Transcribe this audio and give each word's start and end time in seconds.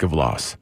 risk 0.00 0.02
of 0.02 0.12
loss. 0.12 0.56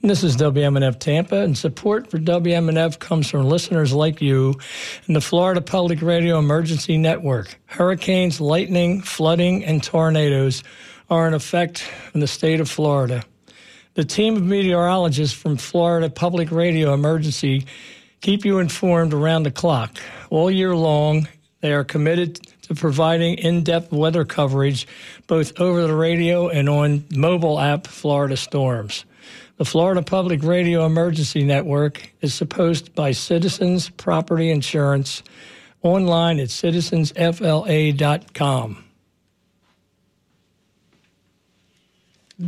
This 0.00 0.24
is 0.24 0.36
WMNF 0.36 0.98
Tampa, 0.98 1.42
and 1.42 1.56
support 1.56 2.10
for 2.10 2.18
WMNF 2.18 2.98
comes 2.98 3.30
from 3.30 3.44
listeners 3.44 3.92
like 3.92 4.20
you 4.20 4.54
and 5.06 5.14
the 5.14 5.20
Florida 5.20 5.60
Public 5.60 6.02
Radio 6.02 6.40
Emergency 6.40 6.98
Network. 6.98 7.56
Hurricanes, 7.66 8.40
lightning, 8.40 9.00
flooding, 9.00 9.64
and 9.64 9.80
tornadoes 9.80 10.64
are 11.08 11.28
in 11.28 11.34
effect 11.34 11.88
in 12.14 12.20
the 12.20 12.26
state 12.26 12.58
of 12.58 12.68
Florida. 12.68 13.22
The 13.94 14.04
team 14.04 14.36
of 14.36 14.42
meteorologists 14.42 15.36
from 15.38 15.56
Florida 15.56 16.10
Public 16.10 16.50
Radio 16.50 16.94
Emergency 16.94 17.66
keep 18.22 18.44
you 18.44 18.58
informed 18.58 19.14
around 19.14 19.44
the 19.44 19.52
clock. 19.52 19.98
All 20.30 20.50
year 20.50 20.74
long, 20.74 21.28
they 21.60 21.72
are 21.72 21.84
committed 21.84 22.40
providing 22.74 23.38
in 23.38 23.62
depth 23.62 23.92
weather 23.92 24.24
coverage 24.24 24.88
both 25.26 25.60
over 25.60 25.86
the 25.86 25.94
radio 25.94 26.48
and 26.48 26.68
on 26.68 27.04
mobile 27.10 27.60
app 27.60 27.86
Florida 27.86 28.36
Storms. 28.36 29.04
The 29.58 29.64
Florida 29.64 30.02
Public 30.02 30.42
Radio 30.42 30.84
Emergency 30.86 31.44
Network 31.44 32.12
is 32.20 32.34
supposed 32.34 32.92
by 32.94 33.12
Citizens 33.12 33.90
Property 33.90 34.50
Insurance 34.50 35.22
online 35.82 36.40
at 36.40 36.48
citizensfla.com. 36.48 38.84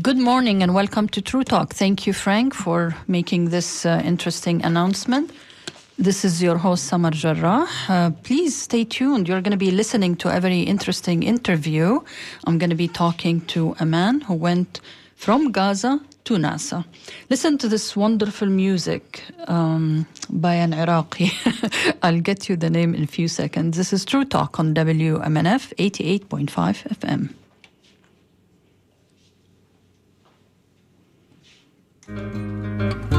Good 0.03 0.19
morning 0.19 0.63
and 0.63 0.75
welcome 0.75 1.09
to 1.09 1.23
True 1.23 1.45
Talk. 1.45 1.73
Thank 1.73 2.07
you, 2.07 2.13
Frank, 2.13 2.53
for 2.53 2.97
making 3.07 3.51
this 3.51 3.87
uh, 3.87 4.03
interesting 4.05 4.65
announcement. 4.65 5.31
This 5.97 6.25
is 6.25 6.43
your 6.43 6.59
host, 6.59 6.87
Samar 6.87 7.13
Jarrah. 7.13 7.69
Uh, 7.89 8.11
please 8.25 8.61
stay 8.61 8.83
tuned. 8.85 9.29
You're 9.29 9.41
going 9.41 9.53
to 9.53 9.57
be 9.57 9.71
listening 9.71 10.17
to 10.17 10.37
a 10.37 10.41
very 10.41 10.63
interesting 10.63 11.23
interview. 11.23 12.01
I'm 12.47 12.59
going 12.59 12.71
to 12.71 12.77
be 12.77 12.89
talking 12.89 13.43
to 13.43 13.77
a 13.79 13.87
man 13.87 14.21
who 14.23 14.35
went 14.35 14.81
from 15.15 15.53
Gaza 15.53 16.01
to 16.25 16.35
NASA. 16.35 16.85
Listen 17.31 17.59
to 17.59 17.69
this 17.69 17.95
wonderful 17.95 18.49
music 18.49 19.23
um, 19.47 20.05
by 20.29 20.55
an 20.55 20.75
Iraqi. 20.75 21.31
I'll 22.03 22.21
get 22.21 22.49
you 22.49 22.57
the 22.57 22.71
name 22.71 22.93
in 22.93 23.05
a 23.05 23.07
few 23.07 23.29
seconds. 23.29 23.77
This 23.77 23.93
is 23.93 24.05
True 24.05 24.25
Talk 24.25 24.59
on 24.59 24.75
WMNF 24.75 25.75
88.5 25.77 27.31
FM. 32.09 33.14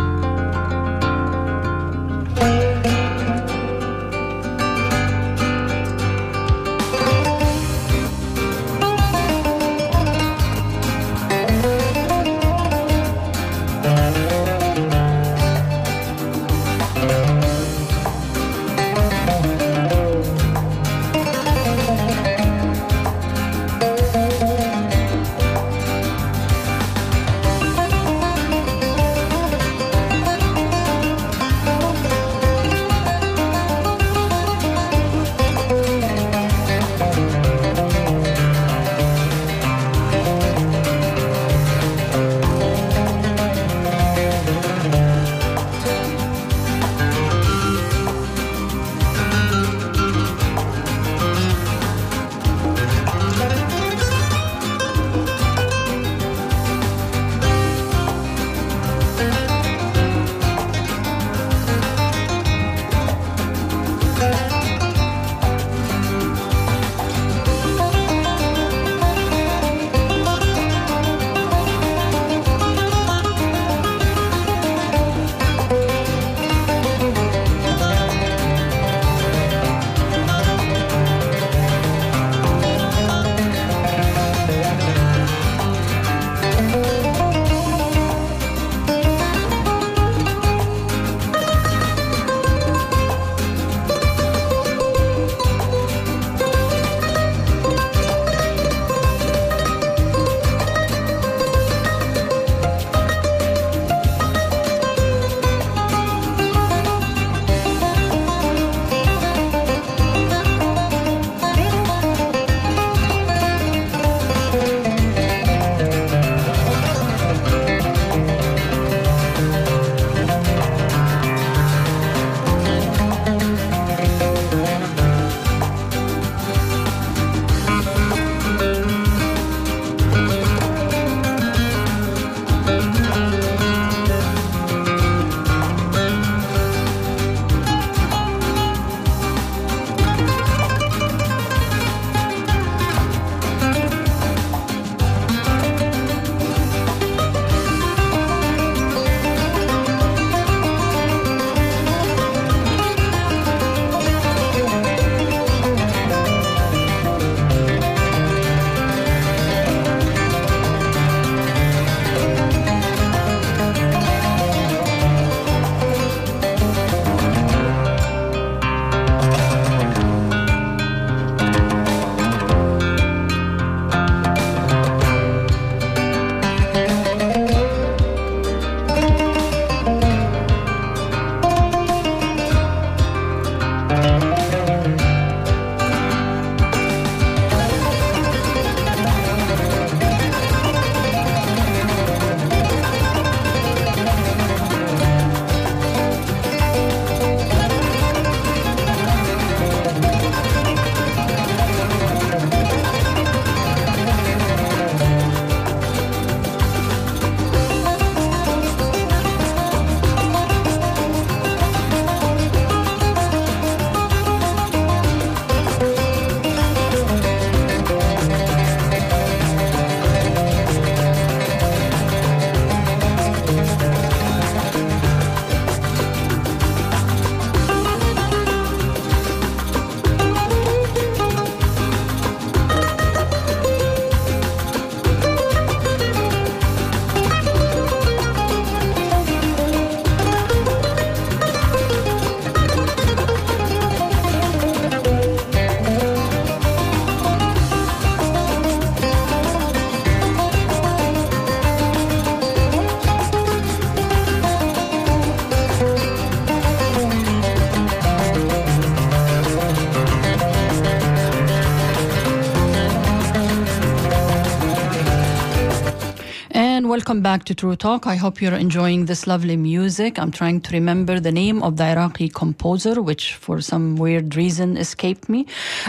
Welcome 267.06 267.22
back 267.22 267.44
to 267.44 267.54
True 267.54 267.76
Talk. 267.76 268.08
I 268.08 268.16
hope 268.16 268.42
you're 268.42 268.56
enjoying 268.56 269.06
this 269.06 269.28
lovely 269.28 269.56
music. 269.56 270.18
I'm 270.18 270.32
trying 270.32 270.60
to 270.62 270.72
remember 270.74 271.20
the 271.20 271.32
name 271.32 271.62
of 271.62 271.78
the 271.78 271.84
Iraqi 271.84 272.30
composer, 272.30 273.00
which 273.00 273.36
for 273.36 273.62
some 273.62 273.96
weird 273.96 274.36
reason 274.36 274.76
escaped 274.76 275.30
me. 275.30 275.46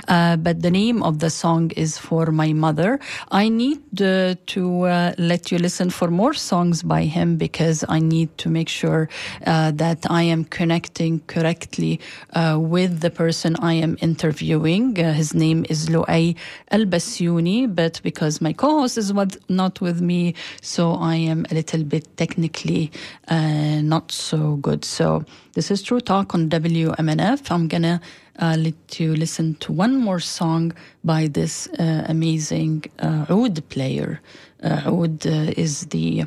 Uh, 0.08 0.36
but 0.36 0.60
the 0.60 0.70
name 0.70 1.02
of 1.02 1.20
the 1.20 1.30
song 1.30 1.70
is 1.70 1.96
For 1.96 2.26
My 2.26 2.52
Mother. 2.52 3.00
I 3.30 3.48
need 3.48 3.80
uh, 4.02 4.34
to 4.48 4.82
uh, 4.82 5.14
let 5.16 5.50
you 5.50 5.56
listen 5.56 5.88
for 5.88 6.10
more 6.10 6.34
songs 6.34 6.82
by 6.82 7.04
him 7.04 7.38
because 7.38 7.82
I 7.88 7.98
need 7.98 8.36
to 8.36 8.50
make 8.50 8.68
sure 8.68 9.08
uh, 9.46 9.70
that 9.70 10.04
I 10.10 10.22
am 10.24 10.44
connecting 10.44 11.20
correctly 11.28 11.98
uh, 12.34 12.58
with 12.60 13.00
the 13.00 13.10
person 13.10 13.56
I 13.60 13.72
am 13.72 13.96
interviewing. 14.02 15.00
Uh, 15.00 15.14
his 15.14 15.32
name 15.32 15.64
is 15.70 15.88
Luay 15.88 16.36
Al 16.70 16.84
Basyuni, 16.84 17.74
but 17.74 18.02
because 18.02 18.42
my 18.42 18.52
co 18.52 18.80
host 18.80 18.98
is 18.98 19.14
not 19.48 19.80
with 19.80 20.02
me, 20.02 20.34
so 20.60 21.06
I 21.06 21.15
am 21.16 21.46
a 21.50 21.54
little 21.54 21.84
bit 21.84 22.16
technically 22.16 22.90
uh, 23.28 23.80
not 23.82 24.12
so 24.12 24.56
good. 24.56 24.84
So 24.84 25.24
this 25.54 25.70
is 25.70 25.82
True 25.82 26.00
Talk 26.00 26.34
on 26.34 26.48
WMNF. 26.48 27.50
I'm 27.50 27.68
gonna 27.68 28.00
uh, 28.38 28.56
let 28.58 29.00
you 29.00 29.14
listen 29.14 29.54
to 29.56 29.72
one 29.72 29.96
more 29.96 30.20
song 30.20 30.72
by 31.04 31.28
this 31.28 31.68
uh, 31.78 32.04
amazing 32.08 32.84
uh, 32.98 33.26
oud 33.30 33.66
player. 33.68 34.20
Uh, 34.62 34.82
oud 34.86 35.26
uh, 35.26 35.52
is 35.56 35.86
the 35.86 36.24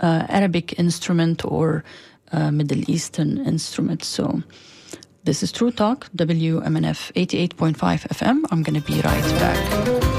uh, 0.00 0.26
Arabic 0.28 0.78
instrument 0.78 1.44
or 1.44 1.84
Middle 2.32 2.90
Eastern 2.90 3.38
instrument. 3.46 4.04
So 4.04 4.42
this 5.24 5.42
is 5.42 5.52
True 5.52 5.70
Talk, 5.70 6.08
WMNF 6.14 7.12
88.5 7.14 7.76
FM. 8.08 8.44
I'm 8.50 8.62
gonna 8.62 8.80
be 8.80 9.00
right 9.00 9.22
back. 9.40 10.15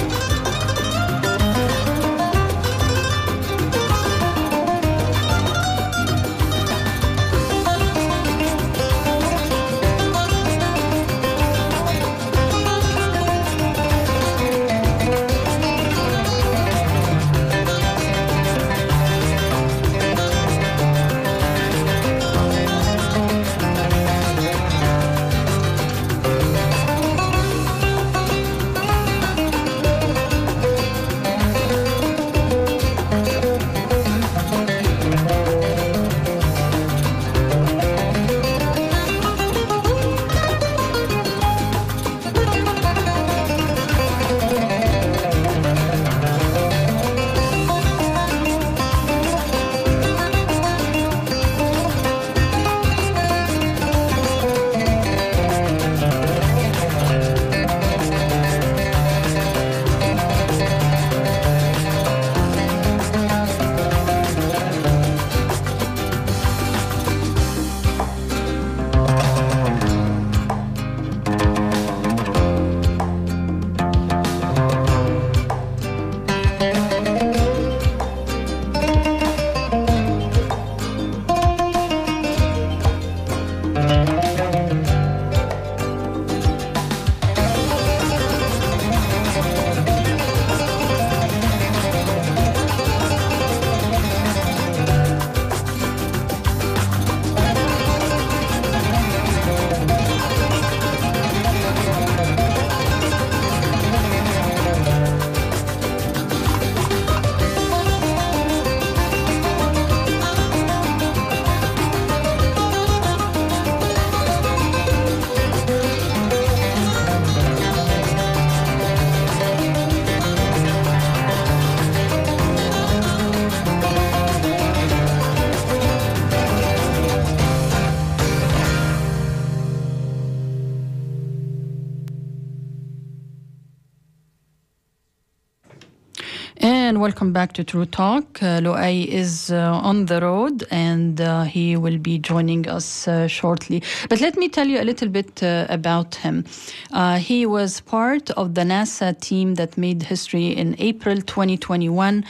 Welcome 137.08 137.32
back 137.32 137.54
to 137.54 137.64
True 137.64 137.86
Talk. 137.86 138.44
Uh, 138.44 138.60
is 138.86 139.50
uh, 139.50 139.80
on 139.82 140.08
the 140.08 140.20
road 140.20 140.66
and 140.70 141.22
uh, 141.22 141.44
he 141.44 141.78
will 141.78 141.98
be 141.98 142.20
joining 142.20 142.68
us 142.68 143.08
uh, 143.08 143.28
shortly. 143.28 143.82
But 144.10 144.20
let 144.20 144.36
me 144.36 144.50
tell 144.50 144.68
you 144.68 144.82
a 144.82 144.84
little 144.84 145.08
bit 145.08 145.42
uh, 145.42 145.68
about 145.70 146.16
him. 146.16 146.44
Uh, 146.92 147.18
he 147.18 147.46
was 147.46 147.80
part 147.80 148.30
of 148.32 148.56
the 148.56 148.64
NASA 148.64 149.18
team 149.22 149.56
that 149.56 149.78
made 149.78 150.04
history 150.04 150.48
in 150.48 150.76
April 150.80 151.16
2021 151.22 152.26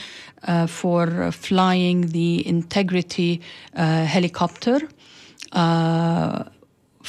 for 0.68 1.32
flying 1.32 2.02
the 2.12 2.46
Ingenuity 2.46 3.40
helicopter 3.74 4.88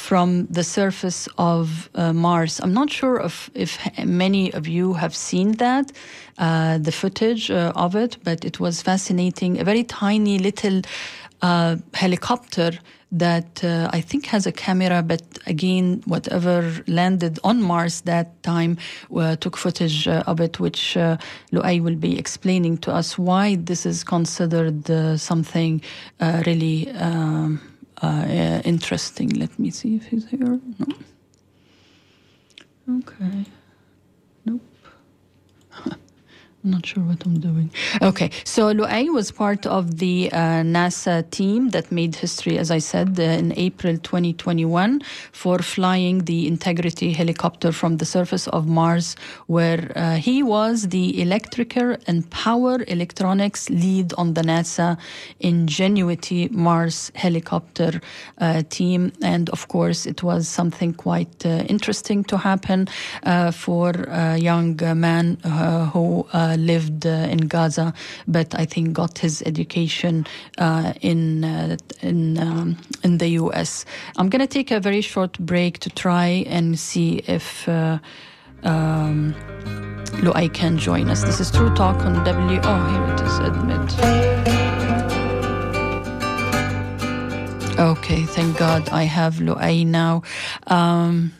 from 0.00 0.46
the 0.46 0.64
surface 0.64 1.28
of 1.36 1.90
uh, 1.94 2.12
Mars. 2.12 2.58
I'm 2.60 2.72
not 2.72 2.90
sure 2.90 3.20
if, 3.20 3.50
if 3.54 3.78
many 4.04 4.52
of 4.54 4.66
you 4.66 4.94
have 4.94 5.14
seen 5.14 5.52
that, 5.58 5.92
uh, 6.38 6.78
the 6.78 6.90
footage 6.90 7.50
uh, 7.50 7.72
of 7.76 7.94
it, 7.94 8.16
but 8.24 8.44
it 8.44 8.58
was 8.58 8.82
fascinating. 8.82 9.60
A 9.60 9.64
very 9.64 9.84
tiny 9.84 10.38
little 10.38 10.80
uh, 11.42 11.76
helicopter 11.94 12.72
that 13.12 13.62
uh, 13.62 13.90
I 13.92 14.00
think 14.00 14.26
has 14.26 14.46
a 14.46 14.52
camera, 14.52 15.02
but 15.02 15.22
again, 15.46 16.02
whatever 16.06 16.82
landed 16.86 17.38
on 17.44 17.60
Mars 17.60 18.02
that 18.02 18.42
time 18.42 18.78
uh, 19.14 19.36
took 19.36 19.56
footage 19.56 20.08
of 20.08 20.40
it, 20.40 20.60
which 20.60 20.96
uh, 20.96 21.16
Loay 21.52 21.82
will 21.82 21.96
be 21.96 22.18
explaining 22.18 22.78
to 22.78 22.92
us 22.92 23.18
why 23.18 23.56
this 23.56 23.84
is 23.84 24.04
considered 24.04 24.86
something 25.20 25.82
really 26.46 26.90
um, 26.92 27.60
Uh, 28.02 28.62
interesting. 28.64 29.28
Let 29.30 29.58
me 29.58 29.70
see 29.70 29.96
if 29.96 30.06
he's 30.06 30.28
here. 30.28 30.60
No. 30.78 30.86
Okay. 32.98 33.44
I'm 36.62 36.72
not 36.72 36.84
sure 36.84 37.02
what 37.02 37.24
I'm 37.24 37.40
doing. 37.40 37.70
Okay, 38.02 38.30
so 38.44 38.70
Loay 38.74 39.10
was 39.10 39.30
part 39.30 39.64
of 39.64 39.96
the 39.96 40.30
uh, 40.30 40.62
NASA 40.62 41.28
team 41.30 41.70
that 41.70 41.90
made 41.90 42.14
history, 42.16 42.58
as 42.58 42.70
I 42.70 42.80
said, 42.80 43.18
uh, 43.18 43.22
in 43.22 43.54
April 43.56 43.96
2021 43.96 45.00
for 45.32 45.60
flying 45.60 46.26
the 46.26 46.46
Ingenuity 46.46 47.12
helicopter 47.14 47.72
from 47.72 47.96
the 47.96 48.04
surface 48.04 48.46
of 48.48 48.66
Mars, 48.66 49.16
where 49.46 49.90
uh, 49.96 50.16
he 50.16 50.42
was 50.42 50.88
the 50.88 51.22
electrical 51.22 51.96
and 52.06 52.28
power 52.28 52.84
electronics 52.88 53.70
lead 53.70 54.12
on 54.18 54.34
the 54.34 54.42
NASA 54.42 54.98
Ingenuity 55.40 56.48
Mars 56.48 57.10
helicopter 57.14 58.02
uh, 58.36 58.62
team. 58.68 59.12
And 59.22 59.48
of 59.48 59.68
course, 59.68 60.04
it 60.04 60.22
was 60.22 60.46
something 60.46 60.92
quite 60.92 61.46
uh, 61.46 61.64
interesting 61.68 62.22
to 62.24 62.36
happen 62.36 62.86
uh, 63.22 63.50
for 63.50 63.92
a 64.08 64.36
young 64.36 64.78
man 65.00 65.38
who 65.94 66.26
uh, 66.50 66.56
lived 66.56 67.06
uh, 67.06 67.10
in 67.30 67.38
Gaza, 67.48 67.92
but 68.26 68.54
I 68.54 68.64
think 68.64 68.92
got 68.92 69.18
his 69.18 69.42
education 69.42 70.26
uh, 70.58 70.92
in 71.00 71.44
in 72.02 72.38
um, 72.38 72.76
in 73.02 73.18
the 73.18 73.28
U.S. 73.42 73.84
I'm 74.16 74.28
gonna 74.28 74.46
take 74.46 74.70
a 74.70 74.80
very 74.80 75.00
short 75.00 75.38
break 75.38 75.78
to 75.80 75.90
try 75.90 76.44
and 76.46 76.78
see 76.78 77.22
if. 77.26 77.68
Um, 78.62 79.34
Loay 80.22 80.52
can 80.52 80.76
join 80.76 81.08
us. 81.08 81.22
This 81.22 81.40
is 81.40 81.50
True 81.50 81.74
Talk 81.74 82.04
on 82.04 82.24
W. 82.24 82.60
Oh, 82.62 82.84
here 82.90 83.04
it 83.14 83.20
is. 83.22 83.38
Admit. 83.38 84.50
Okay, 87.78 88.24
thank 88.24 88.58
God 88.58 88.88
I 88.90 89.04
have 89.04 89.36
Loay 89.36 89.86
now. 89.86 90.22
Um, 90.66 91.32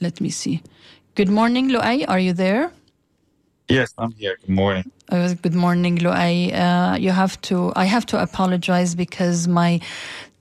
let 0.00 0.20
me 0.20 0.28
see. 0.28 0.62
Good 1.14 1.30
morning, 1.30 1.70
Loay. 1.70 2.04
Are 2.06 2.18
you 2.18 2.34
there? 2.34 2.70
Yes, 3.68 3.94
I'm 3.96 4.12
here. 4.12 4.36
Good 4.40 4.50
morning. 4.50 4.90
Good 5.10 5.54
morning, 5.54 5.98
Loay. 5.98 6.52
Uh, 6.52 6.96
you 6.96 7.10
have 7.10 7.40
to. 7.42 7.72
I 7.76 7.84
have 7.86 8.04
to 8.06 8.20
apologize 8.20 8.94
because 8.94 9.48
my 9.48 9.80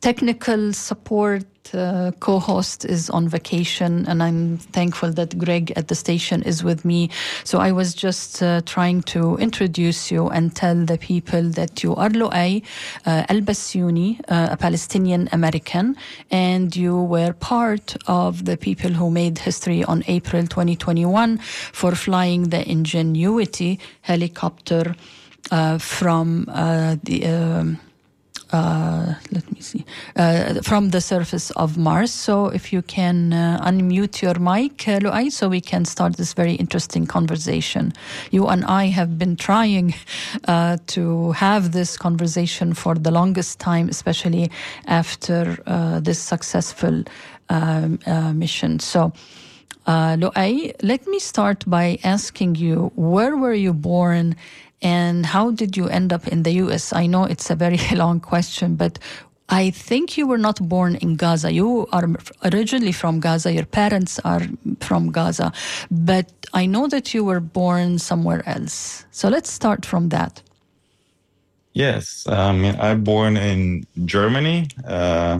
technical 0.02 0.74
support 0.74 1.46
uh, 1.74 2.12
co-host 2.20 2.86
is 2.86 3.10
on 3.10 3.28
vacation 3.28 4.06
and 4.08 4.22
i'm 4.22 4.58
thankful 4.58 5.12
that 5.12 5.38
greg 5.38 5.72
at 5.76 5.88
the 5.88 5.96
station 5.96 6.42
is 6.44 6.64
with 6.64 6.84
me. 6.86 7.10
So 7.44 7.60
i 7.60 7.72
was 7.72 7.94
just 7.94 8.42
uh, 8.42 8.62
trying 8.66 9.04
to 9.14 9.38
introduce 9.38 10.12
you 10.12 10.30
and 10.30 10.56
tell 10.56 10.76
the 10.86 10.98
people 10.98 11.44
that 11.52 11.84
you 11.84 11.96
are 11.96 12.10
Loay 12.10 12.64
uh, 13.06 13.24
Elbasyouni, 13.30 14.20
uh, 14.28 14.50
a 14.52 14.58
palestinian 14.58 15.30
american 15.32 15.96
and 16.32 16.76
you 16.76 17.02
were 17.02 17.34
part 17.34 17.96
of 18.08 18.46
the 18.46 18.58
people 18.58 18.92
who 18.92 19.10
made 19.10 19.38
history 19.40 19.84
on 19.84 20.04
april 20.08 20.44
2021 20.44 21.38
for 21.72 21.96
flying 21.96 22.50
the 22.50 22.70
ingenuity 22.70 23.80
helicopter 24.02 24.96
uh, 25.52 25.78
from 25.78 26.48
uh, 26.50 26.96
the 27.04 27.26
um, 27.26 27.80
uh, 28.54 29.16
let 29.32 29.52
me 29.52 29.60
see, 29.60 29.84
uh, 30.16 30.62
from 30.62 30.92
the 30.92 31.02
surface 31.02 31.50
of 31.52 31.76
Mars. 31.76 32.12
So 32.12 32.48
if 32.48 32.72
you 32.72 32.84
can 32.84 33.34
uh, 33.34 33.60
unmute 33.66 34.22
your 34.22 34.36
mic, 34.36 34.88
uh, 34.88 35.00
Loay, 35.00 35.32
so 35.32 35.50
we 35.50 35.60
can 35.60 35.86
start 35.86 36.18
this 36.18 36.34
very 36.34 36.54
interesting 36.54 37.08
conversation. 37.08 37.94
You 38.30 38.48
and 38.48 38.64
I 38.66 38.86
have 38.86 39.18
been 39.18 39.36
trying 39.36 39.96
uh, 40.48 40.78
to 40.88 41.32
have 41.32 41.72
this 41.72 41.98
conversation 41.98 42.76
for 42.76 42.94
the 42.94 43.10
longest 43.10 43.60
time, 43.60 43.90
especially 43.90 44.52
after 44.86 45.58
uh, 45.66 46.00
this 46.00 46.20
successful 46.20 47.04
um, 47.50 48.00
mission. 48.38 48.80
So. 48.80 49.12
Uh, 49.86 50.16
Loay, 50.16 50.74
let 50.82 51.06
me 51.08 51.20
start 51.20 51.66
by 51.68 52.00
asking 52.06 52.56
you, 52.56 52.90
where 52.96 53.36
were 53.36 53.54
you 53.54 53.74
born 53.74 54.34
and 54.84 55.26
how 55.26 55.52
did 55.52 55.78
you 55.78 55.88
end 55.88 56.12
up 56.12 56.28
in 56.28 56.44
the 56.44 56.52
US? 56.64 56.94
I 56.94 57.08
know 57.08 57.24
it's 57.24 57.50
a 57.50 57.56
very 57.56 57.80
long 57.96 58.20
question, 58.20 58.76
but 58.76 59.00
I 59.50 59.72
think 59.72 60.18
you 60.18 60.28
were 60.28 60.38
not 60.38 60.60
born 60.68 60.96
in 60.96 61.16
Gaza. 61.16 61.52
You 61.52 61.88
are 61.92 62.08
originally 62.44 62.92
from 62.92 63.20
Gaza. 63.20 63.52
Your 63.54 63.66
parents 63.66 64.20
are 64.20 64.42
from 64.80 65.12
Gaza. 65.12 65.52
But 65.90 66.32
I 66.54 66.66
know 66.66 66.88
that 66.88 67.14
you 67.14 67.24
were 67.24 67.40
born 67.40 68.00
somewhere 68.00 68.44
else. 68.48 69.06
So 69.12 69.30
let's 69.30 69.52
start 69.52 69.86
from 69.86 70.10
that. 70.10 70.42
Yes. 71.74 72.26
Um, 72.28 72.66
I 72.66 72.96
born 72.96 73.38
in 73.38 73.86
Germany. 74.06 74.68
Uh, 74.86 75.40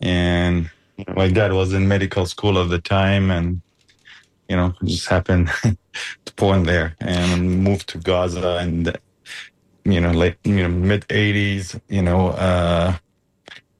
and 0.00 0.70
my 1.14 1.28
dad 1.28 1.52
was 1.52 1.72
in 1.72 1.88
medical 1.88 2.26
school 2.26 2.58
at 2.58 2.70
the 2.70 2.80
time. 2.80 3.30
And 3.30 3.60
you 4.48 4.56
know, 4.56 4.74
just 4.84 5.08
happened 5.08 5.50
to 6.24 6.34
born 6.36 6.64
there 6.64 6.94
and 7.00 7.62
moved 7.62 7.88
to 7.88 7.98
Gaza 7.98 8.58
and 8.60 8.96
you 9.84 10.00
know, 10.00 10.10
late 10.10 10.36
you 10.44 10.56
know, 10.56 10.68
mid 10.68 11.06
eighties, 11.10 11.78
you 11.88 12.02
know, 12.02 12.28
uh 12.28 12.96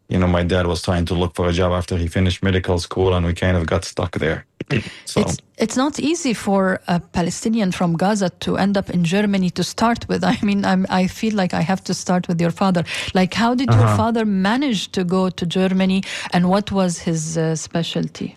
you 0.09 0.19
know, 0.19 0.27
my 0.27 0.43
dad 0.43 0.67
was 0.67 0.83
trying 0.83 1.05
to 1.07 1.15
look 1.15 1.35
for 1.35 1.49
a 1.49 1.53
job 1.53 1.73
after 1.73 1.97
he 1.97 2.07
finished 2.07 2.43
medical 2.43 2.79
school 2.79 3.15
and 3.15 3.27
we 3.27 3.35
kind 3.35 3.57
of 3.57 3.67
got 3.67 3.85
stuck 3.85 4.13
there. 4.19 4.47
so 5.05 5.21
it's, 5.21 5.39
it's 5.59 5.77
not 5.77 5.99
easy 5.99 6.33
for 6.33 6.81
a 6.87 7.01
Palestinian 7.01 7.73
from 7.73 7.97
Gaza 7.97 8.31
to 8.41 8.57
end 8.57 8.77
up 8.77 8.89
in 8.91 9.05
Germany 9.05 9.51
to 9.51 9.65
start 9.65 10.07
with. 10.09 10.23
I 10.33 10.39
mean, 10.43 10.65
I'm, 10.65 10.87
I 10.91 11.07
feel 11.09 11.35
like 11.35 11.55
I 11.55 11.61
have 11.61 11.83
to 11.85 11.95
start 11.95 12.29
with 12.29 12.41
your 12.41 12.53
father. 12.53 12.85
Like, 13.15 13.35
how 13.35 13.55
did 13.55 13.69
uh-huh. 13.71 13.81
your 13.81 13.97
father 13.97 14.25
manage 14.25 14.93
to 14.93 15.03
go 15.03 15.29
to 15.31 15.47
Germany 15.47 16.05
and 16.33 16.49
what 16.49 16.71
was 16.71 16.99
his 16.99 17.37
uh, 17.37 17.57
specialty? 17.57 18.37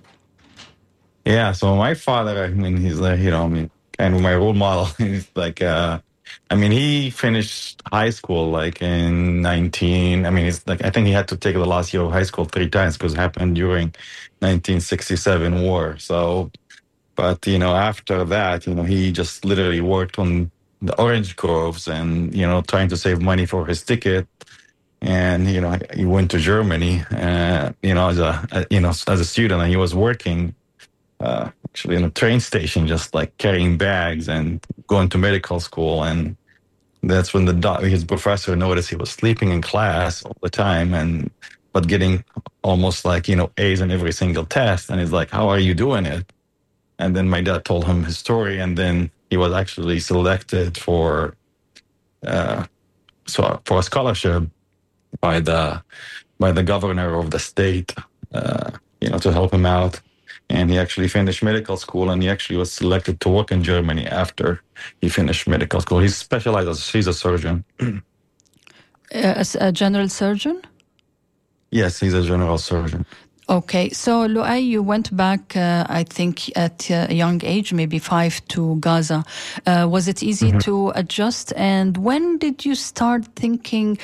Yeah. 1.30 1.54
So 1.54 1.76
my 1.78 1.96
father, 1.96 2.46
I 2.46 2.50
mean, 2.50 2.78
he's 2.78 3.00
like, 3.02 3.22
you 3.22 3.32
know, 3.32 3.46
I 3.46 3.50
mean, 3.50 3.72
kind 4.00 4.16
of 4.16 4.22
my 4.22 4.36
role 4.36 4.54
model. 4.56 4.86
he's 5.00 5.30
like, 5.36 5.64
uh, 5.64 6.02
I 6.52 6.56
mean, 6.56 6.74
he 6.74 7.12
finished 7.12 7.84
high 7.92 8.12
school 8.12 8.52
like 8.52 8.84
in 8.84 9.42
19. 9.44 10.28
I 10.28 10.32
mean, 10.32 10.48
it's 10.48 10.68
like, 10.68 10.86
I 10.86 10.92
think 10.92 11.08
he 11.08 11.14
had 11.14 11.30
to 11.30 11.38
take 11.38 11.56
the 11.56 11.66
last 11.66 11.94
year 11.94 12.04
of 12.04 12.14
high 12.14 12.24
school 12.26 12.46
three 12.46 12.70
times 12.70 12.98
because 12.98 13.16
it 13.16 13.18
happened 13.20 13.58
during 13.58 13.96
1967 14.42 15.64
war. 15.64 15.98
So, 16.00 16.52
but, 17.16 17.48
you 17.48 17.60
know, 17.60 17.76
after 17.76 18.26
that, 18.26 18.68
you 18.68 18.76
know, 18.76 18.84
he 18.84 19.12
just 19.12 19.46
literally 19.46 19.82
worked 19.82 20.20
on 20.20 20.52
the 20.82 21.00
orange 21.02 21.36
groves 21.38 21.88
and, 21.90 22.36
you 22.36 22.48
know, 22.48 22.62
trying 22.64 22.90
to 22.90 22.98
save 22.98 23.22
money 23.22 23.48
for 23.48 23.68
his 23.68 23.84
ticket. 23.84 24.28
And, 25.02 25.48
you 25.50 25.62
know, 25.62 25.78
he 25.96 26.06
went 26.06 26.32
to 26.32 26.40
Germany, 26.40 27.04
uh, 27.12 27.74
you 27.84 27.96
know, 27.96 28.10
as 28.10 28.20
a, 28.20 28.68
you 28.72 28.82
know, 28.82 28.90
as 28.90 29.22
a 29.22 29.26
student 29.26 29.62
and 29.62 29.72
he 29.72 29.78
was 29.78 29.96
working 29.96 30.56
uh, 31.20 31.50
actually 31.70 31.96
in 31.96 32.04
a 32.04 32.10
train 32.10 32.40
station, 32.40 32.88
just 32.88 33.14
like 33.14 33.38
carrying 33.38 33.78
bags 33.78 34.28
and 34.28 34.66
going 34.88 35.10
to 35.10 35.18
medical 35.18 35.60
school. 35.60 36.04
And 36.04 36.38
that's 37.04 37.34
when 37.34 37.46
the 37.46 37.54
doc- 37.54 37.82
his 37.84 38.04
professor 38.04 38.56
noticed 38.56 38.90
he 38.90 38.96
was 38.96 39.10
sleeping 39.10 39.52
in 39.52 39.62
class 39.62 40.24
all 40.24 40.38
the 40.42 40.50
time 40.50 40.94
and 40.94 41.32
but 41.74 41.88
getting 41.88 42.24
almost 42.64 43.06
like 43.06 43.28
you 43.28 43.36
know 43.36 43.52
A's 43.58 43.82
in 43.82 43.92
every 43.92 44.12
single 44.12 44.46
test. 44.46 44.90
And 44.90 45.00
he's 45.00 45.12
like, 45.12 45.30
"How 45.30 45.50
are 45.50 45.60
you 45.60 45.74
doing 45.74 46.06
it?" 46.06 46.32
And 47.00 47.16
then 47.16 47.30
my 47.30 47.42
dad 47.42 47.66
told 47.66 47.86
him 47.86 48.04
his 48.04 48.18
story, 48.18 48.60
and 48.60 48.78
then 48.78 49.12
he 49.30 49.38
was 49.38 49.54
actually 49.54 50.00
selected 50.00 50.78
for 50.78 51.36
uh, 52.26 52.66
so 53.28 53.62
for 53.66 53.80
a 53.80 53.84
scholarship 53.84 54.44
by 55.22 55.40
the 55.40 55.82
by 56.40 56.52
the 56.52 56.64
governor 56.64 57.16
of 57.20 57.32
the 57.32 57.40
state, 57.40 57.94
uh, 58.34 58.72
you 59.02 59.10
know, 59.10 59.20
to 59.20 59.32
help 59.32 59.54
him 59.54 59.66
out 59.66 60.02
and 60.50 60.70
he 60.70 60.78
actually 60.78 61.08
finished 61.08 61.44
medical 61.44 61.78
school 61.78 62.10
and 62.10 62.22
he 62.24 62.30
actually 62.30 62.58
was 62.58 62.72
selected 62.72 63.20
to 63.22 63.30
work 63.30 63.52
in 63.52 63.64
Germany 63.64 64.06
after 64.08 64.62
he 65.02 65.10
finished 65.10 65.48
medical 65.48 65.82
school. 65.82 66.00
He's 66.00 66.18
specialized 66.18 66.70
as 66.70 66.90
he's 66.90 67.08
a 67.08 67.14
surgeon. 67.14 67.64
as 69.12 69.56
a 69.56 69.72
general 69.72 70.10
surgeon? 70.10 70.62
Yes, 71.72 72.00
he's 72.00 72.14
a 72.14 72.24
general 72.24 72.58
surgeon. 72.58 73.06
Okay, 73.50 73.90
so 73.90 74.28
Loay, 74.28 74.64
you 74.64 74.84
went 74.84 75.16
back, 75.18 75.56
uh, 75.58 75.84
I 75.90 76.04
think, 76.04 76.56
at 76.56 76.88
a 76.92 77.12
young 77.12 77.44
age, 77.44 77.74
maybe 77.74 77.98
five, 77.98 78.48
to 78.50 78.76
Gaza. 78.76 79.24
Uh, 79.66 79.88
was 79.90 80.08
it 80.08 80.22
easy 80.22 80.50
mm-hmm. 80.50 80.60
to 80.60 80.92
adjust? 80.94 81.52
And 81.56 81.98
when 81.98 82.38
did 82.38 82.64
you 82.64 82.76
start 82.76 83.26
thinking 83.36 83.98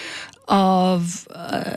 of 0.47 1.27
uh, 1.31 1.75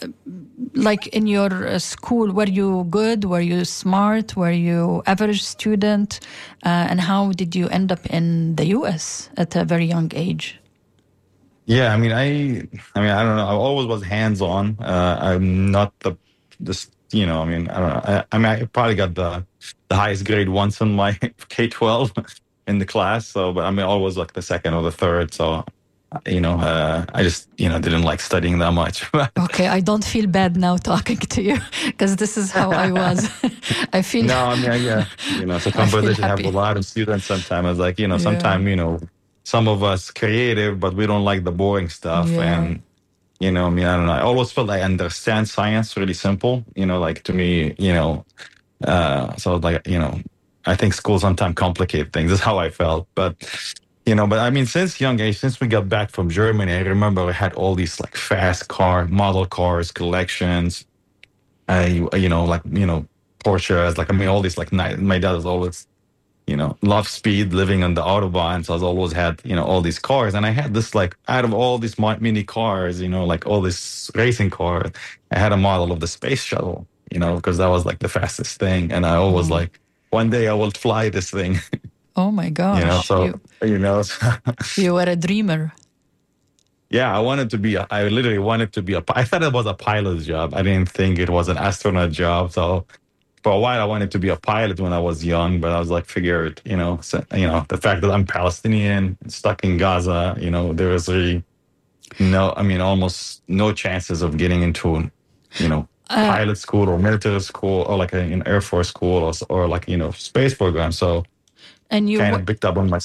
like 0.75 1.06
in 1.08 1.26
your 1.26 1.66
uh, 1.66 1.78
school 1.78 2.32
were 2.32 2.48
you 2.48 2.87
good? 2.90 3.25
Were 3.25 3.40
you 3.40 3.64
smart? 3.64 4.37
Were 4.37 4.50
you 4.52 5.02
average 5.06 5.42
student? 5.42 6.20
Uh, 6.64 6.87
and 6.90 7.00
how 7.00 7.32
did 7.32 7.54
you 7.54 7.68
end 7.68 7.92
up 7.92 8.04
in 8.06 8.56
the 8.56 8.66
us 8.66 9.30
at 9.37 9.56
a 9.56 9.64
very 9.64 9.87
young 9.87 10.10
age? 10.14 10.58
Yeah 11.66 11.92
i 11.92 11.98
mean 11.98 12.12
i 12.12 12.25
i 12.94 13.00
mean 13.02 13.10
i 13.10 13.22
don't 13.22 13.37
know. 13.37 13.46
I 13.46 13.52
always 13.52 13.87
was 13.87 14.02
hands 14.02 14.40
on 14.40 14.78
uh, 14.80 15.18
i'm 15.20 15.70
not 15.70 15.92
the 16.00 16.16
this 16.58 16.90
you 17.12 17.26
know 17.26 17.42
i 17.42 17.44
mean 17.44 17.68
i 17.68 17.78
don't 17.78 17.88
know. 17.90 18.02
I, 18.04 18.25
I, 18.32 18.38
mean 18.38 18.46
i 18.46 18.64
probably 18.64 18.94
got 18.94 19.14
the 19.14 19.44
the 19.88 19.94
highest 19.94 20.25
grade 20.25 20.48
once 20.48 20.80
in 20.80 20.94
my 20.94 21.12
k-12 21.50 22.40
in 22.68 22.78
the 22.78 22.87
class 22.87 23.26
so 23.26 23.52
but 23.52 23.66
i 23.66 23.70
mean 23.70 23.84
always 23.84 24.16
like 24.16 24.32
the 24.32 24.40
second 24.40 24.72
or 24.72 24.82
the 24.82 24.90
third 24.90 25.34
so 25.34 25.62
you 26.26 26.40
know, 26.40 26.58
uh, 26.58 27.04
I 27.12 27.22
just, 27.22 27.48
you 27.58 27.68
know, 27.68 27.78
didn't 27.78 28.02
like 28.02 28.20
studying 28.20 28.58
that 28.58 28.72
much. 28.72 29.04
okay, 29.38 29.68
I 29.68 29.80
don't 29.80 30.04
feel 30.04 30.26
bad 30.26 30.56
now 30.56 30.76
talking 30.76 31.18
to 31.18 31.42
you 31.42 31.58
because 31.86 32.16
this 32.16 32.36
is 32.36 32.50
how 32.50 32.70
I 32.70 32.90
was. 32.90 33.28
I 33.92 34.02
feel. 34.02 34.24
No, 34.24 34.46
I 34.46 34.54
mean, 34.56 34.82
yeah, 34.82 35.06
you 35.38 35.46
know, 35.46 35.58
so 35.58 35.70
competition 35.70 36.24
have 36.24 36.40
a 36.40 36.50
lot 36.50 36.76
of 36.76 36.84
students 36.86 37.26
sometimes. 37.26 37.68
It's 37.68 37.78
like, 37.78 37.98
you 37.98 38.08
know, 38.08 38.18
sometimes, 38.18 38.64
yeah. 38.64 38.70
you 38.70 38.76
know, 38.76 39.00
some 39.44 39.68
of 39.68 39.82
us 39.82 40.10
creative, 40.10 40.80
but 40.80 40.94
we 40.94 41.06
don't 41.06 41.24
like 41.24 41.44
the 41.44 41.52
boring 41.52 41.90
stuff. 41.90 42.28
Yeah. 42.28 42.60
And, 42.60 42.82
you 43.38 43.52
know, 43.52 43.66
I 43.66 43.70
mean, 43.70 43.84
I 43.84 43.96
don't 43.96 44.06
know. 44.06 44.12
I 44.12 44.22
always 44.22 44.50
felt 44.50 44.68
like 44.68 44.80
I 44.80 44.84
understand 44.84 45.48
science 45.48 45.96
really 45.96 46.14
simple, 46.14 46.64
you 46.74 46.86
know, 46.86 46.98
like 46.98 47.22
to 47.24 47.32
me, 47.34 47.74
you 47.78 47.92
know, 47.92 48.24
uh, 48.84 49.36
so 49.36 49.56
like, 49.56 49.86
you 49.86 49.98
know, 49.98 50.20
I 50.64 50.74
think 50.74 50.94
school 50.94 51.18
sometimes 51.18 51.54
complicate 51.54 52.12
things. 52.12 52.30
That's 52.30 52.42
how 52.42 52.58
I 52.58 52.70
felt. 52.70 53.08
But, 53.14 53.36
you 54.08 54.14
know 54.14 54.26
but 54.26 54.38
i 54.38 54.48
mean 54.48 54.64
since 54.64 55.00
young 55.00 55.20
age 55.20 55.38
since 55.38 55.60
we 55.60 55.66
got 55.66 55.86
back 55.88 56.10
from 56.10 56.30
germany 56.30 56.72
i 56.72 56.80
remember 56.80 57.26
we 57.26 57.32
had 57.32 57.52
all 57.54 57.74
these 57.74 58.00
like 58.00 58.16
fast 58.16 58.68
car 58.68 59.06
model 59.06 59.44
cars 59.44 59.92
collections. 59.92 60.86
I 61.68 62.08
you 62.24 62.30
know 62.30 62.44
like 62.52 62.62
you 62.82 62.86
know 62.86 63.06
porsches 63.44 63.98
like 63.98 64.10
i 64.10 64.14
mean 64.14 64.28
all 64.28 64.40
these 64.40 64.56
like 64.56 64.72
my 64.72 65.18
dad 65.18 65.32
was 65.32 65.44
always 65.44 65.86
you 66.46 66.56
know 66.56 66.70
love 66.80 67.06
speed 67.06 67.52
living 67.52 67.82
on 67.82 67.92
the 67.92 68.00
autobahn 68.00 68.64
so 68.64 68.72
i 68.72 68.76
was 68.76 68.82
always 68.82 69.12
had 69.12 69.34
you 69.44 69.54
know 69.54 69.66
all 69.70 69.82
these 69.82 69.98
cars. 69.98 70.32
And 70.34 70.46
i 70.46 70.52
had 70.60 70.72
this 70.72 70.94
like 70.94 71.14
out 71.28 71.44
of 71.44 71.52
all 71.52 71.76
these 71.76 71.98
mini 71.98 72.42
cars 72.42 73.02
you 73.02 73.10
know 73.14 73.26
like 73.26 73.46
all 73.46 73.60
this 73.60 74.10
racing 74.14 74.48
car 74.48 74.90
i 75.34 75.38
had 75.38 75.52
a 75.52 75.58
model 75.58 75.92
of 75.92 76.00
the 76.00 76.06
space 76.06 76.42
shuttle 76.42 76.86
you 77.12 77.18
know 77.18 77.36
because 77.36 77.58
that 77.58 77.68
was 77.76 77.84
like 77.84 77.98
the 77.98 78.08
fastest 78.08 78.58
thing. 78.58 78.90
And 78.90 79.04
i 79.04 79.14
always 79.16 79.48
mm. 79.48 79.58
like 79.58 79.78
one 80.08 80.30
day 80.30 80.48
i 80.48 80.54
will 80.54 80.70
fly 80.70 81.10
this 81.10 81.30
thing 81.30 81.58
Oh 82.18 82.30
my 82.32 82.50
gosh. 82.50 82.80
You 82.80 82.87
know, 82.90 83.00
so, 83.10 83.16
you, 83.26 83.32
you 83.72 83.78
know. 83.78 84.02
you 84.76 84.90
were 84.94 85.06
a 85.06 85.14
dreamer. 85.14 85.72
yeah, 86.90 87.16
I 87.16 87.20
wanted 87.20 87.48
to 87.50 87.58
be. 87.58 87.76
A, 87.76 87.87
I 87.90 88.08
literally 88.08 88.42
wanted 88.50 88.72
to 88.76 88.82
be 88.82 88.94
a. 88.94 89.02
I 89.20 89.22
thought 89.28 89.42
it 89.44 89.52
was 89.52 89.66
a 89.66 89.75
pilot's 89.75 90.26
job. 90.26 90.46
I 90.58 90.62
didn't 90.62 90.88
think 90.98 91.18
it 91.20 91.30
was 91.30 91.46
an 91.48 91.58
astronaut 91.68 92.10
job. 92.10 92.50
So 92.58 92.87
for 93.44 93.52
a 93.52 93.60
while, 93.64 93.80
I 93.80 93.84
wanted 93.84 94.10
to 94.14 94.18
be 94.18 94.30
a 94.30 94.37
pilot 94.37 94.80
when 94.80 94.92
I 94.92 94.98
was 94.98 95.25
young. 95.25 95.60
But 95.62 95.70
I 95.76 95.78
was 95.78 95.90
like, 95.90 96.06
figure 96.06 96.40
it. 96.46 96.60
You 96.64 96.76
know, 96.76 96.98
so, 97.02 97.22
you 97.34 97.46
know, 97.46 97.64
the 97.68 97.76
fact 97.78 98.00
that 98.02 98.10
I'm 98.10 98.26
Palestinian, 98.26 99.16
stuck 99.28 99.62
in 99.62 99.76
Gaza. 99.78 100.37
You 100.40 100.50
know, 100.50 100.72
there 100.78 100.90
was 100.96 101.08
really 101.08 101.44
no. 102.18 102.52
I 102.56 102.62
mean, 102.62 102.80
almost 102.80 103.42
no 103.46 103.72
chances 103.72 104.22
of 104.26 104.30
getting 104.42 104.62
into, 104.68 104.88
you 105.62 105.68
know, 105.72 105.82
Uh, 106.10 106.25
pilot 106.34 106.58
school 106.58 106.88
or 106.88 106.98
military 106.98 107.40
school 107.40 107.78
or 107.88 107.94
like 108.02 108.14
an 108.16 108.42
air 108.52 108.62
force 108.68 108.88
school 108.88 109.20
or, 109.28 109.32
or 109.54 109.68
like 109.68 109.84
you 109.92 109.98
know 110.02 110.10
space 110.30 110.54
program. 110.56 110.90
So 110.90 111.08
and 111.90 112.11
you 112.11 112.18
kind 112.18 112.35
of 112.35 112.47
picked 112.47 112.64
up 112.64 112.76
on 112.76 112.88
my. 112.90 112.99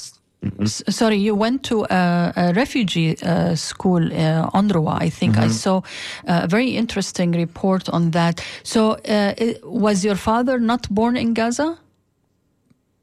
Mhm. 0.44 0.92
Sorry, 0.92 1.16
you 1.16 1.34
went 1.34 1.62
to 1.64 1.86
a, 1.88 2.32
a 2.36 2.52
refugee 2.52 3.16
uh, 3.22 3.54
school, 3.54 4.12
uh, 4.12 4.50
UNRWA, 4.50 5.00
I 5.00 5.08
think. 5.08 5.38
I 5.38 5.48
saw 5.48 5.80
a 6.26 6.46
very 6.46 6.76
interesting 6.76 7.32
report 7.32 7.88
on 7.88 8.10
that. 8.10 8.44
So, 8.62 8.92
uh, 9.08 9.32
it, 9.38 9.64
was 9.64 10.04
your 10.04 10.16
father 10.16 10.58
not 10.58 10.86
born 10.90 11.16
in 11.16 11.32
Gaza? 11.32 11.78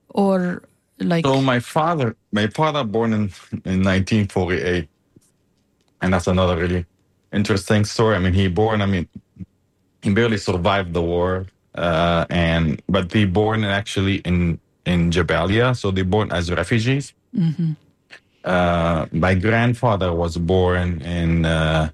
Or 0.10 0.62
like. 1.00 1.26
So 1.26 1.42
my 1.42 1.60
father, 1.60 2.16
my 2.32 2.48
father 2.48 2.84
born 2.84 3.14
in, 3.14 3.22
in 3.66 3.82
1948, 3.84 4.88
and 6.02 6.14
that's 6.14 6.28
another 6.28 6.58
really 6.58 6.86
interesting 7.34 7.86
story. 7.86 8.16
I 8.16 8.20
mean, 8.20 8.34
he 8.34 8.48
born. 8.50 8.82
I 8.82 8.86
mean, 8.86 9.08
he 10.04 10.14
barely 10.14 10.38
survived 10.38 10.94
the 10.94 11.02
war, 11.02 11.48
uh, 11.76 12.26
and 12.30 12.82
but 12.88 13.12
he 13.12 13.26
born 13.26 13.64
actually 13.64 14.18
in 14.18 14.60
in 14.86 15.12
Jabalia, 15.12 15.76
so 15.78 15.92
they 15.92 16.02
born 16.02 16.32
as 16.32 16.52
refugees. 16.52 17.14
Uh, 18.44 19.06
my 19.12 19.36
grandfather 19.36 20.12
was 20.14 20.38
born 20.38 21.02
in 21.02 21.46
uh, 21.46 21.90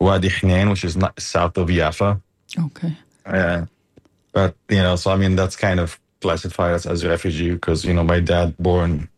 Wadi 0.00 0.28
Hnain, 0.28 0.70
which 0.70 0.84
is 0.84 0.96
not 0.96 1.18
south 1.20 1.56
of 1.56 1.68
Jaffa. 1.68 2.20
okay. 2.58 2.96
Uh, 3.24 3.64
but 4.32 4.56
you 4.68 4.82
know, 4.82 4.96
so 4.96 5.12
I 5.12 5.16
mean, 5.16 5.36
that's 5.36 5.56
kind 5.56 5.78
of 5.80 5.98
classified 6.20 6.74
as, 6.74 6.86
as 6.86 7.04
a 7.04 7.08
refugee 7.08 7.52
because 7.52 7.84
you 7.84 7.94
know 7.94 8.02
my 8.02 8.20
dad 8.20 8.56
born, 8.58 9.08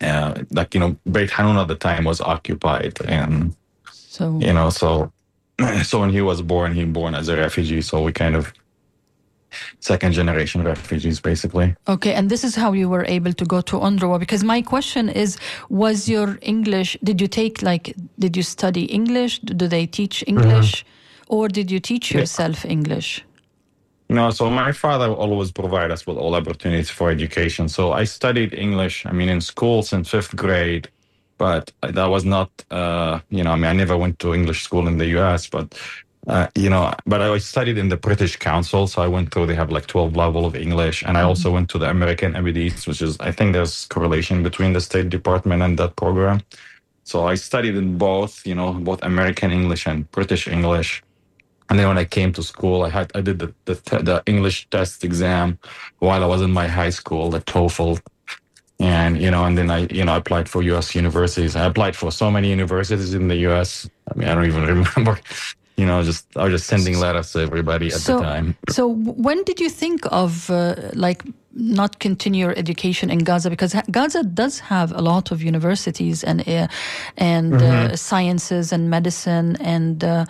uh, 0.00 0.42
like 0.50 0.74
you 0.74 0.80
know, 0.80 0.96
Beit 1.10 1.30
Hanun 1.30 1.56
at 1.56 1.68
the 1.68 1.74
time 1.74 2.04
was 2.04 2.20
occupied, 2.20 2.98
and 3.06 3.56
So. 3.90 4.38
you 4.38 4.52
know, 4.52 4.70
so 4.70 5.10
so 5.82 6.00
when 6.00 6.10
he 6.10 6.20
was 6.20 6.42
born, 6.42 6.74
he 6.74 6.84
born 6.84 7.14
as 7.14 7.28
a 7.28 7.36
refugee. 7.36 7.80
So 7.80 8.02
we 8.02 8.12
kind 8.12 8.36
of 8.36 8.52
second 9.80 10.12
generation 10.12 10.64
refugees, 10.64 11.20
basically. 11.20 11.74
Okay, 11.88 12.14
and 12.14 12.30
this 12.30 12.44
is 12.44 12.54
how 12.54 12.72
you 12.72 12.88
were 12.88 13.04
able 13.04 13.32
to 13.32 13.44
go 13.44 13.60
to 13.62 13.76
UNRWA 13.76 14.18
because 14.18 14.44
my 14.44 14.62
question 14.62 15.08
is 15.08 15.36
was 15.68 16.08
your 16.08 16.38
English 16.42 16.96
did 17.02 17.20
you 17.20 17.28
take 17.28 17.62
like 17.62 17.94
did 18.18 18.36
you 18.36 18.42
study 18.42 18.84
English? 18.84 19.38
Do 19.40 19.68
they 19.68 19.86
teach 19.86 20.24
English 20.26 20.84
or 21.28 21.48
did 21.48 21.70
you 21.70 21.80
teach 21.80 22.12
yourself 22.12 22.64
English? 22.64 23.24
No, 24.08 24.30
so 24.30 24.50
my 24.50 24.72
father 24.72 25.08
always 25.08 25.50
provided 25.50 25.90
us 25.90 26.06
with 26.06 26.16
all 26.16 26.34
opportunities 26.34 26.90
for 26.90 27.10
education. 27.10 27.68
So 27.68 27.92
I 27.92 28.04
studied 28.04 28.52
English, 28.52 29.06
I 29.06 29.12
mean, 29.12 29.28
in 29.28 29.40
school 29.40 29.82
since 29.82 30.10
fifth 30.10 30.36
grade, 30.36 30.88
but 31.38 31.72
that 31.80 32.06
was 32.06 32.24
not, 32.24 32.50
uh, 32.70 33.20
you 33.30 33.42
know, 33.42 33.52
I 33.52 33.56
mean, 33.56 33.64
I 33.64 33.72
never 33.72 33.96
went 33.96 34.18
to 34.20 34.34
English 34.34 34.62
school 34.62 34.86
in 34.88 34.98
the 34.98 35.06
US, 35.18 35.48
but, 35.48 35.74
uh, 36.28 36.48
you 36.54 36.70
know, 36.70 36.92
but 37.06 37.22
I 37.22 37.38
studied 37.38 37.78
in 37.78 37.90
the 37.90 37.96
British 37.96 38.36
Council. 38.36 38.86
So 38.86 39.02
I 39.02 39.08
went 39.08 39.32
through, 39.32 39.46
they 39.46 39.54
have 39.54 39.70
like 39.70 39.86
12 39.86 40.16
level 40.16 40.46
of 40.46 40.56
English. 40.56 41.02
And 41.04 41.18
I 41.18 41.22
also 41.22 41.50
went 41.52 41.68
to 41.70 41.78
the 41.78 41.90
American 41.90 42.32
MBDs, 42.34 42.86
which 42.86 43.02
is, 43.02 43.18
I 43.20 43.32
think 43.32 43.52
there's 43.52 43.86
correlation 43.86 44.42
between 44.42 44.72
the 44.72 44.80
State 44.80 45.10
Department 45.10 45.62
and 45.62 45.78
that 45.78 45.96
program. 45.96 46.40
So 47.04 47.26
I 47.26 47.34
studied 47.34 47.76
in 47.76 47.98
both, 47.98 48.46
you 48.46 48.54
know, 48.54 48.72
both 48.72 49.02
American 49.02 49.52
English 49.52 49.86
and 49.86 50.10
British 50.10 50.48
English. 50.48 51.02
And 51.68 51.78
then 51.78 51.88
when 51.88 51.98
I 51.98 52.04
came 52.04 52.32
to 52.34 52.42
school, 52.42 52.82
I 52.84 52.90
had 52.90 53.10
I 53.14 53.20
did 53.22 53.38
the 53.40 53.54
the, 53.64 53.74
the 54.02 54.22
English 54.26 54.68
test 54.70 55.04
exam 55.04 55.58
while 55.98 56.22
I 56.22 56.26
was 56.26 56.42
in 56.42 56.52
my 56.52 56.68
high 56.68 56.90
school, 56.90 57.30
the 57.30 57.40
TOEFL, 57.40 58.00
and 58.80 59.20
you 59.20 59.30
know, 59.30 59.44
and 59.44 59.56
then 59.58 59.70
I 59.70 59.86
you 59.90 60.04
know 60.04 60.16
applied 60.16 60.48
for 60.48 60.62
U.S. 60.62 60.94
universities. 60.94 61.56
I 61.56 61.64
applied 61.64 61.96
for 61.96 62.12
so 62.12 62.30
many 62.30 62.50
universities 62.50 63.14
in 63.14 63.28
the 63.28 63.36
U.S. 63.48 63.88
I 64.10 64.18
mean, 64.18 64.28
I 64.28 64.34
don't 64.34 64.46
even 64.46 64.64
remember. 64.84 65.18
You 65.76 65.86
know, 65.86 66.02
just 66.02 66.24
I 66.36 66.44
was 66.44 66.52
just 66.52 66.66
sending 66.66 66.98
letters 67.00 67.32
to 67.32 67.40
everybody 67.40 67.86
at 67.88 68.00
So- 68.00 68.18
the 68.18 68.22
time. 68.24 68.54
So 68.70 68.86
when 69.26 69.42
did 69.44 69.58
you 69.60 69.68
think 69.70 70.00
of 70.12 70.48
uh, 70.50 70.74
like 70.94 71.24
not 71.56 71.98
continue 71.98 72.46
your 72.46 72.58
education 72.58 73.10
in 73.10 73.18
Gaza 73.18 73.48
because 73.50 73.74
Gaza 73.90 74.22
does 74.22 74.58
have 74.60 74.92
a 74.92 75.00
lot 75.00 75.30
of 75.32 75.42
universities 75.42 76.24
and 76.24 76.40
uh, 76.48 76.66
and 77.16 77.54
uh, 77.54 77.96
sciences 77.96 78.72
and 78.72 78.88
medicine 78.90 79.56
and 79.60 80.02
uh, 80.04 80.24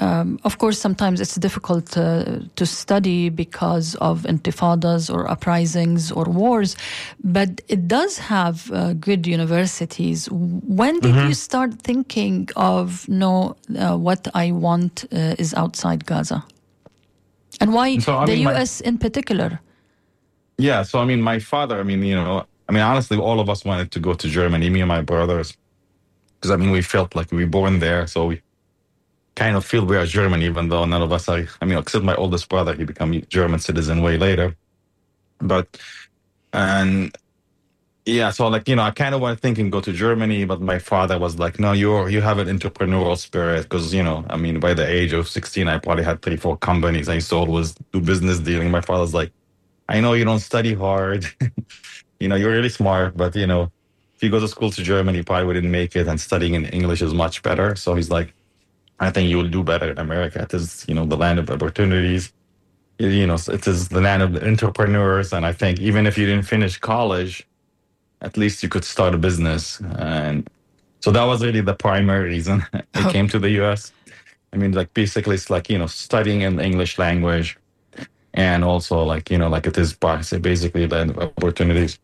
um, 0.00 0.38
of 0.44 0.58
course 0.58 0.78
sometimes 0.80 1.20
it's 1.20 1.36
difficult 1.36 1.96
uh, 1.96 2.24
to 2.56 2.66
study 2.66 3.28
because 3.28 3.94
of 3.96 4.22
intifadas 4.22 5.08
or 5.14 5.30
uprisings 5.30 6.10
or 6.10 6.24
wars 6.24 6.76
but 7.22 7.60
it 7.68 7.86
does 7.86 8.18
have 8.18 8.56
uh, 8.72 8.92
good 8.94 9.26
universities. 9.26 10.28
When 10.30 10.98
did 11.00 11.14
you 11.28 11.34
start 11.34 11.70
thinking 11.82 12.48
of 12.56 13.08
no 13.08 13.54
uh, 13.78 13.96
what 13.96 14.26
I 14.34 14.50
want 14.52 15.04
uh, 15.12 15.34
is 15.38 15.54
outside 15.54 16.04
Gaza? 16.06 16.44
And 17.60 17.72
why 17.72 17.98
So, 17.98 18.16
I 18.18 18.26
the 18.26 18.32
mean, 18.34 18.44
my- 18.44 18.54
US 18.60 18.80
in 18.80 18.98
particular? 18.98 19.60
Yeah, 20.58 20.82
so 20.84 20.98
I 20.98 21.04
mean, 21.04 21.20
my 21.22 21.38
father. 21.38 21.80
I 21.80 21.82
mean, 21.84 22.02
you 22.02 22.14
know, 22.16 22.44
I 22.68 22.72
mean, 22.72 22.82
honestly, 22.82 23.16
all 23.18 23.38
of 23.40 23.48
us 23.48 23.64
wanted 23.64 23.90
to 23.92 24.00
go 24.00 24.14
to 24.14 24.28
Germany, 24.28 24.70
me 24.70 24.80
and 24.80 24.88
my 24.88 25.02
brothers, 25.02 25.56
because 26.34 26.50
I 26.50 26.56
mean, 26.56 26.70
we 26.70 26.82
felt 26.82 27.14
like 27.14 27.28
we 27.32 27.44
were 27.44 27.50
born 27.50 27.78
there, 27.80 28.06
so 28.06 28.26
we 28.26 28.36
kind 29.36 29.56
of 29.56 29.64
feel 29.64 29.84
we 29.86 29.96
are 29.96 30.06
German, 30.06 30.42
even 30.42 30.68
though 30.68 30.84
none 30.84 31.02
of 31.02 31.12
us 31.12 31.28
are. 31.28 31.46
I 31.60 31.64
mean, 31.64 31.78
except 31.78 32.04
my 32.04 32.14
oldest 32.16 32.48
brother, 32.48 32.74
he 32.74 32.84
became 32.84 33.24
German 33.28 33.60
citizen 33.60 34.02
way 34.02 34.18
later. 34.18 34.56
But 35.40 35.68
and 36.52 37.16
yeah, 38.06 38.30
so 38.30 38.48
like 38.48 38.68
you 38.68 38.76
know, 38.76 38.82
I 38.82 38.92
kind 38.92 39.14
of 39.14 39.20
went 39.20 39.40
thinking 39.40 39.70
go 39.70 39.80
to 39.80 39.92
Germany, 39.92 40.44
but 40.44 40.60
my 40.60 40.78
father 40.78 41.18
was 41.18 41.38
like, 41.38 41.58
"No, 41.60 41.72
you're 41.72 42.08
you 42.10 42.20
have 42.22 42.38
an 42.38 42.48
entrepreneurial 42.48 43.18
spirit 43.18 43.64
because 43.64 43.94
you 43.94 44.02
know, 44.02 44.24
I 44.30 44.36
mean, 44.36 44.60
by 44.60 44.74
the 44.74 44.86
age 44.88 45.12
of 45.12 45.28
sixteen, 45.28 45.68
I 45.68 45.78
probably 45.78 46.04
had 46.04 46.22
three, 46.22 46.36
four 46.36 46.56
companies 46.58 47.08
I 47.08 47.20
sold 47.20 47.48
was 47.48 47.74
do 47.92 48.00
business 48.00 48.38
dealing." 48.40 48.70
My 48.70 48.82
father's 48.82 49.14
like. 49.14 49.32
I 49.88 50.00
know 50.00 50.14
you 50.14 50.24
don't 50.24 50.40
study 50.40 50.74
hard. 50.74 51.26
you 52.20 52.28
know, 52.28 52.36
you're 52.36 52.52
really 52.52 52.70
smart, 52.70 53.16
but 53.16 53.36
you 53.36 53.46
know, 53.46 53.72
if 54.16 54.22
you 54.22 54.30
go 54.30 54.40
to 54.40 54.48
school 54.48 54.70
to 54.70 54.82
Germany, 54.82 55.18
you 55.18 55.24
probably 55.24 55.46
wouldn't 55.46 55.68
make 55.68 55.96
it. 55.96 56.08
And 56.08 56.20
studying 56.20 56.54
in 56.54 56.66
English 56.66 57.02
is 57.02 57.14
much 57.14 57.42
better. 57.42 57.76
So 57.76 57.94
he's 57.94 58.10
like, 58.10 58.34
I 59.00 59.10
think 59.10 59.28
you 59.28 59.36
will 59.38 59.48
do 59.48 59.62
better 59.62 59.90
in 59.90 59.98
America. 59.98 60.42
It 60.42 60.54
is, 60.54 60.84
you 60.88 60.94
know, 60.94 61.04
the 61.04 61.16
land 61.16 61.38
of 61.38 61.50
opportunities. 61.50 62.32
You- 62.98 63.26
know, 63.26 63.38
it 63.48 63.66
is 63.66 63.88
the 63.88 64.00
land 64.00 64.22
of 64.22 64.32
the 64.34 64.46
entrepreneurs. 64.46 65.32
And 65.32 65.44
I 65.44 65.52
think 65.52 65.80
even 65.80 66.06
if 66.06 66.16
you 66.16 66.26
didn't 66.26 66.46
finish 66.46 66.78
college, 66.78 67.46
at 68.20 68.36
least 68.36 68.62
you 68.62 68.68
could 68.68 68.84
start 68.84 69.14
a 69.14 69.18
business. 69.18 69.80
And 69.98 70.48
so 71.00 71.10
that 71.10 71.24
was 71.24 71.44
really 71.44 71.60
the 71.60 71.74
primary 71.74 72.28
reason 72.28 72.64
I 72.72 72.82
oh. 72.94 73.10
came 73.10 73.28
to 73.28 73.38
the 73.38 73.50
US. 73.62 73.92
I 74.52 74.56
mean, 74.56 74.72
like 74.72 74.94
basically, 74.94 75.34
it's 75.34 75.50
like, 75.50 75.68
you 75.68 75.78
know, 75.78 75.88
studying 75.88 76.42
in 76.42 76.56
the 76.56 76.64
English 76.64 76.98
language 76.98 77.58
and 78.34 78.64
also 78.64 79.02
like 79.02 79.30
you 79.30 79.38
know 79.38 79.48
like 79.48 79.66
it 79.66 79.78
is 79.78 79.94
bas- 79.94 80.32
basically 80.32 80.86
the 80.86 81.32
opportunities 81.38 81.98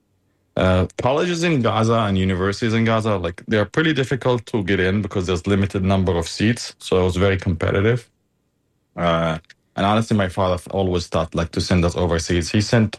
uh, 0.60 0.86
colleges 1.02 1.42
in 1.44 1.62
gaza 1.62 1.98
and 2.08 2.18
universities 2.18 2.74
in 2.74 2.84
gaza 2.84 3.16
like 3.26 3.38
they're 3.48 3.70
pretty 3.76 3.94
difficult 4.02 4.46
to 4.46 4.62
get 4.70 4.80
in 4.80 5.02
because 5.02 5.26
there's 5.28 5.46
limited 5.46 5.82
number 5.84 6.14
of 6.16 6.28
seats. 6.28 6.74
So 6.78 7.00
it 7.00 7.04
was 7.10 7.16
very 7.16 7.38
competitive. 7.38 8.00
Uh, 8.96 9.38
and 9.76 9.86
honestly 9.86 10.16
my 10.16 10.28
father 10.28 10.58
always 10.72 11.08
thought 11.08 11.34
like 11.34 11.52
to 11.52 11.62
send 11.62 11.84
us 11.84 11.96
overseas. 11.96 12.50
He 12.50 12.62
sent 12.62 12.90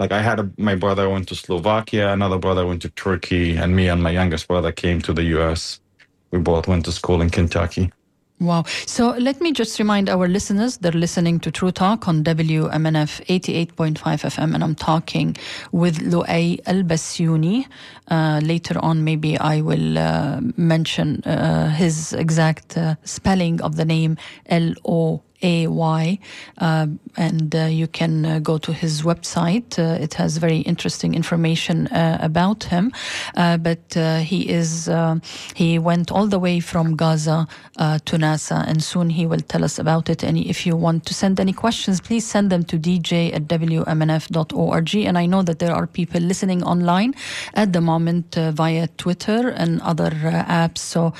like 0.00 0.12
i 0.12 0.22
had 0.22 0.40
a, 0.40 0.50
my 0.58 0.74
brother 0.74 1.08
went 1.08 1.28
to 1.28 1.34
slovakia 1.34 2.12
another 2.12 2.38
brother 2.38 2.66
went 2.66 2.82
to 2.82 2.90
turkey 2.90 3.56
and 3.56 3.76
me 3.76 3.88
and 3.88 4.02
my 4.02 4.10
youngest 4.10 4.48
brother 4.48 4.72
came 4.72 5.00
to 5.00 5.12
the 5.12 5.24
us 5.24 5.80
we 6.32 6.38
both 6.38 6.68
went 6.68 6.84
to 6.84 6.92
school 6.92 7.22
in 7.22 7.30
kentucky 7.30 7.92
Wow. 8.38 8.64
So 8.84 9.12
let 9.12 9.40
me 9.40 9.50
just 9.50 9.78
remind 9.78 10.10
our 10.10 10.28
listeners 10.28 10.76
they're 10.76 10.92
listening 10.92 11.40
to 11.40 11.50
True 11.50 11.70
Talk 11.70 12.06
on 12.06 12.22
WMNF 12.22 13.24
88.5 13.24 13.96
FM, 13.96 14.54
and 14.54 14.62
I'm 14.62 14.74
talking 14.74 15.34
with 15.72 16.00
Loay 16.00 16.62
Elbasyouni. 16.64 17.66
Uh, 18.08 18.40
later 18.44 18.78
on, 18.80 19.04
maybe 19.04 19.38
I 19.38 19.62
will 19.62 19.96
uh, 19.96 20.40
mention 20.54 21.22
uh, 21.24 21.70
his 21.70 22.12
exact 22.12 22.76
uh, 22.76 22.96
spelling 23.04 23.62
of 23.62 23.76
the 23.76 23.86
name 23.86 24.18
L 24.44 24.74
O 24.84 25.22
A 25.42 25.66
Y, 25.66 26.18
uh, 26.58 26.86
and 27.16 27.54
uh, 27.54 27.64
you 27.64 27.86
can 27.86 28.26
uh, 28.26 28.38
go 28.38 28.58
to 28.58 28.72
his 28.72 29.02
website. 29.02 29.78
Uh, 29.78 30.02
it 30.02 30.14
has 30.14 30.36
very 30.36 30.58
interesting 30.58 31.14
information 31.14 31.86
uh, 31.88 32.18
about 32.20 32.64
him. 32.64 32.92
Uh, 33.36 33.56
but 33.56 33.94
he 34.22 34.48
is 34.48 34.88
he 35.54 35.78
went 35.78 36.10
all 36.10 36.26
the 36.26 36.38
way 36.38 36.60
from 36.60 36.96
Gaza 36.96 37.46
to 37.76 38.16
NASA, 38.16 38.66
and 38.68 38.82
soon 38.82 39.10
he 39.10 39.26
will 39.26 39.40
tell 39.40 39.64
us 39.64 39.78
about 39.78 40.08
it. 40.08 40.22
And 40.22 40.38
if 40.38 40.66
you 40.66 40.76
want 40.76 41.06
to 41.06 41.14
send 41.14 41.40
any 41.40 41.52
questions, 41.52 42.00
please 42.00 42.26
send 42.26 42.50
them 42.50 42.64
to 42.64 42.78
dj 42.78 43.34
at 43.34 43.44
wmnf.org. 43.44 44.94
And 44.94 45.18
I 45.18 45.26
know 45.26 45.42
that 45.42 45.58
there 45.58 45.74
are 45.74 45.86
people 45.86 46.20
listening 46.20 46.62
online 46.62 47.14
at 47.54 47.72
the 47.72 47.80
moment 47.80 48.34
via 48.34 48.88
Twitter 48.98 49.48
and 49.48 49.80
other 49.82 50.10
apps, 50.10 50.78
so 50.78 51.12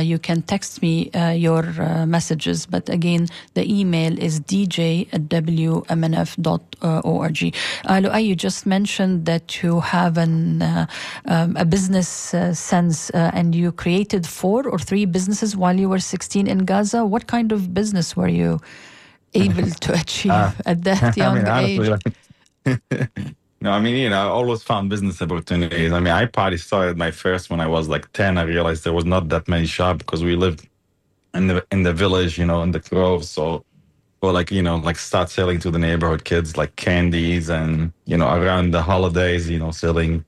you 0.00 0.18
can 0.18 0.42
text 0.42 0.82
me 0.82 1.10
your 1.34 1.62
messages. 2.06 2.66
But 2.66 2.88
again, 2.88 3.28
the 3.54 3.64
email 3.72 4.18
is 4.18 4.40
dj 4.40 5.08
at 5.12 5.28
wmnf.org. 5.42 7.38
Uh, 7.88 8.16
you 8.16 8.34
just 8.36 8.66
mentioned 8.66 9.26
that 9.26 9.62
you 9.62 9.80
have 9.80 10.16
an, 10.18 10.62
uh, 10.62 10.86
um, 11.26 11.56
a 11.56 11.64
business 11.64 12.34
uh, 12.34 12.54
sense 12.54 13.10
uh, 13.10 13.30
and 13.34 13.54
you 13.54 13.72
created 13.72 14.26
four 14.26 14.68
or 14.68 14.78
three 14.78 15.04
businesses 15.04 15.56
while 15.56 15.78
you 15.78 15.88
were 15.88 15.98
16 15.98 16.46
in 16.46 16.64
Gaza. 16.64 17.04
What 17.04 17.26
kind 17.26 17.52
of 17.52 17.74
business 17.74 18.16
were 18.16 18.28
you 18.28 18.60
able 19.34 19.70
to 19.70 19.92
achieve 20.02 20.32
uh, 20.32 20.52
at 20.64 20.84
that 20.84 21.16
young 21.16 21.38
I 21.46 21.66
mean, 21.66 21.80
age? 21.80 21.88
Like, 21.88 22.02
no, 23.60 23.70
I 23.70 23.80
mean, 23.80 23.96
you 23.96 24.10
know, 24.10 24.16
I 24.16 24.28
always 24.28 24.62
found 24.62 24.90
business 24.90 25.20
opportunities. 25.22 25.92
I 25.92 26.00
mean, 26.00 26.12
I 26.12 26.26
probably 26.26 26.58
started 26.58 26.96
my 26.96 27.10
first 27.10 27.50
when 27.50 27.60
I 27.60 27.66
was 27.66 27.88
like 27.88 28.12
10. 28.12 28.38
I 28.38 28.42
realized 28.42 28.84
there 28.84 28.92
was 28.92 29.04
not 29.04 29.28
that 29.28 29.48
many 29.48 29.66
shops 29.66 29.98
because 29.98 30.22
we 30.24 30.36
lived 30.36 30.68
in 31.34 31.46
the 31.48 31.66
in 31.70 31.82
the 31.82 31.92
village, 31.92 32.38
you 32.38 32.46
know, 32.46 32.62
in 32.62 32.72
the 32.72 32.80
grove. 32.80 33.24
So, 33.24 33.64
or 34.26 34.32
like 34.32 34.50
you 34.50 34.62
know, 34.62 34.76
like 34.76 34.96
start 34.96 35.30
selling 35.30 35.58
to 35.60 35.70
the 35.70 35.78
neighborhood 35.78 36.24
kids 36.24 36.56
like 36.56 36.74
candies, 36.76 37.48
and 37.48 37.92
you 38.04 38.16
know, 38.16 38.28
around 38.28 38.72
the 38.72 38.82
holidays, 38.82 39.48
you 39.48 39.58
know, 39.58 39.70
selling, 39.70 40.24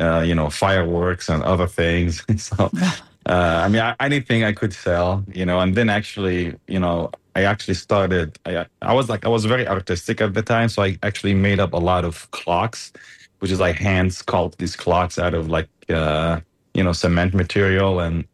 uh, 0.00 0.20
you 0.20 0.34
know, 0.34 0.50
fireworks 0.50 1.28
and 1.28 1.42
other 1.42 1.66
things. 1.66 2.24
so, 2.36 2.70
uh, 3.26 3.62
I 3.64 3.68
mean, 3.68 3.80
I, 3.80 3.96
anything 4.00 4.44
I 4.44 4.52
could 4.52 4.72
sell, 4.72 5.24
you 5.32 5.46
know, 5.46 5.60
and 5.60 5.74
then 5.74 5.88
actually, 5.88 6.54
you 6.68 6.78
know, 6.78 7.10
I 7.34 7.44
actually 7.44 7.74
started. 7.74 8.38
I 8.46 8.66
I 8.82 8.92
was 8.92 9.08
like 9.08 9.24
I 9.24 9.28
was 9.28 9.44
very 9.44 9.66
artistic 9.66 10.20
at 10.20 10.34
the 10.34 10.42
time, 10.42 10.68
so 10.68 10.82
I 10.82 10.98
actually 11.02 11.34
made 11.34 11.60
up 11.60 11.72
a 11.72 11.82
lot 11.90 12.04
of 12.04 12.30
clocks, 12.32 12.92
which 13.38 13.50
is 13.50 13.60
like 13.60 13.76
hand 13.76 14.10
sculpt 14.10 14.56
these 14.56 14.76
clocks 14.76 15.18
out 15.18 15.34
of 15.34 15.48
like 15.48 15.68
uh, 15.88 16.40
you 16.74 16.82
know 16.82 16.92
cement 16.92 17.34
material 17.34 18.00
and 18.00 18.24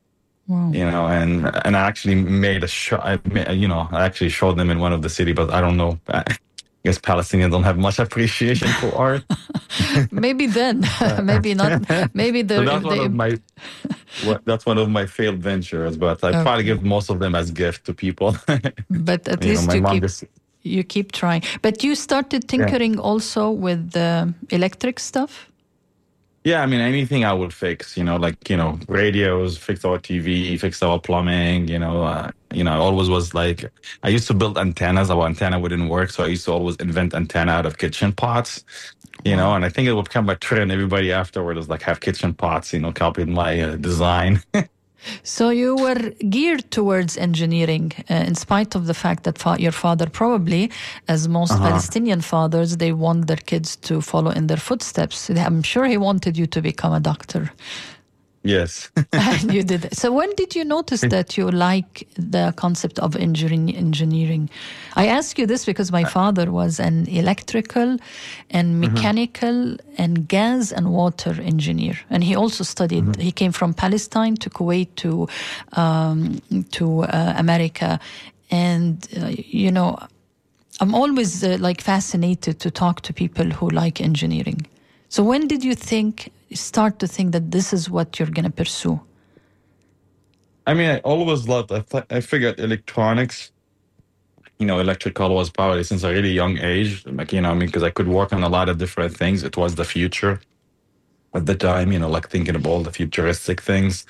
Wow. 0.48 0.70
You 0.72 0.85
know, 0.90 1.06
and 1.09 1.50
and 1.64 1.76
I 1.76 1.80
actually 1.80 2.14
made 2.14 2.62
a 2.62 2.68
show. 2.68 2.98
I, 2.98 3.18
you 3.52 3.66
know, 3.66 3.88
I 3.90 4.04
actually 4.04 4.30
showed 4.30 4.56
them 4.56 4.70
in 4.70 4.78
one 4.78 4.92
of 4.92 5.02
the 5.02 5.11
city, 5.11 5.32
but 5.32 5.50
I 5.50 5.61
don't 5.61 5.76
know. 5.76 5.98
I 6.09 6.22
guess 6.85 6.98
Palestinians 6.98 7.50
don't 7.50 7.64
have 7.64 7.78
much 7.78 7.98
appreciation 8.06 8.68
for 8.80 8.94
art. 8.94 9.24
maybe 10.12 10.46
then, 10.46 10.85
maybe 11.22 11.52
not. 11.54 11.82
Maybe 12.14 12.42
the. 12.42 12.56
So 12.56 12.64
that's 12.64 12.85
one 12.85 13.00
of 13.00 13.12
my. 13.12 13.30
that's 14.44 14.64
one 14.66 14.78
of 14.78 14.88
my 14.88 15.04
failed 15.06 15.38
ventures, 15.38 15.96
but 15.96 16.22
I 16.22 16.28
okay. 16.28 16.42
probably 16.42 16.64
give 16.64 16.85
most 16.85 17.11
of 17.11 17.18
them 17.18 17.35
as 17.35 17.50
gift 17.50 17.85
to 17.87 17.92
people. 17.92 18.37
but 18.88 19.26
at 19.26 19.42
you 19.42 19.50
least 19.50 19.66
know, 19.66 19.74
you 19.74 19.82
keep. 19.82 20.02
Just, 20.02 20.24
you 20.62 20.82
keep 20.82 21.12
trying, 21.12 21.42
but 21.62 21.85
you 21.85 21.94
started 21.94 22.48
tinkering 22.48 22.94
yeah. 22.94 23.00
also 23.00 23.50
with 23.50 23.92
the 23.92 24.35
electric 24.50 24.98
stuff. 24.98 25.48
Yeah, 26.46 26.62
I 26.62 26.66
mean 26.66 26.80
anything 26.80 27.24
I 27.24 27.32
would 27.32 27.52
fix, 27.52 27.96
you 27.96 28.04
know, 28.04 28.14
like 28.14 28.48
you 28.48 28.56
know 28.56 28.78
radios, 28.87 29.59
fix 29.59 29.85
our 29.85 29.98
TV, 29.98 30.56
fix 30.61 30.80
our 30.80 31.00
plumbing, 31.00 31.66
you 31.66 31.76
know, 31.76 32.04
uh, 32.04 32.30
you 32.54 32.62
know, 32.62 32.70
I 32.70 32.76
always 32.76 33.09
was 33.09 33.35
like 33.35 33.64
I 34.04 34.11
used 34.11 34.28
to 34.28 34.35
build 34.35 34.56
antennas. 34.56 35.11
Our 35.11 35.26
antenna 35.26 35.59
wouldn't 35.59 35.90
work, 35.90 36.11
so 36.11 36.22
I 36.22 36.28
used 36.28 36.44
to 36.44 36.52
always 36.52 36.76
invent 36.76 37.14
antenna 37.14 37.50
out 37.50 37.66
of 37.66 37.78
kitchen 37.78 38.12
pots, 38.12 38.64
you 39.24 39.35
know, 39.35 39.54
and 39.56 39.64
I 39.64 39.70
think 39.70 39.88
it 39.88 39.94
would 39.94 40.04
become 40.04 40.28
a 40.28 40.37
trend. 40.37 40.70
Everybody 40.70 41.11
afterward 41.11 41.59
is 41.59 41.68
like 41.68 41.82
have 41.82 41.98
kitchen 41.98 42.32
pots, 42.32 42.72
you 42.72 42.78
know, 42.78 42.92
copied 42.92 43.28
my 43.28 43.61
uh, 43.61 43.76
design. 43.76 44.40
So 45.22 45.50
you 45.50 45.76
were 45.76 46.11
geared 46.28 46.70
towards 46.70 47.16
engineering, 47.16 47.92
uh, 48.11 48.14
in 48.14 48.35
spite 48.35 48.74
of 48.74 48.87
the 48.87 48.94
fact 48.94 49.24
that 49.24 49.38
fa- 49.38 49.56
your 49.59 49.72
father 49.72 50.06
probably, 50.09 50.70
as 51.09 51.28
most 51.28 51.52
uh-huh. 51.52 51.68
Palestinian 51.68 52.20
fathers, 52.20 52.76
they 52.78 52.92
want 52.92 53.26
their 53.26 53.37
kids 53.37 53.76
to 53.76 54.00
follow 54.00 54.30
in 54.30 54.46
their 54.46 54.56
footsteps. 54.56 55.30
I'm 55.30 55.62
sure 55.62 55.87
he 55.87 55.96
wanted 55.96 56.37
you 56.37 56.46
to 56.46 56.62
become 56.62 56.92
a 56.92 57.00
doctor. 57.00 57.52
Yes. 58.46 58.90
you 59.50 59.62
did. 59.62 59.94
So 59.94 60.12
when 60.12 60.35
did 60.37 60.54
you 60.54 60.64
notice 60.64 61.00
that 61.00 61.37
you 61.37 61.50
like 61.50 62.06
the 62.14 62.52
concept 62.56 62.98
of 62.98 63.16
engineering? 63.16 64.48
I 64.94 65.06
ask 65.06 65.38
you 65.38 65.46
this 65.46 65.64
because 65.64 65.90
my 65.90 66.04
father 66.04 66.50
was 66.52 66.78
an 66.78 67.06
electrical 67.09 67.98
and 68.50 68.66
mm-hmm. 68.68 68.94
mechanical 68.94 69.48
mm-hmm. 69.48 70.02
and 70.02 70.28
gas 70.28 70.72
and 70.72 70.92
water 70.92 71.37
engineer, 71.42 71.98
and 72.09 72.22
he 72.22 72.37
also 72.37 72.64
studied. 72.64 73.04
Mm-hmm. 73.04 73.20
He 73.20 73.32
came 73.32 73.52
from 73.52 73.74
Palestine 73.74 74.37
to 74.37 74.50
Kuwait 74.50 74.94
to 74.96 75.28
um, 75.72 76.40
to 76.72 77.02
uh, 77.02 77.35
America, 77.37 77.98
and 78.50 79.06
uh, 79.20 79.32
you 79.37 79.72
know, 79.72 79.98
I'm 80.80 80.94
always 80.94 81.42
uh, 81.42 81.56
like 81.61 81.80
fascinated 81.80 82.61
to 82.61 82.70
talk 82.70 83.00
to 83.02 83.12
people 83.12 83.46
who 83.46 83.68
like 83.70 84.00
engineering. 84.00 84.66
So 85.09 85.22
when 85.22 85.46
did 85.46 85.64
you 85.64 85.74
think 85.74 86.30
start 86.54 86.98
to 87.00 87.06
think 87.06 87.32
that 87.32 87.50
this 87.50 87.72
is 87.72 87.90
what 87.90 88.18
you're 88.18 88.30
going 88.30 88.44
to 88.44 88.50
pursue? 88.50 89.00
I 90.66 90.74
mean, 90.74 90.90
I 90.90 90.98
always 90.98 91.48
loved. 91.48 91.72
I 91.72 91.80
th- 91.80 92.04
I 92.11 92.20
figured 92.20 92.59
electronics, 92.59 93.52
you 94.59 94.66
know, 94.66 94.80
electrical 94.80 95.35
was 95.35 95.50
probably 95.50 95.85
since 95.85 96.02
a 96.02 96.12
really 96.12 96.32
young 96.32 96.59
age. 96.59 97.06
Like 97.06 97.32
you 97.32 97.40
know, 97.40 97.50
I 97.50 97.54
mean, 97.54 97.66
because 97.66 97.85
I 97.85 97.90
could 97.90 98.09
work 98.09 98.32
on 98.32 98.42
a 98.42 98.48
lot 98.48 98.68
of 98.68 98.78
different 98.78 99.16
things. 99.16 99.42
It 99.44 99.56
was 99.56 99.76
the 99.76 99.85
future 99.85 100.40
at 101.35 101.46
the 101.46 101.54
time. 101.54 101.92
You 101.92 102.00
know, 102.00 102.09
like 102.09 102.28
thinking 102.28 102.56
of 102.56 102.66
all 102.66 102.82
the 102.82 102.92
futuristic 102.92 103.61
things. 103.61 104.04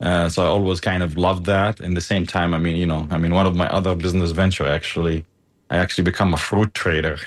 Uh, 0.00 0.28
so 0.28 0.44
I 0.44 0.46
always 0.46 0.80
kind 0.80 1.02
of 1.02 1.16
loved 1.16 1.46
that. 1.46 1.80
In 1.80 1.94
the 1.94 2.00
same 2.00 2.26
time, 2.26 2.54
I 2.54 2.58
mean, 2.58 2.76
you 2.76 2.86
know, 2.86 3.08
I 3.10 3.18
mean, 3.18 3.34
one 3.34 3.46
of 3.46 3.56
my 3.56 3.68
other 3.68 3.94
business 3.96 4.30
venture 4.30 4.66
actually, 4.66 5.24
I 5.70 5.78
actually 5.78 6.04
become 6.04 6.32
a 6.34 6.36
fruit 6.36 6.72
trader, 6.74 7.18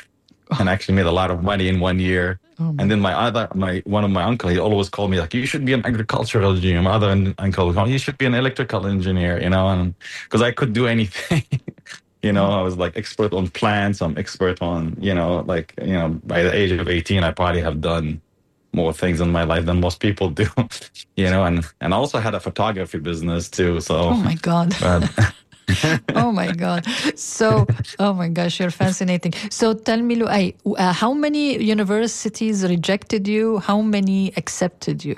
and 0.59 0.69
actually 0.69 0.95
made 0.95 1.05
a 1.05 1.11
lot 1.11 1.31
of 1.31 1.43
money 1.43 1.67
in 1.67 1.79
one 1.79 1.99
year 1.99 2.39
Oh, 2.61 2.75
and 2.77 2.91
then 2.91 2.99
my 2.99 3.13
other, 3.13 3.47
my 3.55 3.81
one 3.85 4.03
of 4.03 4.11
my 4.11 4.23
uncle, 4.23 4.49
he 4.49 4.59
always 4.59 4.89
called 4.89 5.09
me 5.09 5.19
like, 5.19 5.33
"You 5.33 5.45
should 5.47 5.65
be 5.65 5.73
an 5.73 5.83
agricultural 5.83 6.51
engineer." 6.55 6.81
My 6.81 6.91
other 6.91 7.33
uncle, 7.39 7.79
oh, 7.79 7.85
"You 7.85 7.97
should 7.97 8.17
be 8.17 8.25
an 8.25 8.35
electrical 8.35 8.85
engineer," 8.85 9.41
you 9.41 9.49
know, 9.49 9.67
and 9.69 9.95
because 10.25 10.41
I 10.43 10.51
could 10.51 10.71
do 10.73 10.85
anything, 10.85 11.43
you 12.21 12.31
know, 12.31 12.45
I 12.45 12.61
was 12.61 12.77
like 12.77 12.97
expert 12.97 13.33
on 13.33 13.47
plants. 13.47 14.01
I'm 14.01 14.15
expert 14.17 14.61
on, 14.61 14.95
you 14.99 15.15
know, 15.15 15.43
like 15.47 15.73
you 15.81 15.93
know, 15.93 16.09
by 16.23 16.43
the 16.43 16.53
age 16.53 16.71
of 16.71 16.87
18, 16.87 17.23
I 17.23 17.31
probably 17.31 17.61
have 17.61 17.81
done 17.81 18.21
more 18.73 18.93
things 18.93 19.21
in 19.21 19.31
my 19.31 19.43
life 19.43 19.65
than 19.65 19.79
most 19.79 19.99
people 19.99 20.29
do, 20.29 20.47
you 21.15 21.29
know, 21.31 21.43
and 21.45 21.65
and 21.81 21.93
I 21.95 21.97
also 21.97 22.19
had 22.19 22.35
a 22.35 22.39
photography 22.39 22.99
business 22.99 23.49
too. 23.49 23.79
So, 23.79 23.95
oh 23.95 24.17
my 24.17 24.35
god. 24.35 24.75
Oh 26.15 26.31
my 26.31 26.51
God. 26.51 26.85
So, 27.15 27.65
oh 27.99 28.13
my 28.13 28.27
gosh, 28.29 28.59
you're 28.59 28.71
fascinating. 28.71 29.33
So 29.49 29.73
tell 29.73 30.01
me, 30.01 30.15
Loay, 30.15 30.55
uh, 30.77 30.93
how 30.93 31.13
many 31.13 31.61
universities 31.61 32.63
rejected 32.63 33.27
you? 33.27 33.59
How 33.59 33.81
many 33.81 34.33
accepted 34.37 35.03
you? 35.03 35.17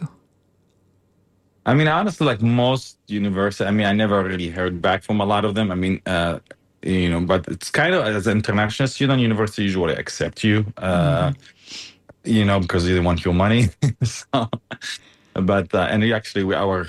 I 1.65 1.73
mean, 1.73 1.87
honestly, 1.87 2.27
like 2.27 2.41
most 2.41 2.97
universities, 3.07 3.67
I 3.67 3.71
mean, 3.71 3.87
I 3.87 3.93
never 3.93 4.23
really 4.23 4.49
heard 4.49 4.81
back 4.81 5.03
from 5.03 5.21
a 5.21 5.25
lot 5.25 5.45
of 5.45 5.55
them. 5.55 5.71
I 5.71 5.75
mean, 5.75 6.01
uh, 6.05 6.39
you 6.81 7.09
know, 7.09 7.21
but 7.21 7.47
it's 7.47 7.69
kind 7.69 7.93
of 7.95 8.05
as 8.05 8.27
an 8.27 8.37
international 8.37 8.87
student, 8.87 9.21
university 9.21 9.63
usually 9.63 9.95
accept 9.95 10.43
you, 10.43 10.65
uh, 10.77 11.29
mm-hmm. 11.29 12.29
you 12.29 12.43
know, 12.43 12.59
because 12.59 12.85
they 12.85 12.99
want 12.99 13.23
your 13.23 13.33
money. 13.33 13.69
so, 14.03 14.49
but 15.41 15.73
uh, 15.73 15.87
and 15.89 16.03
actually 16.13 16.43
we, 16.43 16.55
our 16.55 16.87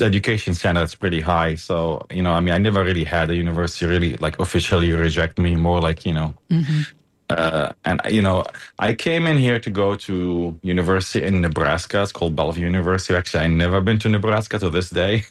education 0.00 0.54
standard 0.54 0.84
is 0.84 0.94
pretty 0.94 1.20
high 1.20 1.54
so 1.54 2.04
you 2.10 2.22
know 2.22 2.32
i 2.32 2.40
mean 2.40 2.54
i 2.54 2.58
never 2.58 2.84
really 2.84 3.04
had 3.04 3.30
a 3.30 3.34
university 3.34 3.86
really 3.86 4.16
like 4.18 4.38
officially 4.38 4.92
reject 4.92 5.38
me 5.38 5.56
more 5.56 5.80
like 5.80 6.06
you 6.06 6.12
know 6.12 6.34
mm-hmm. 6.50 6.82
uh, 7.30 7.72
and 7.84 8.00
you 8.08 8.22
know 8.22 8.44
i 8.78 8.94
came 8.94 9.26
in 9.26 9.36
here 9.36 9.58
to 9.58 9.70
go 9.70 9.96
to 9.96 10.58
university 10.62 11.24
in 11.24 11.40
nebraska 11.40 12.02
it's 12.02 12.12
called 12.12 12.36
bellevue 12.36 12.66
university 12.66 13.14
actually 13.14 13.44
i 13.44 13.46
never 13.46 13.80
been 13.80 13.98
to 13.98 14.08
nebraska 14.08 14.58
to 14.58 14.70
this 14.70 14.90
day 14.90 15.24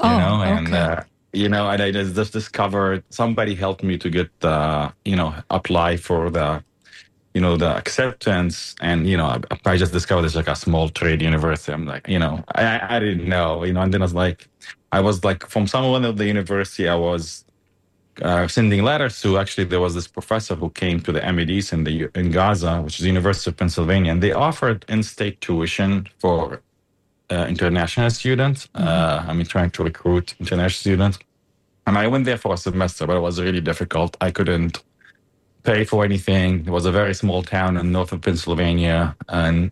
oh, 0.00 0.10
you 0.10 0.18
know 0.18 0.42
and 0.42 0.68
okay. 0.68 0.76
uh, 0.76 1.02
you 1.32 1.48
know 1.48 1.68
and 1.70 1.82
i 1.82 1.90
just 1.90 2.32
discovered 2.32 3.02
somebody 3.10 3.54
helped 3.54 3.82
me 3.82 3.96
to 3.96 4.10
get 4.10 4.30
uh, 4.42 4.90
you 5.04 5.16
know 5.16 5.34
apply 5.50 5.96
for 5.96 6.30
the 6.30 6.62
you 7.38 7.42
know 7.46 7.56
the 7.56 7.72
acceptance 7.82 8.74
and 8.88 9.06
you 9.10 9.16
know 9.20 9.28
I, 9.34 9.38
I, 9.72 9.76
just 9.76 9.92
discovered 9.92 10.24
it's 10.26 10.34
like 10.34 10.52
a 10.56 10.56
small 10.56 10.86
trade 10.88 11.20
university 11.22 11.72
i'm 11.72 11.86
like 11.94 12.04
you 12.14 12.20
know 12.24 12.34
I, 12.56 12.96
I 12.96 12.98
didn't 12.98 13.28
know 13.34 13.62
you 13.62 13.72
know 13.74 13.82
and 13.84 13.94
then 13.94 14.02
i 14.02 14.06
was 14.10 14.16
like 14.24 14.48
i 14.90 15.00
was 15.08 15.16
like 15.28 15.40
from 15.52 15.64
someone 15.74 16.04
of 16.04 16.16
the 16.20 16.26
university 16.26 16.88
i 16.88 16.96
was 16.96 17.44
uh, 18.22 18.48
sending 18.48 18.82
letters 18.82 19.14
to 19.22 19.38
actually 19.38 19.66
there 19.72 19.84
was 19.86 19.94
this 19.94 20.08
professor 20.18 20.56
who 20.56 20.68
came 20.70 20.98
to 21.06 21.12
the 21.12 21.22
MEDs 21.32 21.72
in 21.72 21.84
the 21.84 21.94
in 22.20 22.32
Gaza, 22.32 22.82
which 22.82 22.96
is 22.98 23.02
the 23.04 23.12
University 23.16 23.48
of 23.50 23.56
Pennsylvania, 23.56 24.10
and 24.10 24.20
they 24.20 24.32
offered 24.32 24.84
in-state 24.88 25.40
tuition 25.40 26.08
for 26.18 26.60
uh, 27.30 27.46
international 27.48 28.10
students. 28.10 28.60
Mm-hmm. 28.66 28.88
Uh, 28.88 29.30
I 29.30 29.32
mean, 29.34 29.46
trying 29.46 29.70
to 29.76 29.84
recruit 29.84 30.34
international 30.40 30.80
students. 30.86 31.16
And 31.86 31.96
I 31.96 32.08
went 32.08 32.24
there 32.24 32.38
for 32.44 32.54
a 32.54 32.56
semester, 32.56 33.06
but 33.06 33.16
it 33.16 33.20
was 33.20 33.40
really 33.40 33.60
difficult. 33.60 34.16
I 34.20 34.32
couldn't 34.32 34.82
pay 35.62 35.84
for 35.84 36.04
anything. 36.04 36.60
It 36.66 36.70
was 36.70 36.86
a 36.86 36.92
very 36.92 37.14
small 37.14 37.42
town 37.42 37.76
in 37.76 37.92
north 37.92 38.12
of 38.12 38.20
Pennsylvania, 38.20 39.16
and 39.28 39.70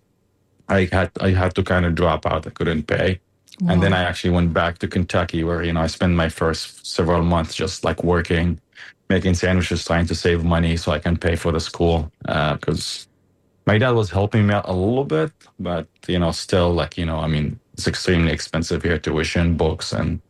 I 0.68 0.88
had 0.92 1.11
I 1.20 1.31
had 1.31 1.55
to 1.55 1.62
kind 1.62 1.87
of 1.87 1.94
drop 1.94 2.27
out. 2.27 2.46
I 2.46 2.51
couldn't 2.51 2.85
pay. 2.85 3.20
Wow. 3.61 3.72
And 3.72 3.83
then 3.83 3.92
I 3.94 4.03
actually 4.03 4.31
went 4.31 4.53
back 4.53 4.79
to 4.79 4.88
Kentucky 4.88 5.42
where, 5.42 5.62
you 5.62 5.72
know, 5.72 5.81
I 5.81 5.87
spent 5.87 6.14
my 6.14 6.29
first 6.29 6.87
several 6.87 7.22
months 7.22 7.55
just 7.55 7.85
like 7.85 8.05
working, 8.05 8.61
making 9.09 9.35
sandwiches, 9.35 9.83
trying 9.83 10.07
to 10.07 10.14
save 10.14 10.44
money 10.44 10.77
so 10.77 10.92
I 10.92 10.99
can 10.99 11.16
pay 11.16 11.37
for 11.37 11.53
the 11.53 11.61
school. 11.61 12.12
Because 12.20 13.07
uh, 13.07 13.70
my 13.70 13.79
dad 13.79 13.92
was 13.92 14.11
helping 14.11 14.46
me 14.46 14.53
out 14.53 14.68
a 14.68 14.75
little 14.75 15.05
bit, 15.05 15.33
but, 15.59 15.88
you 16.07 16.18
know, 16.18 16.33
still 16.33 16.70
like, 16.75 16.99
you 16.99 17.07
know, 17.07 17.18
I 17.18 17.29
mean, 17.29 17.59
it's 17.72 17.87
extremely 17.87 18.31
expensive 18.31 18.83
here, 18.83 18.99
tuition, 18.99 19.57
books, 19.57 19.92
and, 19.92 20.20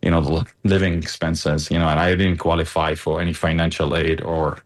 you 0.00 0.12
know, 0.12 0.20
the 0.20 0.46
living 0.62 0.94
expenses, 0.94 1.72
you 1.72 1.78
know, 1.78 1.88
and 1.88 1.98
I 1.98 2.14
didn't 2.14 2.38
qualify 2.38 2.94
for 2.94 3.20
any 3.20 3.32
financial 3.32 3.96
aid 3.96 4.20
or 4.20 4.58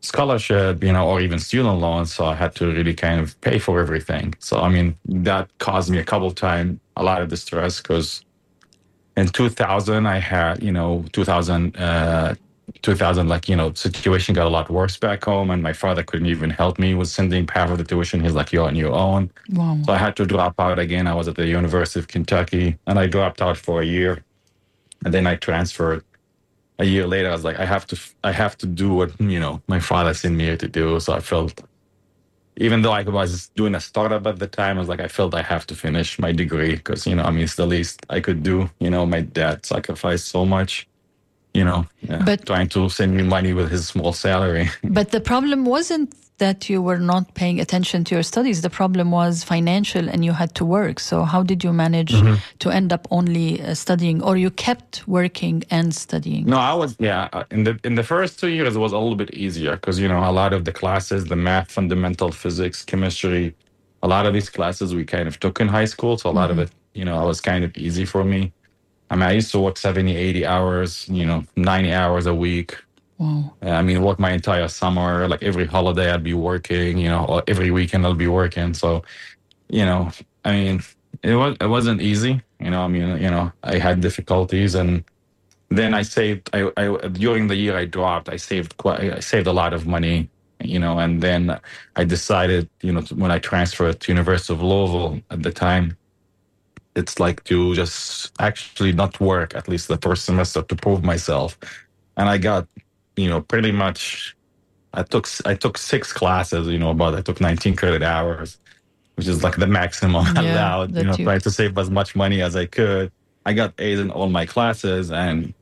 scholarship, 0.00 0.82
you 0.82 0.92
know, 0.92 1.08
or 1.08 1.20
even 1.20 1.38
student 1.38 1.80
loans. 1.80 2.14
So 2.14 2.24
I 2.24 2.34
had 2.34 2.54
to 2.56 2.66
really 2.66 2.94
kind 2.94 3.20
of 3.20 3.40
pay 3.40 3.58
for 3.58 3.80
everything. 3.80 4.34
So, 4.38 4.60
I 4.60 4.68
mean, 4.68 4.96
that 5.06 5.50
caused 5.58 5.90
me 5.90 5.98
a 5.98 6.04
couple 6.04 6.28
of 6.28 6.34
times 6.34 6.78
a 6.96 7.02
lot 7.02 7.22
of 7.22 7.28
distress 7.28 7.80
because 7.80 8.24
in 9.16 9.28
2000, 9.28 10.06
I 10.06 10.18
had, 10.18 10.62
you 10.62 10.72
know, 10.72 11.04
2000, 11.12 11.76
uh, 11.76 12.34
2000, 12.82 13.28
like, 13.28 13.48
you 13.48 13.56
know, 13.56 13.72
situation 13.74 14.34
got 14.34 14.46
a 14.46 14.50
lot 14.50 14.70
worse 14.70 14.96
back 14.96 15.24
home 15.24 15.50
and 15.50 15.62
my 15.62 15.72
father 15.72 16.02
couldn't 16.02 16.26
even 16.26 16.50
help 16.50 16.78
me 16.78 16.94
with 16.94 17.08
sending 17.08 17.48
half 17.48 17.70
of 17.70 17.78
the 17.78 17.84
tuition. 17.84 18.20
He's 18.20 18.34
like, 18.34 18.52
you're 18.52 18.66
on 18.66 18.76
your 18.76 18.92
own. 18.92 19.30
Wow. 19.52 19.78
So 19.84 19.92
I 19.92 19.98
had 19.98 20.16
to 20.16 20.26
drop 20.26 20.54
out 20.60 20.78
again. 20.78 21.06
I 21.06 21.14
was 21.14 21.26
at 21.28 21.36
the 21.36 21.46
University 21.46 21.98
of 21.98 22.08
Kentucky 22.08 22.78
and 22.86 22.98
I 22.98 23.06
dropped 23.06 23.42
out 23.42 23.56
for 23.56 23.80
a 23.80 23.86
year 23.86 24.22
and 25.04 25.12
then 25.14 25.26
I 25.26 25.36
transferred 25.36 26.04
a 26.78 26.84
year 26.84 27.06
later, 27.06 27.28
I 27.28 27.32
was 27.32 27.44
like, 27.44 27.58
I 27.58 27.64
have 27.64 27.86
to, 27.88 27.98
I 28.22 28.32
have 28.32 28.56
to 28.58 28.66
do 28.66 28.94
what 28.94 29.20
you 29.20 29.40
know 29.40 29.60
my 29.66 29.80
father 29.80 30.14
sent 30.14 30.36
me 30.36 30.44
here 30.44 30.56
to 30.56 30.68
do. 30.68 31.00
So 31.00 31.12
I 31.12 31.20
felt, 31.20 31.60
even 32.56 32.82
though 32.82 32.92
I 32.92 33.02
was 33.02 33.48
doing 33.56 33.74
a 33.74 33.80
startup 33.80 34.26
at 34.26 34.38
the 34.38 34.46
time, 34.46 34.76
I 34.76 34.80
was 34.80 34.88
like, 34.88 35.00
I 35.00 35.08
felt 35.08 35.34
I 35.34 35.42
have 35.42 35.66
to 35.66 35.74
finish 35.74 36.18
my 36.18 36.32
degree 36.32 36.76
because 36.76 37.06
you 37.06 37.16
know, 37.16 37.24
I 37.24 37.30
mean, 37.30 37.44
it's 37.44 37.56
the 37.56 37.66
least 37.66 38.06
I 38.10 38.20
could 38.20 38.42
do. 38.42 38.70
You 38.78 38.90
know, 38.90 39.06
my 39.06 39.22
dad 39.22 39.66
sacrificed 39.66 40.28
so 40.28 40.44
much. 40.44 40.88
You 41.54 41.64
know, 41.64 41.86
yeah, 42.02 42.22
but 42.24 42.46
trying 42.46 42.68
to 42.68 42.88
send 42.88 43.16
me 43.16 43.22
money 43.22 43.52
with 43.52 43.70
his 43.70 43.88
small 43.88 44.12
salary. 44.12 44.68
But 44.84 45.10
the 45.10 45.20
problem 45.20 45.64
wasn't 45.64 46.14
that 46.38 46.68
you 46.68 46.80
were 46.80 46.98
not 46.98 47.34
paying 47.34 47.60
attention 47.60 48.04
to 48.04 48.14
your 48.14 48.22
studies. 48.22 48.62
The 48.62 48.70
problem 48.70 49.10
was 49.10 49.44
financial 49.44 50.08
and 50.08 50.24
you 50.24 50.32
had 50.32 50.54
to 50.56 50.64
work. 50.64 51.00
So, 51.00 51.24
how 51.24 51.42
did 51.42 51.62
you 51.62 51.72
manage 51.72 52.12
mm-hmm. 52.12 52.36
to 52.60 52.70
end 52.70 52.92
up 52.92 53.06
only 53.10 53.60
uh, 53.60 53.74
studying 53.74 54.22
or 54.22 54.36
you 54.36 54.50
kept 54.50 55.06
working 55.06 55.64
and 55.70 55.94
studying? 55.94 56.46
No, 56.46 56.58
I 56.58 56.74
was, 56.74 56.96
yeah. 56.98 57.28
Uh, 57.32 57.44
in 57.50 57.64
the, 57.64 57.78
in 57.84 57.94
the 57.94 58.02
first 58.02 58.38
two 58.40 58.48
years, 58.48 58.76
it 58.76 58.78
was 58.78 58.92
a 58.92 58.98
little 58.98 59.16
bit 59.16 59.32
easier 59.34 59.76
because, 59.76 59.98
you 59.98 60.08
know, 60.08 60.18
a 60.18 60.32
lot 60.32 60.52
of 60.52 60.64
the 60.64 60.72
classes, 60.72 61.26
the 61.26 61.36
math, 61.36 61.70
fundamental 61.70 62.32
physics, 62.32 62.84
chemistry, 62.84 63.54
a 64.02 64.08
lot 64.08 64.26
of 64.26 64.32
these 64.32 64.48
classes 64.48 64.94
we 64.94 65.04
kind 65.04 65.28
of 65.28 65.38
took 65.40 65.60
in 65.60 65.68
high 65.68 65.84
school. 65.84 66.16
So, 66.18 66.30
a 66.30 66.32
lot 66.32 66.50
mm-hmm. 66.50 66.60
of 66.60 66.68
it, 66.68 66.74
you 66.94 67.04
know, 67.04 67.22
it 67.22 67.26
was 67.26 67.40
kind 67.40 67.64
of 67.64 67.76
easy 67.76 68.04
for 68.04 68.24
me. 68.24 68.52
I 69.10 69.16
mean, 69.16 69.22
I 69.22 69.32
used 69.32 69.50
to 69.52 69.60
work 69.60 69.78
70, 69.78 70.14
80 70.14 70.46
hours, 70.46 71.08
you 71.08 71.24
know, 71.24 71.44
90 71.56 71.92
hours 71.92 72.26
a 72.26 72.34
week 72.34 72.76
Wow. 73.18 73.52
Uh, 73.62 73.70
I 73.70 73.82
mean, 73.82 74.02
work 74.02 74.18
my 74.18 74.30
entire 74.30 74.68
summer. 74.68 75.26
Like 75.28 75.42
every 75.42 75.66
holiday, 75.66 76.10
I'd 76.10 76.22
be 76.22 76.34
working. 76.34 76.98
You 76.98 77.08
know, 77.08 77.42
every 77.48 77.70
weekend 77.70 78.06
I'll 78.06 78.14
be 78.14 78.28
working. 78.28 78.74
So, 78.74 79.02
you 79.68 79.84
know, 79.84 80.10
I 80.44 80.52
mean, 80.52 80.82
it 81.22 81.34
was 81.34 81.56
it 81.60 81.66
wasn't 81.66 82.00
easy. 82.00 82.40
You 82.60 82.70
know, 82.70 82.82
I 82.82 82.88
mean, 82.88 83.20
you 83.20 83.30
know, 83.30 83.52
I 83.64 83.78
had 83.78 84.00
difficulties, 84.00 84.74
and 84.74 85.04
then 85.68 85.94
I 85.94 86.02
saved. 86.02 86.50
I, 86.52 86.70
I 86.76 87.08
during 87.08 87.48
the 87.48 87.56
year 87.56 87.76
I 87.76 87.86
dropped, 87.86 88.28
I 88.28 88.36
saved 88.36 88.76
quite. 88.76 89.00
I 89.00 89.20
saved 89.20 89.46
a 89.46 89.52
lot 89.52 89.72
of 89.72 89.86
money. 89.86 90.30
You 90.60 90.80
know, 90.80 90.98
and 90.98 91.22
then 91.22 91.58
I 91.94 92.04
decided, 92.04 92.68
you 92.82 92.92
know, 92.92 93.02
when 93.14 93.30
I 93.30 93.38
transferred 93.38 94.00
to 94.00 94.12
University 94.12 94.52
of 94.52 94.62
Louisville 94.62 95.20
at 95.30 95.42
the 95.44 95.52
time, 95.52 95.96
it's 96.96 97.20
like 97.20 97.44
to 97.44 97.74
just 97.76 98.32
actually 98.40 98.92
not 98.92 99.20
work 99.20 99.54
at 99.54 99.68
least 99.68 99.86
the 99.86 99.98
first 99.98 100.24
semester 100.24 100.62
to 100.62 100.76
prove 100.76 101.04
myself. 101.04 101.56
And 102.16 102.28
I 102.28 102.38
got 102.38 102.66
you 103.18 103.28
know, 103.28 103.40
pretty 103.40 103.72
much 103.72 104.36
I 104.94 105.02
took 105.02 105.28
I 105.44 105.54
took 105.54 105.76
six 105.76 106.12
classes, 106.12 106.68
you 106.68 106.78
know, 106.78 106.94
but 106.94 107.14
I 107.14 107.20
took 107.20 107.40
19 107.40 107.76
credit 107.76 108.02
hours, 108.02 108.58
which 109.16 109.26
is 109.26 109.42
like 109.42 109.56
the 109.56 109.66
maximum 109.66 110.26
yeah, 110.34 110.42
allowed, 110.42 110.96
you 110.96 111.04
know, 111.04 111.14
you... 111.14 111.24
trying 111.24 111.40
to 111.40 111.50
save 111.50 111.76
as 111.76 111.90
much 111.90 112.16
money 112.16 112.40
as 112.40 112.56
I 112.56 112.66
could. 112.66 113.12
I 113.44 113.52
got 113.52 113.74
A's 113.78 113.98
in 113.98 114.10
all 114.10 114.28
my 114.28 114.46
classes 114.46 115.10
and 115.10 115.54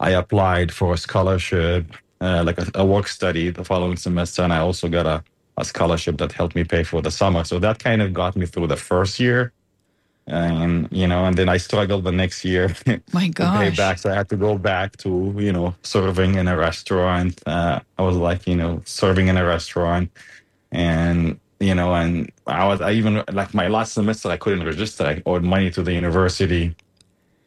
I 0.00 0.10
applied 0.10 0.72
for 0.72 0.94
a 0.94 0.98
scholarship, 0.98 1.86
uh, 2.20 2.42
like 2.44 2.58
a, 2.58 2.66
a, 2.74 2.84
work 2.84 3.08
study 3.08 3.50
the 3.50 3.64
following 3.64 3.96
semester. 3.96 4.42
And 4.42 4.52
I 4.52 4.58
also 4.58 4.88
got 4.88 5.06
a, 5.06 5.22
a 5.56 5.64
scholarship 5.64 6.18
that 6.18 6.32
helped 6.32 6.54
me 6.54 6.64
pay 6.64 6.82
for 6.82 7.00
the 7.02 7.10
summer. 7.10 7.44
So 7.44 7.58
that 7.58 7.78
kind 7.78 8.02
of 8.02 8.12
got 8.12 8.36
me 8.36 8.46
through 8.46 8.68
the 8.68 8.76
first 8.76 9.20
year 9.20 9.52
and 10.28 10.88
you 10.90 11.06
know 11.06 11.24
and 11.24 11.36
then 11.36 11.48
i 11.48 11.56
struggled 11.56 12.02
the 12.02 12.10
next 12.10 12.44
year 12.44 12.74
my 13.12 13.28
gosh 13.28 13.58
pay 13.58 13.70
back. 13.70 13.98
So 13.98 14.10
i 14.10 14.14
had 14.14 14.28
to 14.30 14.36
go 14.36 14.58
back 14.58 14.96
to 14.98 15.34
you 15.38 15.52
know 15.52 15.74
serving 15.82 16.34
in 16.34 16.48
a 16.48 16.56
restaurant. 16.56 17.40
Uh, 17.46 17.80
i 17.98 18.02
was 18.02 18.16
like 18.16 18.46
you 18.46 18.56
know 18.56 18.82
serving 18.84 19.28
in 19.28 19.36
a 19.36 19.44
restaurant. 19.44 20.10
And 20.72 21.38
you 21.60 21.74
know 21.74 21.94
and 21.94 22.30
i 22.46 22.66
was 22.66 22.80
i 22.80 22.92
even 22.92 23.22
like 23.32 23.54
my 23.54 23.68
last 23.68 23.92
semester 23.92 24.28
i 24.28 24.36
couldn't 24.36 24.66
register. 24.66 25.04
I 25.04 25.22
owed 25.26 25.44
money 25.44 25.70
to 25.70 25.82
the 25.82 25.92
university. 25.92 26.74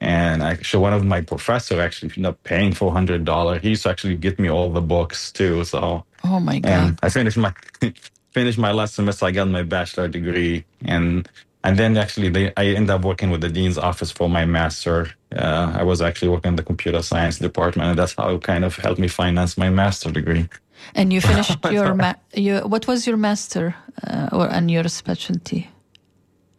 And 0.01 0.41
actually 0.41 0.81
one 0.81 0.93
of 0.93 1.03
my 1.03 1.19
professor 1.19 1.81
actually 1.81 2.11
ended 2.11 2.27
up 2.27 2.41
paying 2.43 2.71
$400 2.71 3.59
he 3.59 3.69
used 3.69 3.83
to 3.83 3.89
actually 3.89 4.15
get 4.15 4.39
me 4.39 4.49
all 4.49 4.69
the 4.71 4.81
books 4.81 5.33
too. 5.33 5.65
So 5.65 6.05
oh 6.23 6.39
my 6.39 6.59
god. 6.59 6.71
And 6.71 6.99
i 7.03 7.09
finished 7.09 7.37
my 7.37 7.53
finished 8.31 8.57
my 8.57 8.71
last 8.71 8.95
semester. 8.95 9.25
I 9.25 9.31
got 9.31 9.49
my 9.49 9.63
bachelor 9.63 10.07
degree. 10.07 10.63
And 10.85 11.27
and 11.63 11.77
then 11.77 11.97
actually 11.97 12.29
they, 12.29 12.53
i 12.57 12.65
ended 12.65 12.89
up 12.89 13.03
working 13.03 13.29
with 13.29 13.41
the 13.41 13.49
dean's 13.49 13.77
office 13.77 14.11
for 14.11 14.29
my 14.29 14.45
master. 14.45 15.09
Uh, 15.35 15.71
i 15.75 15.83
was 15.83 16.01
actually 16.01 16.29
working 16.29 16.49
in 16.49 16.55
the 16.55 16.63
computer 16.63 17.01
science 17.01 17.39
department 17.39 17.89
and 17.89 17.99
that's 17.99 18.15
how 18.15 18.29
it 18.35 18.41
kind 18.43 18.63
of 18.65 18.75
helped 18.77 18.99
me 18.99 19.07
finance 19.07 19.57
my 19.57 19.69
master 19.69 20.11
degree. 20.11 20.47
And 20.95 21.11
you 21.13 21.21
finished 21.21 21.57
your, 21.71 21.93
ma- 21.93 22.21
your 22.33 22.67
what 22.67 22.87
was 22.87 23.05
your 23.05 23.17
master 23.17 23.75
uh, 24.07 24.29
or 24.31 24.47
and 24.47 24.71
your 24.71 24.87
specialty? 24.87 25.69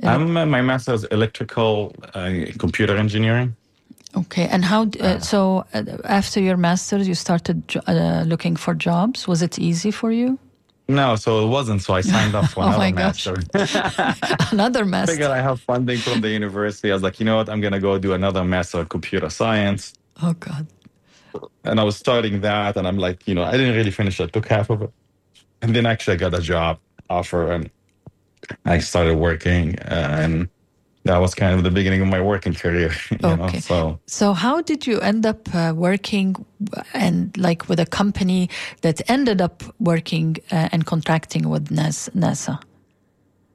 Um, 0.03 0.33
my 0.33 0.63
master 0.63 0.95
is 0.95 1.05
electrical 1.05 1.95
uh, 2.15 2.31
computer 2.59 2.97
engineering. 2.97 3.57
Okay 4.17 4.47
and 4.49 4.65
how 4.65 4.87
uh, 5.01 5.19
so 5.21 5.65
uh, 5.75 5.83
after 6.05 6.41
your 6.41 6.57
master's 6.57 7.09
you 7.09 7.15
started 7.15 7.63
uh, 7.87 8.25
looking 8.27 8.57
for 8.57 8.75
jobs? 8.75 9.27
Was 9.27 9.41
it 9.43 9.59
easy 9.59 9.91
for 9.91 10.13
you 10.13 10.39
no, 10.91 11.17
so 11.17 11.47
it 11.47 11.49
wasn't. 11.49 11.83
So 11.83 11.95
I 11.95 12.01
signed 12.01 12.35
up 12.35 12.51
for 12.51 12.65
oh 12.65 12.69
another 12.69 12.93
master. 12.93 13.37
another 14.53 14.85
master. 14.85 15.13
I 15.13 15.15
figured 15.15 15.31
I 15.31 15.41
have 15.41 15.61
funding 15.61 15.99
from 15.99 16.21
the 16.21 16.29
university. 16.29 16.91
I 16.91 16.95
was 16.95 17.03
like, 17.03 17.21
you 17.21 17.27
know 17.27 17.37
what? 17.37 17.49
I'm 17.49 17.61
gonna 17.61 17.81
go 17.81 17.99
do 17.99 18.13
another 18.13 18.45
master 18.45 18.81
of 18.81 18.89
computer 18.89 19.31
science. 19.31 19.95
Oh 20.23 20.35
God. 20.35 20.67
And 21.65 21.79
I 21.79 21.85
was 21.85 21.97
starting 21.97 22.41
that, 22.41 22.77
and 22.77 22.89
I'm 22.89 22.99
like, 22.99 23.29
you 23.29 23.35
know, 23.35 23.45
I 23.45 23.53
didn't 23.53 23.77
really 23.77 23.93
finish. 23.93 24.21
I 24.21 24.27
took 24.27 24.49
half 24.49 24.69
of 24.69 24.83
it, 24.83 24.93
and 25.63 25.75
then 25.75 25.87
actually 25.87 26.15
I 26.15 26.17
got 26.17 26.35
a 26.35 26.41
job 26.41 26.79
offer, 27.09 27.53
and 27.53 27.71
I 28.65 28.79
started 28.79 29.17
working, 29.17 29.79
and 29.79 30.49
that 31.11 31.21
was 31.21 31.35
kind 31.35 31.53
of 31.57 31.65
the 31.65 31.71
beginning 31.71 32.01
of 32.01 32.09
my 32.09 32.21
working 32.21 32.55
career. 32.55 32.93
okay. 33.13 33.37
Know, 33.37 33.49
so, 33.71 33.99
so 34.07 34.33
how 34.33 34.63
did 34.63 34.87
you 34.87 35.01
end 35.01 35.27
up 35.27 35.53
uh, 35.55 35.73
working 35.75 36.29
and 36.95 37.37
like 37.37 37.69
with 37.69 37.81
a 37.81 37.87
company 37.87 38.49
that 38.83 38.97
ended 39.11 39.41
up 39.41 39.57
working 39.81 40.37
uh, 40.53 40.69
and 40.73 40.87
contracting 40.87 41.49
with 41.49 41.69
NASA? 41.69 42.63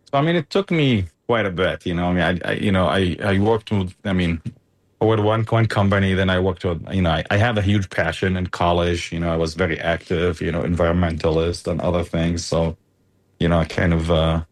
So 0.08 0.14
I 0.20 0.22
mean, 0.22 0.36
it 0.36 0.50
took 0.50 0.70
me 0.70 1.06
quite 1.28 1.46
a 1.46 1.50
bit. 1.64 1.86
You 1.86 1.94
know, 1.94 2.08
I 2.10 2.14
mean, 2.14 2.26
I, 2.32 2.52
I 2.52 2.54
you 2.54 2.72
know, 2.72 2.88
I 2.88 3.16
I 3.24 3.40
worked 3.40 3.72
with. 3.72 3.94
I 4.04 4.14
mean. 4.14 4.42
With 5.02 5.20
one 5.20 5.44
one 5.60 5.68
company, 5.68 6.16
then 6.16 6.30
I 6.36 6.40
worked 6.40 6.64
with. 6.66 6.82
You 6.92 7.04
know, 7.04 7.12
I, 7.12 7.24
I 7.30 7.38
had 7.38 7.58
a 7.58 7.62
huge 7.62 7.88
passion 7.90 8.38
in 8.38 8.48
college. 8.48 9.12
You 9.12 9.20
know, 9.20 9.32
I 9.32 9.38
was 9.38 9.54
very 9.54 9.78
active. 9.80 10.42
You 10.42 10.52
know, 10.54 10.64
environmentalist 10.64 11.68
and 11.70 11.80
other 11.82 12.04
things. 12.04 12.46
So, 12.52 12.76
you 13.42 13.48
know, 13.50 13.60
I 13.60 13.66
kind 13.66 13.94
of 13.94 14.10
uh, 14.10 14.44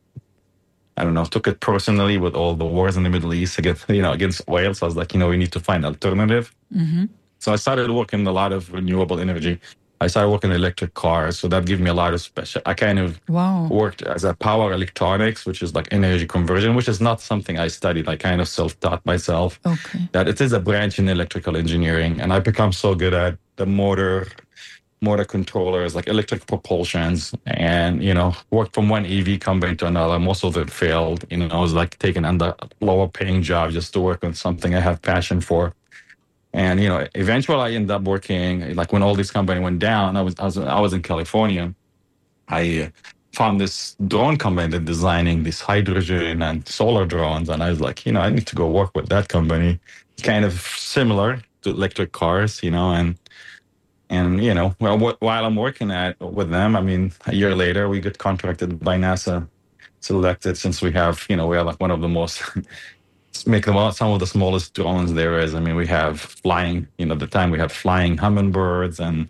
I 0.97 1.03
don't 1.03 1.13
know, 1.13 1.25
took 1.25 1.47
it 1.47 1.59
personally 1.59 2.17
with 2.17 2.35
all 2.35 2.55
the 2.55 2.65
wars 2.65 2.97
in 2.97 3.03
the 3.03 3.09
Middle 3.09 3.33
East 3.33 3.57
against, 3.57 3.89
you 3.97 4.01
know, 4.01 4.11
against 4.11 4.41
oil. 4.49 4.73
So 4.73 4.85
I 4.85 4.87
was 4.87 4.95
like, 4.95 5.13
you 5.13 5.19
know, 5.19 5.29
we 5.29 5.37
need 5.37 5.51
to 5.53 5.59
find 5.59 5.85
alternative. 5.85 6.53
Mm-hmm. 6.75 7.05
So 7.39 7.51
I 7.51 7.57
started 7.57 7.89
working 7.91 8.25
a 8.25 8.31
lot 8.31 8.53
of 8.53 8.71
renewable 8.71 9.19
energy. 9.19 9.59
I 10.03 10.07
started 10.07 10.29
working 10.29 10.51
electric 10.51 10.95
cars, 10.95 11.39
so 11.39 11.47
that 11.47 11.65
gave 11.65 11.79
me 11.79 11.89
a 11.89 11.93
lot 11.93 12.13
of 12.13 12.19
special. 12.19 12.61
I 12.65 12.73
kind 12.73 12.99
of 12.99 13.21
wow. 13.29 13.67
worked 13.67 14.01
as 14.01 14.25
a 14.25 14.33
power 14.33 14.73
electronics, 14.73 15.45
which 15.45 15.63
is 15.63 15.73
like 15.73 15.87
energy 15.91 16.27
conversion, 16.27 16.75
which 16.75 16.89
is 16.89 16.99
not 16.99 17.21
something 17.21 17.57
I 17.57 17.69
studied. 17.69 18.09
I 18.09 18.17
kind 18.17 18.41
of 18.41 18.49
self-taught 18.49 19.05
myself 19.05 19.61
okay. 19.65 20.09
that 20.11 20.27
it 20.27 20.41
is 20.41 20.51
a 20.51 20.59
branch 20.59 20.99
in 20.99 21.07
electrical 21.07 21.55
engineering, 21.55 22.19
and 22.19 22.33
I 22.33 22.39
become 22.39 22.73
so 22.73 22.95
good 22.95 23.13
at 23.13 23.37
the 23.55 23.65
motor 23.65 24.27
motor 25.03 25.25
controllers, 25.25 25.95
like 25.95 26.07
electric 26.07 26.45
propulsions, 26.47 27.35
and 27.45 28.03
you 28.03 28.13
know, 28.13 28.35
worked 28.51 28.73
from 28.73 28.89
one 28.89 29.05
EV 29.05 29.39
company 29.39 29.75
to 29.75 29.85
another. 29.85 30.17
Most 30.17 30.43
of 30.43 30.57
it 30.57 30.71
failed. 30.71 31.25
You 31.29 31.37
know, 31.37 31.47
I 31.49 31.59
was 31.59 31.73
like 31.73 31.99
taking 31.99 32.25
under 32.25 32.55
lower 32.81 33.07
paying 33.07 33.43
jobs 33.43 33.73
just 33.73 33.93
to 33.93 33.99
work 33.99 34.23
on 34.23 34.33
something 34.33 34.73
I 34.73 34.79
have 34.79 35.01
passion 35.01 35.41
for. 35.41 35.73
And 36.53 36.79
you 36.81 36.87
know, 36.87 37.07
eventually 37.15 37.57
I 37.57 37.71
ended 37.71 37.91
up 37.91 38.03
working 38.03 38.75
like 38.75 38.93
when 38.93 39.03
all 39.03 39.15
this 39.15 39.31
company 39.31 39.59
went 39.59 39.79
down. 39.79 40.15
I 40.15 40.21
was 40.21 40.35
I 40.39 40.45
was 40.45 40.57
I 40.57 40.79
was 40.79 40.93
in 40.93 41.01
California. 41.01 41.73
I 42.47 42.63
uh, 42.83 42.89
found 43.33 43.59
this 43.59 43.95
drone 44.07 44.37
company 44.37 44.67
that 44.69 44.85
designing 44.85 45.43
these 45.43 45.59
hydrogen 45.61 46.41
and 46.41 46.67
solar 46.67 47.05
drones, 47.05 47.49
and 47.49 47.63
I 47.63 47.69
was 47.69 47.81
like, 47.81 48.05
you 48.05 48.11
know, 48.11 48.21
I 48.21 48.29
need 48.29 48.47
to 48.47 48.55
go 48.55 48.69
work 48.69 48.91
with 48.95 49.09
that 49.09 49.27
company. 49.29 49.79
It's 50.13 50.23
kind 50.23 50.45
of 50.45 50.53
similar 50.53 51.41
to 51.63 51.69
electric 51.71 52.11
cars, 52.11 52.61
you 52.61 52.71
know, 52.71 52.91
and 52.91 53.17
and 54.09 54.43
you 54.43 54.53
know, 54.53 54.75
well, 54.79 54.97
while 55.19 55.45
I'm 55.45 55.55
working 55.55 55.91
at 55.91 56.19
with 56.19 56.49
them, 56.49 56.75
I 56.75 56.81
mean, 56.81 57.11
a 57.25 57.35
year 57.35 57.55
later 57.55 57.89
we 57.89 57.99
get 57.99 58.17
contracted 58.17 58.79
by 58.79 58.97
NASA, 58.97 59.47
selected 60.01 60.57
since 60.57 60.81
we 60.81 60.91
have, 60.91 61.25
you 61.29 61.35
know, 61.35 61.47
we 61.47 61.57
are 61.57 61.63
like 61.63 61.79
one 61.79 61.91
of 61.91 62.01
the 62.01 62.09
most 62.09 62.43
make 63.47 63.65
them 63.65 63.91
some 63.91 64.11
of 64.11 64.19
the 64.19 64.27
smallest 64.27 64.73
drones 64.73 65.13
there 65.13 65.39
is. 65.39 65.55
I 65.55 65.59
mean, 65.59 65.75
we 65.75 65.87
have 65.87 66.19
flying, 66.19 66.87
you 66.97 67.05
know, 67.05 67.13
at 67.13 67.19
the 67.19 67.27
time 67.27 67.51
we 67.51 67.59
have 67.59 67.71
flying 67.71 68.17
hummingbirds 68.17 68.99
and 68.99 69.29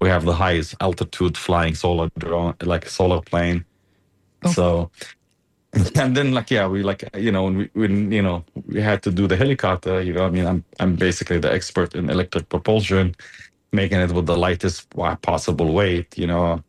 we 0.00 0.08
have 0.08 0.24
the 0.24 0.34
highest 0.34 0.74
altitude 0.80 1.36
flying 1.36 1.74
solar 1.74 2.08
drone, 2.18 2.54
like 2.62 2.86
a 2.86 2.88
solar 2.88 3.20
plane. 3.20 3.64
Oh. 4.44 4.52
So, 4.52 4.90
and 5.96 6.16
then 6.16 6.32
like, 6.32 6.50
yeah, 6.50 6.66
we 6.66 6.82
like, 6.82 7.08
you 7.16 7.32
know, 7.32 7.44
when 7.44 7.56
we, 7.56 7.70
when, 7.72 8.12
you 8.12 8.22
know, 8.22 8.44
we 8.66 8.80
had 8.80 9.02
to 9.02 9.10
do 9.10 9.26
the 9.26 9.36
helicopter, 9.36 10.00
you 10.00 10.12
know, 10.12 10.24
I 10.24 10.30
mean, 10.30 10.46
I'm, 10.46 10.64
I'm 10.80 10.94
basically 10.96 11.38
the 11.38 11.52
expert 11.52 11.94
in 11.94 12.10
electric 12.10 12.48
propulsion, 12.48 13.14
making 13.72 14.00
it 14.00 14.12
with 14.12 14.26
the 14.26 14.36
lightest 14.36 14.88
possible 15.22 15.72
weight, 15.72 16.16
you 16.18 16.26
know, 16.26 16.62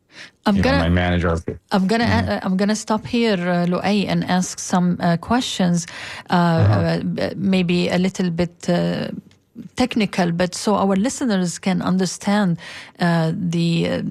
I'm 0.46 0.56
you 0.56 0.62
gonna, 0.62 0.78
know, 0.78 0.84
my 0.84 0.90
manager. 0.90 1.38
I'm 1.72 1.86
gonna, 1.86 2.04
mm-hmm. 2.04 2.28
uh, 2.30 2.40
I'm 2.42 2.56
gonna 2.56 2.76
stop 2.76 3.06
here, 3.06 3.34
uh, 3.34 3.66
Loay, 3.66 4.06
and 4.06 4.24
ask 4.24 4.58
some 4.58 4.98
uh, 5.00 5.16
questions, 5.16 5.86
uh, 6.30 6.34
uh-huh. 6.34 7.00
Uh, 7.20 7.30
maybe 7.36 7.88
a 7.88 7.98
little 7.98 8.30
bit 8.30 8.68
uh, 8.68 9.08
technical, 9.76 10.32
but 10.32 10.54
so 10.54 10.74
our 10.76 10.96
listeners 10.96 11.58
can 11.58 11.82
understand 11.82 12.58
uh, 13.00 13.32
the 13.34 14.04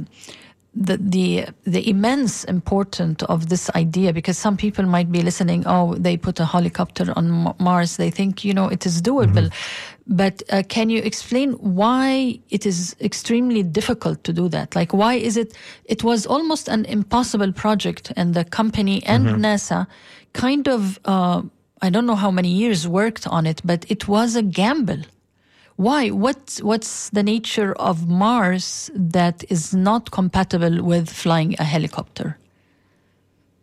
the 0.76 0.98
the 0.98 1.46
the 1.66 1.88
immense 1.88 2.44
importance 2.46 3.22
of 3.24 3.50
this 3.50 3.70
idea 3.76 4.12
because 4.12 4.38
some 4.38 4.58
people 4.58 4.86
might 4.86 5.12
be 5.12 5.22
listening 5.22 5.64
oh 5.68 5.94
they 5.96 6.18
put 6.18 6.40
a 6.40 6.46
helicopter 6.46 7.14
on 7.16 7.54
mars 7.60 7.98
they 7.98 8.10
think 8.10 8.44
you 8.44 8.54
know 8.54 8.68
it 8.68 8.84
is 8.86 9.02
doable 9.02 9.50
mm-hmm. 9.50 10.16
but 10.16 10.42
uh, 10.50 10.64
can 10.70 10.90
you 10.90 11.00
explain 11.04 11.54
why 11.54 12.40
it 12.50 12.66
is 12.66 12.96
extremely 13.02 13.62
difficult 13.62 14.24
to 14.24 14.34
do 14.34 14.50
that 14.50 14.76
like 14.76 14.94
why 14.94 15.14
is 15.14 15.38
it 15.38 15.56
it 15.86 16.04
was 16.04 16.26
almost 16.26 16.68
an 16.68 16.86
impossible 16.86 17.52
project 17.52 18.12
and 18.16 18.34
the 18.34 18.44
company 18.44 19.04
and 19.06 19.28
mm-hmm. 19.28 19.46
nasa 19.46 19.86
kind 20.34 20.68
of 20.68 21.00
uh, 21.06 21.44
i 21.84 21.90
don't 21.90 22.08
know 22.08 22.16
how 22.16 22.32
many 22.32 22.50
years 22.50 22.88
worked 22.88 23.28
on 23.28 23.46
it 23.46 23.62
but 23.64 23.86
it 23.90 24.08
was 24.08 24.36
a 24.36 24.42
gamble 24.42 25.04
why? 25.78 26.10
What, 26.10 26.60
what's 26.62 27.10
the 27.10 27.24
nature 27.24 27.74
of 27.74 28.08
Mars 28.08 28.92
that 28.94 29.44
is 29.50 29.74
not 29.74 30.12
compatible 30.12 30.84
with 30.84 31.10
flying 31.10 31.56
a 31.60 31.64
helicopter? 31.64 32.38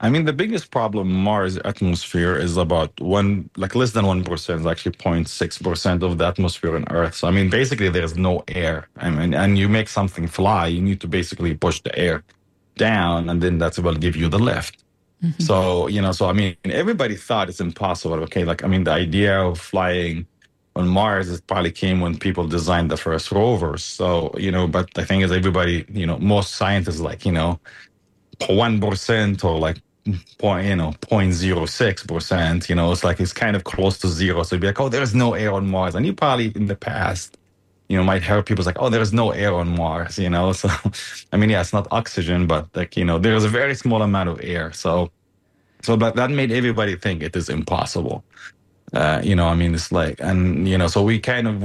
I 0.03 0.09
mean, 0.09 0.25
the 0.25 0.33
biggest 0.33 0.71
problem 0.71 1.13
Mars 1.13 1.59
atmosphere 1.59 2.35
is 2.35 2.57
about 2.57 2.99
one, 3.01 3.51
like 3.57 3.75
less 3.75 3.93
than 3.93 4.07
1%, 4.07 4.61
is 4.61 4.67
actually 4.67 4.93
0.6% 4.93 6.03
of 6.03 6.17
the 6.17 6.27
atmosphere 6.27 6.75
on 6.75 6.87
Earth. 6.91 7.17
So, 7.17 7.29
I 7.29 7.31
mean, 7.31 7.51
basically, 7.51 7.91
there's 7.91 8.17
no 8.17 8.43
air. 8.49 8.89
I 8.97 9.11
mean, 9.11 9.35
and 9.35 9.59
you 9.59 9.69
make 9.69 9.89
something 9.89 10.27
fly, 10.27 10.69
you 10.69 10.81
need 10.81 11.03
to 11.03 11.07
basically 11.07 11.55
push 11.55 11.81
the 11.83 11.97
air 11.99 12.25
down, 12.77 13.29
and 13.29 13.43
then 13.43 13.59
that's 13.59 13.79
what 13.79 13.85
will 13.93 14.01
give 14.01 14.17
you 14.17 14.29
the 14.29 14.39
lift. 14.39 14.83
Mm-hmm. 15.23 15.43
So, 15.43 15.87
you 15.87 16.01
know, 16.01 16.13
so 16.13 16.31
I 16.31 16.33
mean, 16.33 16.57
everybody 16.65 17.15
thought 17.15 17.51
it's 17.51 17.61
impossible. 17.61 18.23
Okay. 18.23 18.45
Like, 18.45 18.65
I 18.65 18.69
mean, 18.69 18.85
the 18.85 18.93
idea 18.93 19.39
of 19.39 19.61
flying 19.61 20.27
on 20.77 20.89
Mars, 20.89 21.31
it 21.31 21.47
probably 21.47 21.73
came 21.73 22.01
when 22.01 22.19
people 22.19 22.47
designed 22.47 22.91
the 22.91 22.97
first 22.97 23.33
rovers. 23.33 23.85
So, 23.85 24.33
you 24.39 24.51
know, 24.51 24.67
but 24.67 24.93
the 24.95 25.05
thing 25.05 25.21
is, 25.23 25.33
everybody, 25.33 25.85
you 25.93 26.07
know, 26.07 26.19
most 26.19 26.55
scientists 26.55 27.01
like, 27.01 27.27
you 27.27 27.33
know, 27.33 27.59
1% 28.41 29.45
or 29.45 29.59
like 29.59 29.79
point, 30.39 30.67
you 30.67 30.77
know, 30.77 30.93
0.06%, 31.03 32.69
you 32.69 32.75
know, 32.75 32.93
it's 32.93 33.05
like 33.05 33.21
it's 33.21 33.33
kind 33.33 33.57
of 33.57 33.65
close 33.65 33.99
to 33.99 34.09
zero. 34.09 34.43
So 34.43 34.57
you'd 34.57 34.61
be 34.63 34.69
like, 34.69 34.81
oh, 34.81 34.89
there's 34.89 35.15
no 35.15 35.35
air 35.35 35.53
on 35.53 35.69
Mars. 35.69 35.95
And 35.95 36.07
you 36.07 36.13
probably 36.13 36.53
in 36.55 36.67
the 36.67 36.77
past, 36.77 37.37
you 37.89 37.97
know, 37.97 38.05
might 38.05 38.23
hear 38.23 38.43
people 38.43 38.65
like, 38.65 38.79
oh, 38.79 38.89
there's 38.89 39.13
no 39.13 39.33
air 39.33 39.55
on 39.55 39.77
Mars, 39.77 40.19
you 40.19 40.31
know. 40.31 40.53
So, 40.61 40.71
I 41.33 41.37
mean, 41.37 41.51
yeah, 41.51 41.61
it's 41.61 41.73
not 41.73 41.89
oxygen, 41.91 42.47
but 42.47 42.69
like, 42.75 42.97
you 42.97 43.05
know, 43.05 43.19
there's 43.19 43.45
a 43.45 43.49
very 43.49 43.75
small 43.75 44.03
amount 44.03 44.29
of 44.29 44.41
air. 44.43 44.73
So, 44.73 45.11
so 45.83 45.97
that, 45.97 46.15
that 46.17 46.31
made 46.31 46.53
everybody 46.53 46.97
think 46.97 47.23
it 47.23 47.35
is 47.37 47.49
impossible. 47.49 48.25
Uh, 48.93 49.21
you 49.23 49.37
know, 49.37 49.47
I 49.47 49.55
mean, 49.55 49.75
it's 49.75 49.93
like, 49.93 50.19
and 50.21 50.69
you 50.69 50.77
know, 50.77 50.89
so 50.89 51.03
we 51.03 51.21
kind 51.21 51.47
of, 51.47 51.63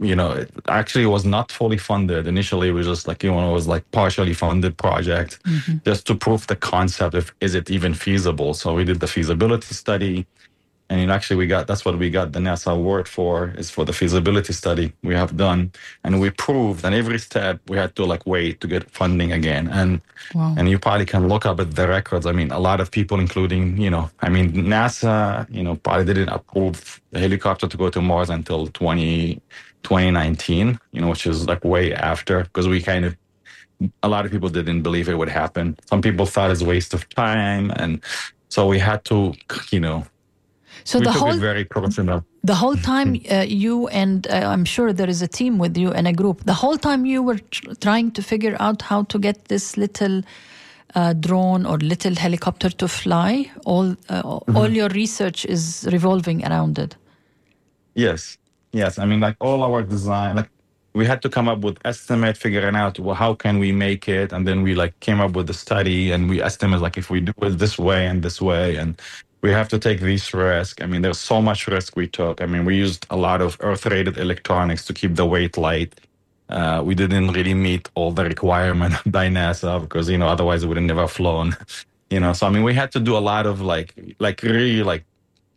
you 0.00 0.14
know, 0.14 0.32
it 0.32 0.50
actually 0.68 1.06
was 1.06 1.24
not 1.24 1.50
fully 1.50 1.76
funded. 1.76 2.26
Initially, 2.26 2.68
it 2.68 2.72
was 2.72 2.86
just 2.86 3.08
like, 3.08 3.22
you 3.24 3.30
know, 3.30 3.50
it 3.50 3.52
was 3.52 3.66
like 3.66 3.90
partially 3.90 4.34
funded 4.34 4.76
project 4.76 5.42
mm-hmm. 5.44 5.78
just 5.84 6.06
to 6.06 6.14
prove 6.14 6.46
the 6.46 6.56
concept 6.56 7.14
of 7.14 7.34
is 7.40 7.54
it 7.54 7.70
even 7.70 7.94
feasible. 7.94 8.54
So 8.54 8.74
we 8.74 8.84
did 8.84 9.00
the 9.00 9.08
feasibility 9.08 9.74
study, 9.74 10.26
and 10.90 11.12
actually, 11.12 11.36
we 11.36 11.46
got 11.46 11.66
that's 11.66 11.84
what 11.84 11.98
we 11.98 12.08
got 12.08 12.32
the 12.32 12.38
NASA 12.38 12.72
award 12.72 13.08
for 13.08 13.52
is 13.58 13.70
for 13.70 13.84
the 13.84 13.92
feasibility 13.92 14.54
study 14.54 14.94
we 15.02 15.14
have 15.14 15.36
done, 15.36 15.70
and 16.02 16.18
we 16.18 16.30
proved. 16.30 16.82
And 16.82 16.94
every 16.94 17.18
step 17.18 17.60
we 17.68 17.76
had 17.76 17.94
to 17.96 18.06
like 18.06 18.26
wait 18.26 18.62
to 18.62 18.66
get 18.66 18.90
funding 18.90 19.32
again. 19.32 19.68
And 19.68 20.00
wow. 20.34 20.54
and 20.56 20.66
you 20.70 20.78
probably 20.78 21.04
can 21.04 21.28
look 21.28 21.44
up 21.44 21.60
at 21.60 21.74
the 21.74 21.86
records. 21.86 22.24
I 22.24 22.32
mean, 22.32 22.50
a 22.52 22.58
lot 22.58 22.80
of 22.80 22.90
people, 22.90 23.20
including 23.20 23.76
you 23.76 23.90
know, 23.90 24.10
I 24.20 24.30
mean, 24.30 24.52
NASA, 24.52 25.46
you 25.54 25.62
know, 25.62 25.74
probably 25.76 26.06
didn't 26.06 26.30
approve 26.30 27.02
the 27.10 27.20
helicopter 27.20 27.68
to 27.68 27.76
go 27.76 27.90
to 27.90 28.00
Mars 28.00 28.30
until 28.30 28.68
20, 28.68 29.42
2019. 29.82 30.80
You 30.92 31.00
know, 31.02 31.08
which 31.08 31.26
is 31.26 31.46
like 31.46 31.64
way 31.64 31.92
after 31.92 32.44
because 32.44 32.66
we 32.66 32.80
kind 32.80 33.04
of 33.04 33.14
a 34.02 34.08
lot 34.08 34.24
of 34.24 34.32
people 34.32 34.48
didn't 34.48 34.80
believe 34.80 35.10
it 35.10 35.18
would 35.18 35.28
happen. 35.28 35.76
Some 35.84 36.00
people 36.00 36.24
thought 36.24 36.50
it's 36.50 36.62
a 36.62 36.64
waste 36.64 36.94
of 36.94 37.06
time, 37.10 37.72
and 37.72 38.02
so 38.48 38.66
we 38.66 38.78
had 38.78 39.04
to, 39.04 39.34
you 39.70 39.80
know 39.80 40.06
so 40.88 40.98
we 40.98 41.04
the 41.04 41.12
whole 41.12 41.36
very 41.36 41.66
personal. 41.66 42.24
The 42.44 42.54
whole 42.54 42.76
time 42.76 43.10
uh, 43.30 43.44
you 43.64 43.88
and 43.88 44.26
uh, 44.26 44.52
I'm 44.52 44.64
sure 44.64 44.90
there 45.00 45.10
is 45.14 45.20
a 45.20 45.28
team 45.28 45.58
with 45.58 45.76
you 45.76 45.90
and 45.92 46.08
a 46.08 46.14
group. 46.14 46.44
The 46.44 46.58
whole 46.62 46.78
time 46.78 47.04
you 47.04 47.22
were 47.22 47.40
tr- 47.54 47.74
trying 47.86 48.10
to 48.12 48.22
figure 48.22 48.56
out 48.58 48.80
how 48.80 49.02
to 49.12 49.18
get 49.18 49.36
this 49.52 49.76
little 49.76 50.22
uh, 50.94 51.12
drone 51.12 51.66
or 51.66 51.76
little 51.76 52.14
helicopter 52.14 52.70
to 52.70 52.88
fly. 52.88 53.50
All 53.66 53.88
uh, 54.08 54.22
mm-hmm. 54.22 54.56
all 54.56 54.70
your 54.70 54.88
research 55.02 55.44
is 55.44 55.86
revolving 55.92 56.42
around 56.48 56.78
it. 56.78 56.96
Yes, 57.94 58.38
yes. 58.72 58.98
I 58.98 59.04
mean, 59.04 59.20
like 59.20 59.36
all 59.40 59.62
our 59.62 59.82
design, 59.82 60.36
like 60.36 60.48
we 60.94 61.04
had 61.04 61.20
to 61.20 61.28
come 61.28 61.48
up 61.50 61.60
with 61.60 61.76
estimate 61.84 62.36
figuring 62.38 62.74
out 62.74 62.98
well 62.98 63.14
how 63.14 63.34
can 63.34 63.58
we 63.58 63.70
make 63.72 64.08
it 64.08 64.32
and 64.32 64.46
then 64.48 64.62
we 64.62 64.74
like 64.74 64.98
came 65.00 65.20
up 65.20 65.32
with 65.36 65.46
the 65.46 65.54
study 65.54 66.12
and 66.12 66.30
we 66.30 66.40
estimate 66.40 66.80
like 66.80 66.96
if 66.96 67.10
we 67.10 67.20
do 67.20 67.34
it 67.42 67.58
this 67.58 67.78
way 67.78 68.06
and 68.06 68.22
this 68.22 68.40
way 68.40 68.76
and 68.76 69.00
we 69.40 69.50
have 69.50 69.68
to 69.68 69.78
take 69.78 70.00
this 70.00 70.34
risk. 70.34 70.82
I 70.82 70.86
mean, 70.86 71.02
there's 71.02 71.20
so 71.20 71.40
much 71.40 71.66
risk 71.68 71.96
we 71.96 72.08
took. 72.08 72.40
I 72.40 72.46
mean, 72.46 72.64
we 72.64 72.76
used 72.76 73.06
a 73.10 73.16
lot 73.16 73.40
of 73.40 73.56
earth-rated 73.60 74.18
electronics 74.18 74.84
to 74.86 74.92
keep 74.92 75.14
the 75.14 75.26
weight 75.26 75.56
light. 75.56 75.94
Uh, 76.48 76.82
we 76.84 76.94
didn't 76.94 77.28
really 77.32 77.54
meet 77.54 77.88
all 77.94 78.10
the 78.10 78.24
requirement 78.24 78.94
by 79.06 79.28
NASA 79.28 79.80
because 79.80 80.08
you 80.08 80.16
know 80.16 80.28
otherwise 80.28 80.62
it 80.62 80.66
would 80.66 80.76
have 80.76 80.86
never 80.86 81.08
flown. 81.08 81.56
You 82.10 82.20
know, 82.20 82.32
so 82.32 82.46
I 82.46 82.50
mean, 82.50 82.62
we 82.62 82.72
had 82.72 82.90
to 82.92 83.00
do 83.00 83.18
a 83.18 83.20
lot 83.20 83.44
of 83.44 83.60
like, 83.60 83.92
like 84.18 84.42
really 84.42 84.82
like, 84.82 85.04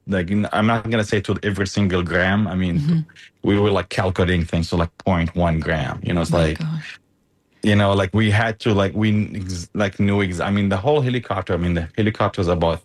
like 0.05 0.29
I'm 0.51 0.67
not 0.67 0.89
gonna 0.89 1.05
say 1.05 1.21
to 1.21 1.39
every 1.43 1.65
single 1.65 2.03
gram. 2.03 2.45
I 2.45 2.55
mean, 2.55 2.77
mm-hmm. 2.77 2.99
we 3.41 3.57
were 3.57 3.71
like 3.71 3.88
calculating 3.88 4.43
things 4.43 4.67
to 4.71 4.75
like 4.75 4.89
0.1 5.05 5.61
gram. 5.61 6.01
You 6.03 6.13
know, 6.13 6.19
it's 6.19 6.34
oh 6.34 6.39
like. 6.39 6.59
Gosh 6.59 6.99
you 7.63 7.75
know 7.75 7.93
like 7.93 8.11
we 8.13 8.32
had 8.32 8.59
to 8.59 8.73
like 8.73 8.91
we 8.95 9.39
like 9.75 9.99
knew 9.99 10.23
ex- 10.23 10.39
i 10.39 10.49
mean 10.49 10.69
the 10.69 10.77
whole 10.77 10.99
helicopter 10.99 11.53
i 11.53 11.57
mean 11.57 11.75
the 11.75 11.88
helicopter 11.95 12.41
is 12.41 12.47
about 12.47 12.82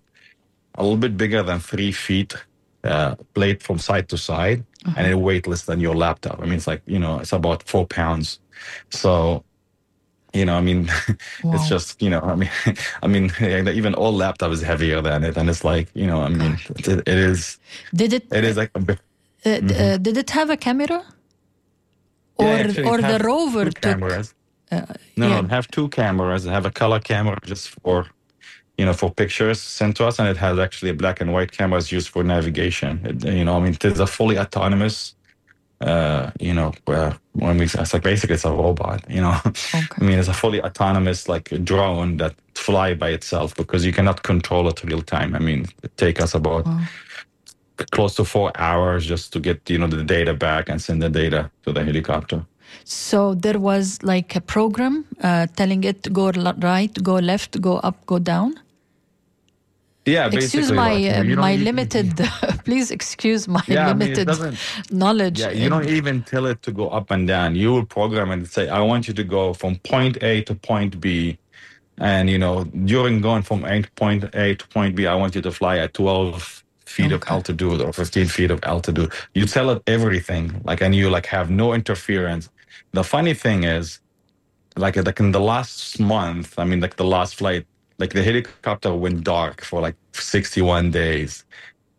a 0.79 0.83
little 0.83 0.97
bit 0.97 1.17
bigger 1.17 1.43
than 1.43 1.61
three 1.61 1.93
feet 1.93 2.35
uh, 2.85 3.15
plate 3.35 3.63
from 3.63 3.79
side 3.79 4.09
to 4.09 4.17
side 4.17 4.65
uh-huh. 4.87 4.95
and 4.97 5.07
it 5.11 5.17
weight 5.17 5.47
less 5.47 5.65
than 5.65 5.81
your 5.81 5.95
laptop. 5.95 6.39
I 6.41 6.45
mean, 6.45 6.55
it's 6.55 6.67
like, 6.67 6.83
you 6.87 6.99
know, 6.99 7.19
it's 7.19 7.33
about 7.33 7.63
four 7.65 7.87
pounds. 7.87 8.39
So, 8.91 9.43
you 10.33 10.45
know, 10.45 10.55
I 10.55 10.61
mean, 10.61 10.87
wow. 11.45 11.55
it's 11.55 11.69
just, 11.69 12.01
you 12.01 12.11
know, 12.11 12.21
I 12.21 12.37
mean, 12.37 12.51
I 13.03 13.07
mean, 13.07 13.33
even 13.81 13.95
all 13.95 14.13
laptop 14.13 14.53
is 14.53 14.63
heavier 14.63 15.01
than 15.01 15.25
it. 15.25 15.37
And 15.37 15.49
it's 15.51 15.65
like, 15.65 15.89
you 15.95 16.07
know, 16.07 16.23
I 16.23 16.29
mean, 16.29 16.59
it, 16.71 16.89
it 16.89 17.09
is, 17.09 17.59
did 17.95 18.13
it, 18.13 18.27
it 18.33 18.45
is 18.45 18.57
like 18.57 18.71
a 18.75 18.81
bit, 18.81 19.01
uh, 19.45 19.49
mm-hmm. 19.49 19.95
uh, 19.95 19.97
did 19.99 20.17
it 20.17 20.31
have 20.31 20.51
a 20.51 20.57
camera? 20.57 21.05
Or, 22.39 22.45
yeah, 22.45 22.89
or 22.89 22.99
the 23.01 23.21
rover 23.25 23.65
took, 23.65 23.81
cameras. 23.81 24.35
Uh, 24.71 24.83
no, 25.17 25.29
yeah. 25.29 25.41
no, 25.41 25.49
have 25.49 25.69
two 25.69 25.89
cameras. 25.89 26.45
have 26.45 26.67
a 26.67 26.71
color 26.71 27.01
camera 27.01 27.39
just 27.45 27.71
for 27.81 28.07
you 28.79 28.85
know, 28.85 28.93
for 28.93 29.11
pictures 29.11 29.61
sent 29.61 29.97
to 29.97 30.07
us, 30.07 30.19
and 30.19 30.29
it 30.29 30.37
has 30.37 30.59
actually 30.59 30.91
a 30.91 30.95
black 30.95 31.21
and 31.21 31.33
white 31.33 31.53
cameras 31.53 31.91
used 31.91 32.09
for 32.09 32.23
navigation. 32.23 33.01
It, 33.05 33.25
you 33.25 33.45
know, 33.45 33.57
I 33.57 33.61
mean, 33.61 33.77
it's 33.81 34.01
a 34.01 34.07
fully 34.07 34.39
autonomous. 34.39 35.15
Uh, 35.81 36.31
you 36.41 36.55
know, 36.55 36.73
uh, 36.87 37.13
when 37.33 37.59
we 37.59 37.65
it's 37.65 37.93
like 37.93 38.03
basically 38.03 38.35
it's 38.35 38.45
a 38.45 38.51
robot. 38.51 39.05
You 39.09 39.23
know, 39.23 39.37
okay. 39.47 39.87
I 40.01 40.05
mean, 40.05 40.19
it's 40.19 40.29
a 40.29 40.35
fully 40.35 40.63
autonomous 40.63 41.29
like 41.29 41.49
drone 41.65 42.19
that 42.19 42.35
fly 42.55 42.95
by 42.95 43.11
itself 43.11 43.55
because 43.55 43.85
you 43.85 43.93
cannot 43.93 44.23
control 44.23 44.69
it 44.69 44.83
real 44.85 45.03
time. 45.03 45.35
I 45.35 45.39
mean, 45.39 45.67
it 45.83 45.97
take 45.97 46.21
us 46.21 46.35
about. 46.35 46.67
Wow. 46.67 46.81
close 47.91 48.15
to 48.15 48.25
four 48.25 48.51
hours 48.57 49.05
just 49.05 49.35
to 49.35 49.39
get 49.39 49.59
you 49.69 49.79
know 49.79 49.87
the 49.87 50.03
data 50.03 50.33
back 50.33 50.71
and 50.71 50.81
send 50.81 51.03
the 51.03 51.11
data 51.11 51.51
to 51.63 51.73
the 51.75 51.85
helicopter. 51.85 52.43
So 52.85 53.35
there 53.35 53.59
was 53.59 54.03
like 54.03 54.35
a 54.35 54.41
program 54.41 55.05
uh, 55.23 55.47
telling 55.57 55.85
it 55.85 56.03
to 56.05 56.11
go 56.11 56.31
right, 56.31 56.93
go 57.03 57.17
left, 57.17 57.61
go 57.61 57.77
up, 57.79 58.05
go 58.07 58.19
down. 58.19 58.55
Yeah, 60.07 60.31
Excuse 60.33 60.71
my 60.71 60.95
uh, 61.09 61.25
my 61.25 61.57
limited. 61.57 62.17
please 62.65 62.93
excuse 62.93 63.49
my 63.49 63.63
Yeah, 63.67 63.89
I 63.89 63.95
mean, 63.95 64.15
limited 64.15 64.57
knowledge. 64.93 65.41
Yeah, 65.41 65.51
you 65.51 65.69
don't 65.69 65.89
even 65.89 66.23
tell 66.23 66.47
it 66.47 66.63
to 66.63 66.71
go 66.71 66.89
up 66.91 67.11
and 67.11 67.27
down. 67.27 67.57
You 67.57 67.73
will 67.73 67.85
program 67.85 68.31
it 68.31 68.35
and 68.35 68.49
say, 68.49 68.69
I 68.69 68.81
want 68.81 69.09
you 69.09 69.15
to 69.15 69.25
go 69.25 69.53
from 69.53 69.77
point 69.79 70.23
A 70.23 70.43
to 70.43 70.55
point 70.55 71.01
B. 71.01 71.39
And, 71.99 72.31
you 72.31 72.39
know, 72.39 72.65
during 72.65 73.21
going 73.21 73.43
from 73.43 73.61
point 73.97 74.25
A 74.35 74.55
to 74.55 74.69
point 74.69 74.95
B, 74.95 75.07
I 75.07 75.15
want 75.15 75.35
you 75.35 75.43
to 75.43 75.51
fly 75.51 75.79
at 75.79 75.95
12 75.95 76.65
feet 76.85 77.11
of 77.11 77.23
altitude 77.27 77.81
or 77.81 77.93
15 77.93 78.27
feet 78.27 78.51
of 78.51 78.61
altitude. 78.63 79.13
You 79.35 79.47
tell 79.47 79.71
it 79.71 79.83
everything, 79.87 80.61
like, 80.65 80.83
and 80.83 80.95
you 80.95 81.11
like 81.11 81.27
have 81.27 81.51
no 81.51 81.73
interference. 81.73 82.49
The 82.93 83.03
funny 83.03 83.35
thing 83.35 83.65
is, 83.65 84.01
like, 84.77 84.97
like 84.97 85.19
in 85.19 85.33
the 85.33 85.41
last 85.41 85.99
month, 85.99 86.59
I 86.59 86.65
mean, 86.65 86.81
like 86.81 86.97
the 86.97 87.05
last 87.05 87.37
flight, 87.37 87.67
like 87.99 88.13
the 88.15 88.23
helicopter 88.23 88.95
went 88.95 89.25
dark 89.25 89.63
for 89.63 89.81
like 89.81 89.97
61 90.15 90.91
days. 90.93 91.45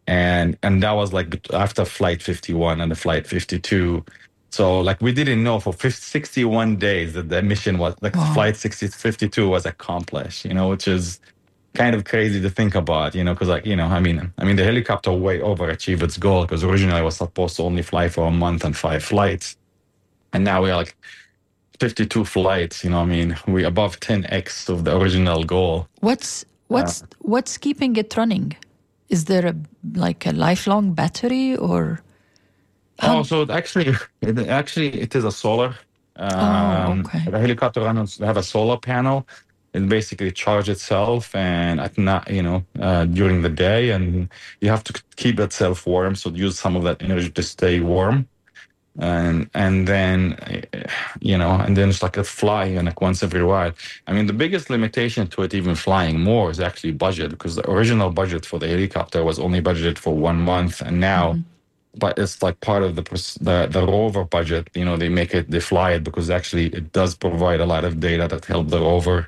And 0.07 0.57
and 0.63 0.83
that 0.83 0.93
was 0.93 1.13
like 1.13 1.47
after 1.53 1.85
flight 1.85 2.21
51 2.23 2.81
and 2.81 2.91
the 2.91 2.95
flight 2.95 3.27
52 3.27 4.05
so 4.51 4.79
like 4.81 5.01
we 5.01 5.11
didn't 5.11 5.43
know 5.43 5.59
for 5.59 5.73
50, 5.73 5.99
61 6.01 6.77
days 6.77 7.13
that 7.13 7.29
the 7.29 7.41
mission 7.41 7.77
was 7.77 7.95
like 8.01 8.15
Wow. 8.15 8.33
flight 8.33 8.55
60, 8.57 8.87
52 8.87 9.49
was 9.49 9.65
accomplished 9.65 10.45
you 10.45 10.53
know 10.53 10.69
which 10.69 10.87
is 10.87 11.19
kind 11.75 11.95
of 11.95 12.05
crazy 12.05 12.41
to 12.41 12.49
think 12.49 12.75
about 12.75 13.15
you 13.15 13.23
know 13.23 13.33
because 13.33 13.49
like 13.49 13.65
you 13.65 13.75
know 13.75 13.85
i 13.87 13.99
mean 13.99 14.33
i 14.39 14.43
mean 14.45 14.55
the 14.57 14.63
helicopter 14.63 15.11
way 15.13 15.39
overachieved 15.39 16.01
its 16.03 16.17
goal 16.17 16.43
because 16.43 16.63
originally 16.63 17.01
it 17.01 17.03
was 17.03 17.17
supposed 17.17 17.55
to 17.57 17.63
only 17.63 17.83
fly 17.83 18.09
for 18.09 18.27
a 18.27 18.31
month 18.31 18.63
and 18.65 18.75
five 18.77 19.03
flights. 19.03 19.55
And 20.33 20.43
now 20.43 20.63
we 20.63 20.69
are 20.71 20.77
like 20.77 20.95
52 21.79 22.25
flights 22.25 22.83
you 22.83 22.89
know 22.89 23.01
i 23.01 23.05
mean 23.05 23.37
we 23.47 23.63
above 23.63 23.99
10x 23.99 24.69
of 24.69 24.83
the 24.83 24.97
original 24.97 25.43
goal 25.43 25.87
What's 26.01 26.45
what's 26.67 27.03
what's 27.19 27.57
keeping 27.57 27.95
it 27.95 28.15
running? 28.15 28.55
Is 29.09 29.25
there 29.25 29.45
a 29.45 29.55
like 29.93 30.25
a 30.25 30.31
lifelong 30.31 30.93
battery 30.93 31.55
or? 31.55 32.01
Oh, 33.01 33.23
so 33.23 33.43
it 33.43 33.49
actually, 33.49 33.95
it 34.21 34.39
actually, 34.47 34.99
it 34.99 35.15
is 35.15 35.23
a 35.23 35.31
solar. 35.31 35.75
Um, 36.15 37.01
okay. 37.01 37.29
The 37.29 37.39
helicopter 37.39 37.81
runs 37.81 38.17
have 38.17 38.37
a 38.37 38.43
solar 38.43 38.77
panel. 38.77 39.27
It 39.73 39.87
basically 39.87 40.31
charge 40.31 40.67
itself, 40.69 41.35
and 41.35 41.79
at 41.79 41.97
night, 41.97 42.31
you 42.31 42.41
know, 42.41 42.65
uh, 42.79 43.05
during 43.05 43.43
the 43.43 43.49
day, 43.49 43.91
and 43.91 44.29
you 44.61 44.69
have 44.69 44.83
to 44.85 45.03
keep 45.15 45.39
itself 45.39 45.85
warm. 45.85 46.15
So 46.15 46.31
use 46.31 46.57
some 46.57 46.75
of 46.75 46.83
that 46.83 47.03
energy 47.03 47.29
to 47.29 47.43
stay 47.43 47.79
warm, 47.79 48.27
and 48.99 49.49
and 49.53 49.87
then, 49.87 50.37
you 51.19 51.37
know, 51.37 51.51
and 51.51 51.77
then 51.77 51.89
it's 51.89 52.01
like 52.01 52.17
a 52.17 52.23
fly, 52.23 52.65
and 52.65 52.85
like 52.85 53.01
once 53.01 53.21
every 53.23 53.43
while. 53.43 53.71
I 54.07 54.13
mean, 54.13 54.27
the 54.27 54.33
biggest 54.33 54.69
limitation 54.69 55.27
to 55.27 55.43
it 55.43 55.53
even 55.53 55.75
flying 55.75 56.19
more 56.21 56.49
is 56.49 56.59
actually 56.59 56.93
budget, 56.93 57.29
because 57.31 57.55
the 57.55 57.69
original 57.69 58.09
budget 58.09 58.45
for 58.45 58.59
the 58.59 58.67
helicopter 58.67 59.23
was 59.23 59.39
only 59.39 59.61
budgeted 59.61 59.97
for 59.97 60.15
one 60.15 60.41
month, 60.41 60.81
and 60.81 60.99
now 60.99 61.33
mm-hmm. 61.33 61.41
but 61.99 62.17
it's 62.17 62.41
like 62.41 62.59
part 62.61 62.83
of 62.83 62.95
the 62.95 63.03
the 63.41 63.67
the 63.69 63.85
rover 63.85 64.23
budget. 64.23 64.69
You 64.73 64.85
know, 64.85 64.97
they 64.97 65.09
make 65.09 65.33
it 65.33 65.49
they 65.51 65.59
fly 65.59 65.91
it 65.91 66.03
because 66.03 66.29
actually 66.29 66.67
it 66.67 66.91
does 66.91 67.15
provide 67.15 67.59
a 67.59 67.65
lot 67.65 67.83
of 67.85 67.99
data 67.99 68.27
that 68.27 68.45
help 68.45 68.69
the 68.69 68.79
rover 68.79 69.27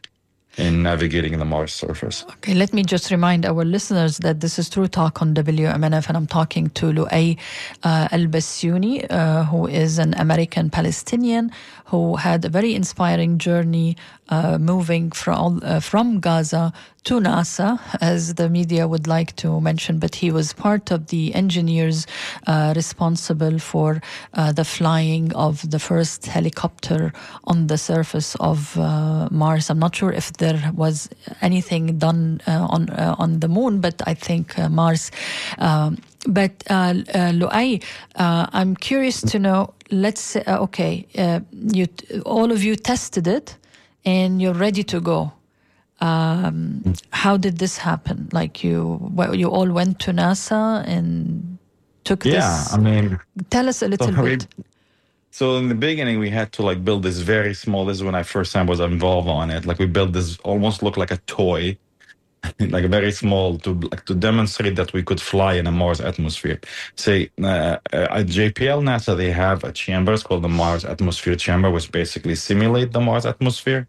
in 0.58 0.84
navigating 0.84 1.38
the 1.38 1.46
Mars 1.46 1.74
surface. 1.74 2.26
Okay, 2.30 2.54
let 2.54 2.74
me 2.74 2.84
just 2.84 3.12
remind 3.12 3.46
our 3.46 3.64
listeners 3.64 4.18
that 4.20 4.42
this 4.42 4.60
is 4.60 4.70
True 4.70 4.88
Talk 4.88 5.22
on 5.22 5.34
WMNF, 5.34 6.08
and 6.08 6.18
I'm 6.18 6.28
talking 6.28 6.70
to 6.72 6.88
Loay 6.92 7.38
uh, 7.84 8.08
Elbasyouni, 8.10 9.06
uh, 9.10 9.44
who 9.46 9.68
is 9.68 10.00
an 10.00 10.14
American 10.16 10.70
Palestinian 10.70 11.52
who 11.90 12.16
had 12.16 12.46
a 12.46 12.50
very 12.50 12.76
inspiring 12.76 13.38
journey 13.38 13.98
uh, 14.30 14.58
moving 14.60 15.12
from 15.12 15.60
uh, 15.64 15.80
from 15.80 16.20
Gaza 16.20 16.72
to 17.06 17.20
NASA, 17.20 17.80
as 18.00 18.36
the 18.36 18.48
media 18.50 18.88
would 18.88 19.08
like 19.08 19.36
to 19.38 19.60
mention. 19.60 19.98
But 20.00 20.16
he 20.16 20.32
was 20.32 20.54
part 20.54 20.92
of 20.92 21.08
the 21.08 21.34
engineers 21.34 22.06
uh, 22.46 22.74
responsible 22.76 23.58
for 23.58 24.02
uh, 24.34 24.52
the 24.52 24.66
flying 24.66 25.34
of 25.34 25.70
the 25.70 25.80
first 25.80 26.28
helicopter 26.28 27.12
on 27.46 27.68
the 27.68 27.78
surface 27.78 28.36
of 28.40 28.78
uh, 28.78 29.28
Mars. 29.32 29.70
I'm 29.70 29.80
not 29.80 29.96
sure 29.96 30.12
if 30.12 30.34
there 30.34 30.72
was 30.76 31.10
anything 31.42 31.98
done 31.98 32.42
uh, 32.48 32.68
on 32.70 32.90
on 32.92 33.40
the 33.40 33.48
moon, 33.48 33.82
but 33.82 34.02
I 34.06 34.14
think 34.14 34.58
Mars. 34.70 35.12
Um, 35.58 35.98
but 36.28 36.52
uh, 36.70 36.94
uh, 37.14 37.32
Loay, 37.32 37.84
uh, 38.16 38.48
I'm 38.52 38.76
curious 38.76 39.22
to 39.22 39.40
know. 39.40 39.74
Let's 39.92 40.22
say, 40.22 40.44
uh, 40.46 40.60
okay, 40.64 41.08
uh, 41.18 41.40
you 41.52 41.88
all 42.26 42.52
of 42.52 42.64
you 42.64 42.76
tested 42.76 43.28
it, 43.28 43.58
and 44.06 44.42
you're 44.42 44.54
ready 44.54 44.84
to 44.84 45.02
go. 45.02 45.34
Um, 46.02 46.94
how 47.12 47.38
did 47.38 47.58
this 47.60 47.78
happen? 47.78 48.30
Like 48.32 48.64
you, 48.64 49.00
well, 49.14 49.36
you 49.36 49.50
all 49.50 49.70
went 49.72 50.00
to 50.02 50.12
NASA 50.12 50.84
and 50.88 51.58
took 52.06 52.26
Yeah, 52.26 52.34
this. 52.34 52.70
Yeah, 52.72 52.76
I 52.76 52.78
mean, 52.80 53.20
Tell 53.50 53.68
us 53.70 53.82
a 53.82 53.88
little 53.88 54.08
so 54.16 54.22
we- 54.24 54.32
bit. 54.38 54.48
So 55.32 55.58
in 55.58 55.70
the 55.70 55.76
beginning, 55.76 56.20
we 56.20 56.30
had 56.30 56.52
to 56.54 56.64
like 56.64 56.84
build 56.84 57.04
this 57.04 57.20
very 57.20 57.54
small. 57.54 57.86
This 57.86 57.98
is 57.98 58.04
when 58.04 58.16
I 58.16 58.24
first 58.24 58.52
time 58.54 58.68
was 58.68 58.80
involved 58.80 59.30
on 59.30 59.50
it. 59.52 59.66
Like 59.66 59.80
we 59.80 59.86
built 59.86 60.14
this 60.14 60.38
almost 60.40 60.84
looked 60.84 60.98
like 60.98 61.12
a 61.12 61.18
toy, 61.28 61.78
like 62.60 62.86
very 62.86 63.12
small 63.12 63.58
to 63.60 63.74
like 63.92 64.06
to 64.06 64.16
demonstrate 64.16 64.76
that 64.76 64.94
we 64.94 65.04
could 65.04 65.22
fly 65.22 65.54
in 65.54 65.68
a 65.68 65.72
Mars 65.72 66.00
atmosphere. 66.02 66.60
Say 66.96 67.30
uh, 67.42 67.78
uh, 67.94 68.08
at 68.20 68.28
JPL 68.28 68.82
NASA, 68.84 69.16
they 69.18 69.32
have 69.32 69.64
a 69.64 69.72
chamber. 69.72 70.14
It's 70.14 70.24
called 70.24 70.44
the 70.44 70.50
Mars 70.50 70.86
Atmosphere 70.86 71.36
Chamber, 71.36 71.70
which 71.72 71.92
basically 71.92 72.36
simulate 72.36 72.92
the 72.94 73.02
Mars 73.02 73.26
atmosphere. 73.26 73.88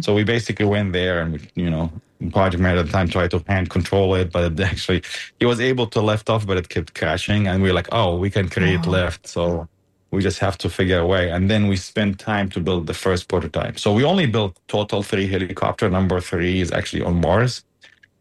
So 0.00 0.14
we 0.14 0.24
basically 0.24 0.64
went 0.64 0.92
there 0.94 1.20
and 1.20 1.32
we, 1.34 1.40
you 1.64 1.68
know, 1.70 1.92
project 2.32 2.62
manager 2.62 2.80
at 2.80 2.86
the 2.86 2.92
time 2.92 3.08
tried 3.08 3.30
to 3.32 3.44
hand 3.46 3.68
control 3.68 4.14
it, 4.14 4.32
but 4.32 4.52
it 4.52 4.60
actually 4.72 5.02
he 5.38 5.46
was 5.46 5.60
able 5.60 5.86
to 5.88 6.00
lift 6.00 6.30
off, 6.30 6.46
but 6.46 6.56
it 6.56 6.68
kept 6.68 6.94
crashing. 6.94 7.46
And 7.48 7.62
we 7.62 7.68
were 7.68 7.74
like, 7.74 7.88
oh, 7.92 8.16
we 8.16 8.30
can 8.30 8.48
create 8.48 8.86
Wow. 8.86 8.92
lift. 8.92 9.26
So 9.26 9.68
we 10.10 10.22
just 10.22 10.38
have 10.38 10.56
to 10.58 10.70
figure 10.70 11.00
a 11.00 11.06
way. 11.06 11.30
And 11.30 11.50
then 11.50 11.68
we 11.68 11.76
spent 11.76 12.18
time 12.18 12.48
to 12.50 12.60
build 12.60 12.86
the 12.86 12.94
first 12.94 13.28
prototype. 13.28 13.78
So 13.78 13.92
we 13.92 14.04
only 14.04 14.26
built 14.26 14.58
total 14.68 15.02
three 15.02 15.26
helicopter. 15.26 15.90
Number 15.90 16.20
three 16.20 16.60
is 16.60 16.72
actually 16.72 17.02
on 17.02 17.20
Mars. 17.20 17.62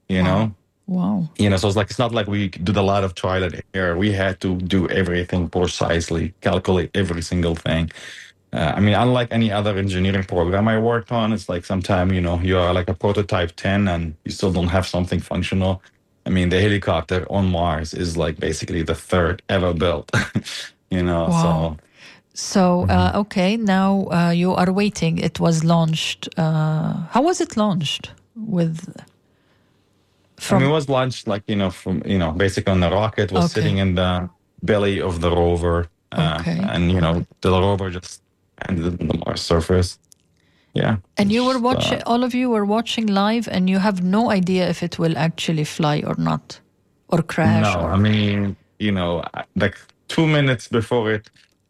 You 0.09 0.23
know, 0.23 0.55
Wow. 0.87 1.29
you 1.37 1.49
know, 1.49 1.57
so 1.57 1.67
it's 1.67 1.77
like 1.77 1.89
it's 1.89 1.99
not 1.99 2.13
like 2.13 2.27
we 2.27 2.49
did 2.49 2.77
a 2.77 2.81
lot 2.81 3.03
of 3.03 3.15
trial 3.15 3.43
and 3.43 3.61
error. 3.73 3.97
We 3.97 4.11
had 4.13 4.39
to 4.41 4.55
do 4.57 4.87
everything 4.89 5.49
precisely, 5.49 6.33
calculate 6.41 6.91
every 6.95 7.21
single 7.21 7.55
thing. 7.55 7.91
Uh, 8.53 8.73
I 8.77 8.79
mean, 8.79 8.95
unlike 8.95 9.29
any 9.31 9.51
other 9.51 9.77
engineering 9.77 10.23
program 10.23 10.67
I 10.67 10.79
worked 10.79 11.11
on, 11.11 11.33
it's 11.33 11.49
like 11.49 11.65
sometime 11.65 12.11
you 12.13 12.21
know 12.21 12.39
you 12.39 12.57
are 12.57 12.73
like 12.73 12.89
a 12.89 12.93
prototype 12.95 13.51
ten 13.57 13.87
and 13.87 14.15
you 14.25 14.31
still 14.31 14.51
don't 14.53 14.69
have 14.69 14.87
something 14.87 15.19
functional. 15.19 15.81
I 16.25 16.29
mean, 16.29 16.49
the 16.49 16.61
helicopter 16.61 17.25
on 17.29 17.47
Mars 17.51 17.93
is 17.93 18.17
like 18.17 18.39
basically 18.39 18.83
the 18.83 18.95
third 18.95 19.41
ever 19.49 19.73
built. 19.73 20.11
you 20.91 21.03
know, 21.03 21.27
Wow. 21.27 21.31
so 21.31 21.77
So, 22.33 22.85
uh, 22.89 23.11
Mm-hmm. 23.11 23.17
okay, 23.21 23.57
now 23.57 24.07
uh, 24.11 24.31
you 24.31 24.53
are 24.53 24.71
waiting. 24.71 25.17
It 25.19 25.39
was 25.39 25.63
launched. 25.63 26.29
Uh, 26.37 26.93
how 27.13 27.21
was 27.23 27.41
it 27.41 27.57
launched? 27.57 28.11
With 28.35 28.79
I 30.51 30.59
mean, 30.59 30.69
it 30.69 30.71
was 30.71 30.87
launched 30.89 31.27
like 31.27 31.43
you 31.47 31.55
know 31.55 31.71
from 31.71 32.01
you 32.05 32.17
know 32.17 32.31
basically 32.31 32.71
on 32.71 32.79
the 32.79 32.91
rocket 32.91 33.31
was 33.31 33.45
Okay. 33.45 33.53
sitting 33.61 33.77
in 33.77 33.95
the 33.95 34.29
belly 34.63 35.01
of 35.01 35.19
the 35.21 35.29
rover, 35.31 35.87
uh, 36.11 36.37
Okay. 36.39 36.59
and 36.73 36.91
you 36.91 37.01
know 37.01 37.25
the 37.41 37.49
rover 37.51 37.89
just 37.89 38.21
ended 38.67 39.01
on 39.01 39.07
the 39.07 39.17
Mars 39.25 39.41
surface. 39.41 39.97
Yeah, 40.73 40.97
and 41.17 41.31
you 41.31 41.43
were 41.43 41.59
watching. 41.59 41.99
uh, 42.01 42.03
all 42.11 42.23
of 42.23 42.33
you 42.35 42.49
were 42.51 42.65
watching 42.65 43.07
live, 43.07 43.47
and 43.47 43.67
you 43.69 43.79
have 43.79 44.03
no 44.03 44.29
idea 44.31 44.69
if 44.69 44.83
it 44.83 44.99
will 44.99 45.17
actually 45.17 45.63
fly 45.63 46.03
or 46.05 46.15
not, 46.17 46.59
or 47.09 47.21
crash. 47.23 47.61
no, 47.63 47.81
or, 47.81 47.91
I 47.91 47.97
mean 47.97 48.55
you 48.79 48.91
know 48.91 49.23
like 49.55 49.75
two 50.07 50.27
minutes 50.27 50.67
before 50.67 51.11
it 51.11 51.29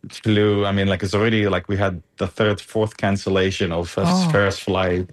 flew. 0.09 0.65
I 0.65 0.71
mean 0.73 0.87
like 0.87 1.03
it's 1.03 1.13
already 1.15 1.47
like 1.47 1.69
we 1.69 1.77
had 1.77 2.03
the 2.17 2.27
third, 2.27 2.59
fourth 2.59 2.97
cancellation 2.97 3.71
of 3.71 3.93
his 3.95 4.09
Oh. 4.09 4.29
first 4.31 4.61
flight. 4.63 5.09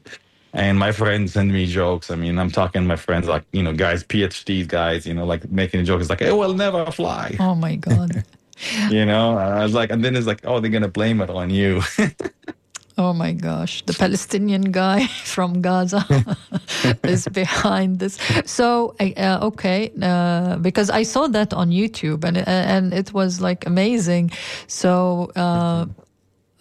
And 0.54 0.78
my 0.78 0.92
friends 0.92 1.32
send 1.34 1.52
me 1.52 1.66
jokes. 1.66 2.10
I 2.10 2.14
mean, 2.14 2.38
I'm 2.38 2.50
talking 2.50 2.82
to 2.82 2.88
my 2.88 2.96
friends 2.96 3.26
like, 3.26 3.44
you 3.52 3.62
know, 3.62 3.72
guys, 3.72 4.04
PhD 4.04 4.66
guys, 4.66 5.06
you 5.06 5.12
know, 5.12 5.26
like 5.26 5.50
making 5.50 5.84
jokes 5.84 6.08
like, 6.08 6.22
it 6.22 6.36
will 6.36 6.54
never 6.54 6.90
fly. 6.90 7.36
oh 7.40 7.54
my 7.54 7.76
god! 7.76 8.24
you 8.90 9.04
know 9.04 9.36
i 9.36 9.62
was 9.62 9.74
like 9.74 9.90
and 9.90 10.04
then 10.04 10.14
it's 10.14 10.26
like 10.26 10.40
oh 10.44 10.60
they're 10.60 10.70
gonna 10.70 10.88
blame 10.88 11.20
it 11.20 11.28
on 11.28 11.50
you 11.50 11.82
Oh 12.96 13.12
my 13.12 13.32
gosh, 13.32 13.82
the 13.86 13.92
Palestinian 13.92 14.70
guy 14.70 15.06
from 15.24 15.60
Gaza 15.60 16.06
is 17.02 17.26
behind 17.26 17.98
this. 17.98 18.18
So, 18.46 18.94
uh, 19.00 19.38
okay, 19.42 19.90
uh, 20.00 20.58
because 20.58 20.90
I 20.90 21.02
saw 21.02 21.26
that 21.26 21.52
on 21.52 21.70
YouTube 21.70 22.22
and 22.22 22.36
and 22.46 22.94
it 22.94 23.12
was 23.12 23.40
like 23.40 23.66
amazing. 23.66 24.30
So, 24.68 25.32
uh, 25.34 25.86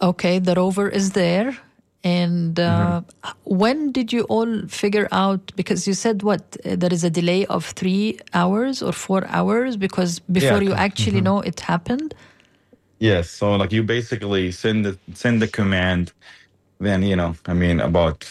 okay, 0.02 0.40
the 0.40 0.54
rover 0.56 0.88
is 0.88 1.12
there, 1.12 1.56
And 2.04 2.60
uh, 2.60 3.00
when 3.44 3.90
did 3.90 4.12
you 4.12 4.24
all 4.24 4.62
figure 4.68 5.08
out? 5.10 5.40
Because 5.56 5.88
you 5.88 5.94
said 5.94 6.22
what 6.22 6.42
uh, 6.64 6.76
there 6.76 6.92
is 6.92 7.02
a 7.02 7.10
delay 7.10 7.46
of 7.46 7.64
three 7.64 8.18
hours 8.34 8.82
or 8.82 8.92
four 8.92 9.26
hours 9.28 9.76
because 9.78 10.20
before 10.20 10.60
Yeah. 10.62 10.68
you 10.68 10.74
actually 10.74 11.20
know 11.22 11.40
it 11.40 11.60
happened. 11.60 12.14
Yes. 13.00 13.30
So 13.30 13.56
like 13.56 13.72
you 13.72 13.82
basically 13.82 14.52
send 14.52 14.84
the 14.84 14.98
send 15.14 15.40
the 15.40 15.48
command, 15.48 16.12
then 16.78 17.02
you 17.02 17.16
know, 17.16 17.34
I 17.46 17.54
mean, 17.54 17.80
about 17.80 18.30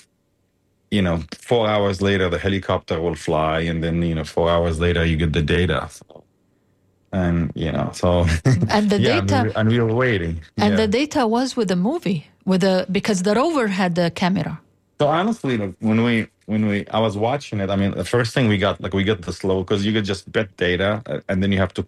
you 0.91 1.01
know, 1.01 1.23
four 1.49 1.67
hours 1.67 2.01
later 2.01 2.29
the 2.29 2.37
helicopter 2.37 3.01
will 3.01 3.15
fly, 3.15 3.61
and 3.61 3.83
then 3.83 4.03
you 4.03 4.13
know, 4.13 4.23
four 4.23 4.49
hours 4.51 4.79
later 4.79 5.03
you 5.03 5.17
get 5.17 5.33
the 5.33 5.41
data. 5.41 5.87
So, 5.89 6.23
and 7.11 7.51
you 7.55 7.71
know, 7.71 7.89
so 7.93 8.25
And 8.69 8.89
the 8.91 8.99
yeah, 8.99 9.21
data- 9.21 9.53
and 9.59 9.69
we 9.69 9.79
were 9.79 9.95
waiting. 9.95 10.41
And 10.57 10.71
yeah. 10.73 10.85
the 10.85 10.87
data 10.87 11.25
was 11.27 11.55
with 11.57 11.67
the 11.69 11.75
movie, 11.75 12.27
with 12.45 12.61
the 12.61 12.85
because 12.91 13.23
the 13.23 13.35
rover 13.35 13.67
had 13.67 13.95
the 13.95 14.11
camera. 14.11 14.59
So 14.99 15.07
honestly, 15.07 15.57
like, 15.57 15.75
when 15.79 16.03
we 16.03 16.27
when 16.45 16.67
we 16.67 16.87
I 16.87 16.99
was 16.99 17.17
watching 17.17 17.59
it, 17.59 17.69
I 17.69 17.75
mean, 17.75 17.91
the 17.91 18.05
first 18.05 18.33
thing 18.33 18.47
we 18.47 18.57
got 18.57 18.79
like 18.81 18.93
we 18.93 19.03
got 19.03 19.21
the 19.21 19.33
slow 19.33 19.63
because 19.63 19.85
you 19.85 19.93
could 19.93 20.05
just 20.05 20.31
bet 20.31 20.55
data 20.57 21.01
uh, 21.05 21.19
and 21.29 21.41
then 21.41 21.51
you 21.51 21.59
have 21.59 21.73
to 21.75 21.87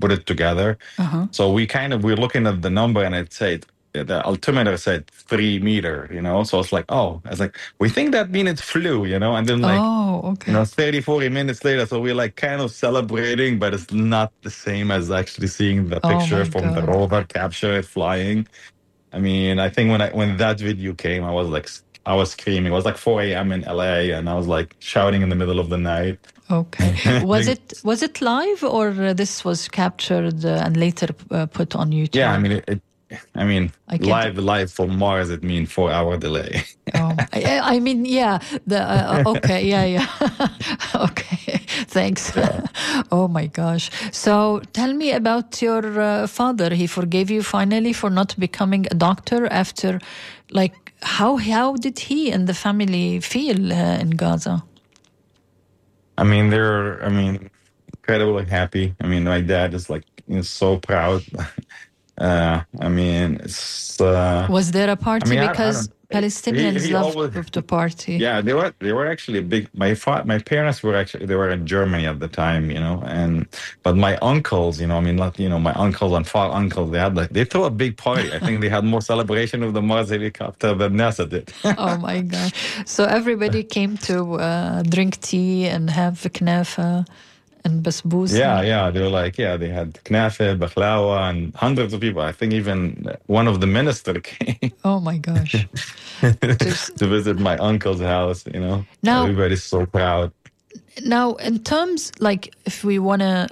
put 0.00 0.12
it 0.12 0.26
together. 0.26 0.78
Uh-huh. 0.98 1.26
So 1.30 1.52
we 1.52 1.66
kind 1.66 1.92
of 1.92 2.04
we're 2.04 2.16
looking 2.16 2.46
at 2.46 2.62
the 2.62 2.70
number 2.70 3.02
and 3.02 3.14
it 3.14 3.32
said 3.32 3.66
the 3.92 4.24
altimeter 4.24 4.76
said 4.76 5.06
three 5.10 5.60
meter, 5.60 6.10
you 6.12 6.20
know. 6.20 6.42
So 6.42 6.58
it's 6.58 6.72
like, 6.72 6.84
oh, 6.88 7.22
I 7.24 7.30
was 7.30 7.40
like, 7.40 7.56
we 7.78 7.88
think 7.88 8.10
that 8.10 8.30
means 8.30 8.50
it 8.50 8.60
flew, 8.60 9.04
you 9.04 9.18
know, 9.18 9.36
and 9.36 9.46
then 9.46 9.60
like. 9.60 9.80
oh, 9.80 10.32
okay. 10.32 10.52
You 10.52 10.58
know, 10.58 10.64
30, 10.64 11.00
40 11.00 11.28
minutes 11.28 11.64
later, 11.64 11.86
so 11.86 12.00
we're 12.00 12.14
like 12.14 12.36
kind 12.36 12.60
of 12.60 12.70
celebrating, 12.70 13.58
but 13.58 13.72
it's 13.74 13.92
not 13.92 14.32
the 14.42 14.50
same 14.50 14.90
as 14.90 15.10
actually 15.10 15.46
seeing 15.46 15.88
the 15.88 16.00
Oh 16.04 16.08
picture 16.08 16.44
my 16.44 16.50
from 16.50 16.74
the 16.74 16.82
rover 16.82 17.24
capture 17.24 17.78
it 17.78 17.84
flying. 17.84 18.46
I 19.14 19.18
mean, 19.18 19.58
I 19.58 19.68
think 19.68 19.90
when 19.90 20.00
I 20.00 20.10
when 20.10 20.36
that 20.38 20.58
video 20.58 20.92
came, 20.94 21.22
I 21.24 21.30
was 21.30 21.48
like, 21.48 21.68
I 22.04 22.14
was 22.14 22.32
screaming. 22.32 22.72
It 22.72 22.74
was 22.74 22.84
like 22.84 22.96
4 22.96 23.22
a.m. 23.22 23.52
in 23.52 23.62
LA, 23.62 24.16
and 24.16 24.28
I 24.28 24.34
was 24.34 24.46
like 24.46 24.76
shouting 24.80 25.22
in 25.22 25.28
the 25.28 25.36
middle 25.36 25.60
of 25.60 25.68
the 25.68 25.78
night. 25.78 26.18
Okay. 26.50 27.22
Was 27.24 27.48
it 27.48 27.72
was 27.84 28.02
it 28.02 28.20
live 28.20 28.62
or 28.62 28.88
uh, 28.90 29.14
this 29.14 29.46
was 29.46 29.66
captured 29.66 30.44
uh, 30.44 30.62
and 30.64 30.76
later 30.76 31.08
uh, 31.30 31.46
put 31.46 31.74
on 31.74 31.90
YouTube? 31.90 32.16
Yeah, 32.16 32.32
I 32.32 32.38
mean, 32.38 32.52
it. 32.52 32.64
it 32.68 32.82
I 33.34 33.44
mean, 33.44 33.72
I 33.88 33.96
live 33.96 34.38
live 34.38 34.70
from 34.70 34.98
Mars, 34.98 35.30
it 35.30 35.42
means 35.42 35.72
four 35.72 35.90
hour 35.90 36.16
delay. 36.16 36.62
Oh, 36.94 37.16
I, 37.32 37.60
I 37.74 37.80
mean, 37.80 38.04
yeah. 38.04 38.38
The 38.66 38.80
uh, 38.82 39.22
okay, 39.26 39.64
yeah, 39.66 39.84
yeah. 39.84 40.08
okay, 40.94 41.58
thanks. 41.96 42.32
oh 43.10 43.26
my 43.28 43.46
gosh. 43.46 43.90
So, 44.12 44.60
tell 44.72 44.92
me 44.92 45.12
about 45.12 45.60
your 45.62 46.00
uh, 46.00 46.26
father. 46.26 46.74
He 46.74 46.86
forgave 46.86 47.30
you 47.30 47.42
finally 47.42 47.92
for 47.92 48.10
not 48.10 48.38
becoming 48.38 48.86
a 48.90 48.94
doctor 48.94 49.46
after, 49.46 49.98
like, 50.50 50.92
how 51.02 51.36
how 51.36 51.76
did 51.76 51.98
he 51.98 52.30
and 52.30 52.46
the 52.46 52.54
family 52.54 53.20
feel 53.20 53.72
uh, 53.72 53.98
in 53.98 54.10
Gaza? 54.10 54.62
I 56.16 56.24
mean, 56.24 56.50
they're, 56.50 57.04
I 57.04 57.08
mean, 57.08 57.50
incredibly 57.88 58.44
happy. 58.44 58.94
I 59.00 59.06
mean, 59.06 59.24
my 59.24 59.40
dad 59.40 59.74
is 59.74 59.90
like, 59.90 60.04
he's 60.28 60.48
so 60.48 60.78
proud. 60.78 61.24
Uh, 62.18 62.60
I 62.80 62.88
mean, 62.88 63.40
it's, 63.42 64.00
uh, 64.00 64.46
Was 64.48 64.70
there 64.72 64.90
a 64.90 64.96
party 64.96 65.26
I 65.26 65.30
mean, 65.30 65.38
I- 65.40 65.46
I 65.46 65.48
because 65.48 65.88
Palestinians 66.12 66.82
he 66.86 66.92
love 66.92 67.16
always- 67.16 67.50
to 67.50 67.60
party? 67.62 68.14
yeah, 68.16 68.40
they 68.40 68.54
were, 68.54 68.72
they 68.78 68.92
were 68.92 69.06
actually 69.06 69.40
big. 69.40 69.68
My 69.74 69.94
fa- 69.94 70.22
my 70.24 70.38
parents 70.38 70.80
were 70.84 70.94
actually, 70.94 71.26
they 71.26 71.34
were 71.34 71.50
in 71.50 71.66
Germany 71.66 72.06
at 72.06 72.20
the 72.20 72.28
time, 72.28 72.70
you 72.70 72.78
know, 72.78 73.02
and, 73.06 73.46
but 73.82 73.96
my 73.96 74.16
uncles, 74.18 74.80
you 74.80 74.86
know, 74.86 74.96
I 74.98 75.00
mean, 75.00 75.16
not, 75.16 75.40
you 75.40 75.48
know, 75.48 75.58
my 75.58 75.72
uncles 75.72 76.12
and 76.12 76.24
far 76.26 76.52
uncles, 76.52 76.92
they 76.92 77.00
had 77.00 77.16
like, 77.16 77.30
they 77.30 77.44
threw 77.44 77.64
a 77.64 77.70
big 77.70 77.96
party. 77.96 78.32
I 78.32 78.38
think 78.38 78.60
they 78.60 78.68
had 78.68 78.84
more 78.84 79.00
celebration 79.02 79.64
of 79.64 79.74
the 79.74 79.82
Mars 79.82 80.10
helicopter 80.10 80.72
than 80.74 80.94
NASA 80.94 81.28
did. 81.28 81.52
oh 81.78 81.96
my 81.98 82.20
god! 82.20 82.52
So 82.86 83.04
everybody 83.04 83.64
came 83.64 83.96
to 84.08 84.34
uh, 84.34 84.82
drink 84.82 85.20
tea 85.20 85.66
and 85.66 85.90
have 85.90 86.14
knafa 86.36 87.06
and 87.64 87.82
basbousa. 87.82 88.38
Yeah, 88.38 88.60
yeah. 88.62 88.90
They 88.90 89.00
were 89.00 89.08
like, 89.08 89.38
yeah, 89.38 89.56
they 89.56 89.68
had 89.68 89.94
knafe, 90.04 90.58
baklawa, 90.58 91.30
and 91.30 91.54
hundreds 91.54 91.92
of 91.94 92.00
people. 92.00 92.22
I 92.22 92.32
think 92.32 92.52
even 92.52 93.06
one 93.26 93.48
of 93.48 93.60
the 93.60 93.66
minister 93.66 94.14
came 94.30 94.72
Oh 94.84 95.00
my 95.00 95.18
gosh! 95.18 95.66
To 97.00 97.06
visit 97.06 97.38
my 97.38 97.56
uncle's 97.58 98.00
house, 98.00 98.44
you 98.52 98.60
know. 98.60 98.84
Now- 99.02 99.22
Everybody's 99.24 99.64
so 99.64 99.86
proud. 99.86 100.32
now, 101.04 101.34
in 101.48 101.58
terms 101.62 102.12
like 102.20 102.54
if 102.66 102.84
we 102.84 102.98
want 102.98 103.22
to 103.22 103.48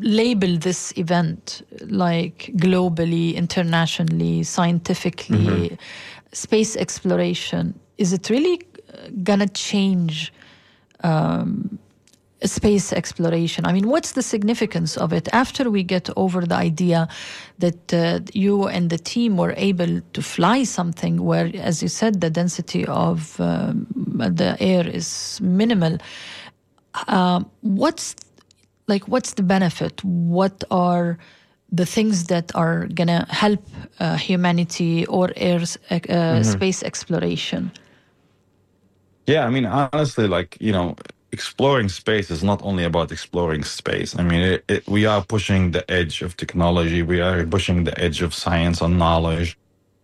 label 0.00 0.56
this 0.58 0.92
event 0.96 1.62
like 1.88 2.50
globally, 2.56 3.34
internationally, 3.34 4.42
scientifically, 4.42 5.78
space 6.32 6.76
exploration, 6.76 7.78
is 7.96 8.12
it 8.12 8.30
really 8.30 8.60
uh, 8.94 9.08
gonna 9.22 9.48
change? 9.48 10.32
um, 11.04 11.78
space 12.44 12.92
exploration. 12.92 13.66
I 13.66 13.72
mean, 13.72 13.88
what's 13.88 14.12
the 14.12 14.22
significance 14.22 14.96
of 14.96 15.12
it 15.12 15.28
after 15.32 15.70
we 15.70 15.82
get 15.82 16.08
over 16.16 16.42
the 16.42 16.54
idea 16.54 17.08
that 17.58 17.92
uh, 17.92 18.20
you 18.32 18.68
and 18.68 18.90
the 18.90 18.98
team 18.98 19.36
were 19.36 19.54
able 19.56 20.00
to 20.12 20.22
fly 20.22 20.62
something 20.64 21.24
where, 21.24 21.50
as 21.54 21.82
you 21.82 21.88
said, 21.88 22.20
the 22.20 22.30
density 22.30 22.86
of 22.86 23.40
um, 23.40 23.86
the 24.16 24.56
air 24.60 24.86
is 24.86 25.40
minimal? 25.42 25.98
Um, 27.08 27.50
what's 27.62 28.14
like 28.86 29.06
what's 29.08 29.34
the 29.34 29.42
benefit? 29.42 30.02
What 30.04 30.64
are 30.70 31.18
the 31.70 31.84
things 31.84 32.24
that 32.24 32.54
are 32.54 32.86
gonna 32.94 33.26
help 33.28 33.62
uh, 34.00 34.16
humanity 34.16 35.04
or 35.06 35.30
air 35.36 35.60
uh, 35.90 36.42
space 36.42 36.82
exploration? 36.82 37.70
Yeah, 39.26 39.44
I 39.44 39.50
mean, 39.50 39.66
honestly, 39.66 40.26
like, 40.26 40.56
you 40.58 40.72
know, 40.72 40.96
exploring 41.32 41.88
space 41.88 42.30
is 42.30 42.42
not 42.42 42.60
only 42.62 42.84
about 42.84 43.12
exploring 43.12 43.64
space. 43.64 44.18
I 44.18 44.22
mean, 44.22 44.40
it, 44.40 44.64
it, 44.68 44.88
we 44.88 45.06
are 45.06 45.22
pushing 45.24 45.72
the 45.72 45.88
edge 45.90 46.22
of 46.22 46.36
technology, 46.36 47.02
we 47.02 47.20
are 47.20 47.44
pushing 47.46 47.84
the 47.84 47.98
edge 48.00 48.22
of 48.22 48.34
science 48.34 48.80
and 48.80 48.98
knowledge. 48.98 49.58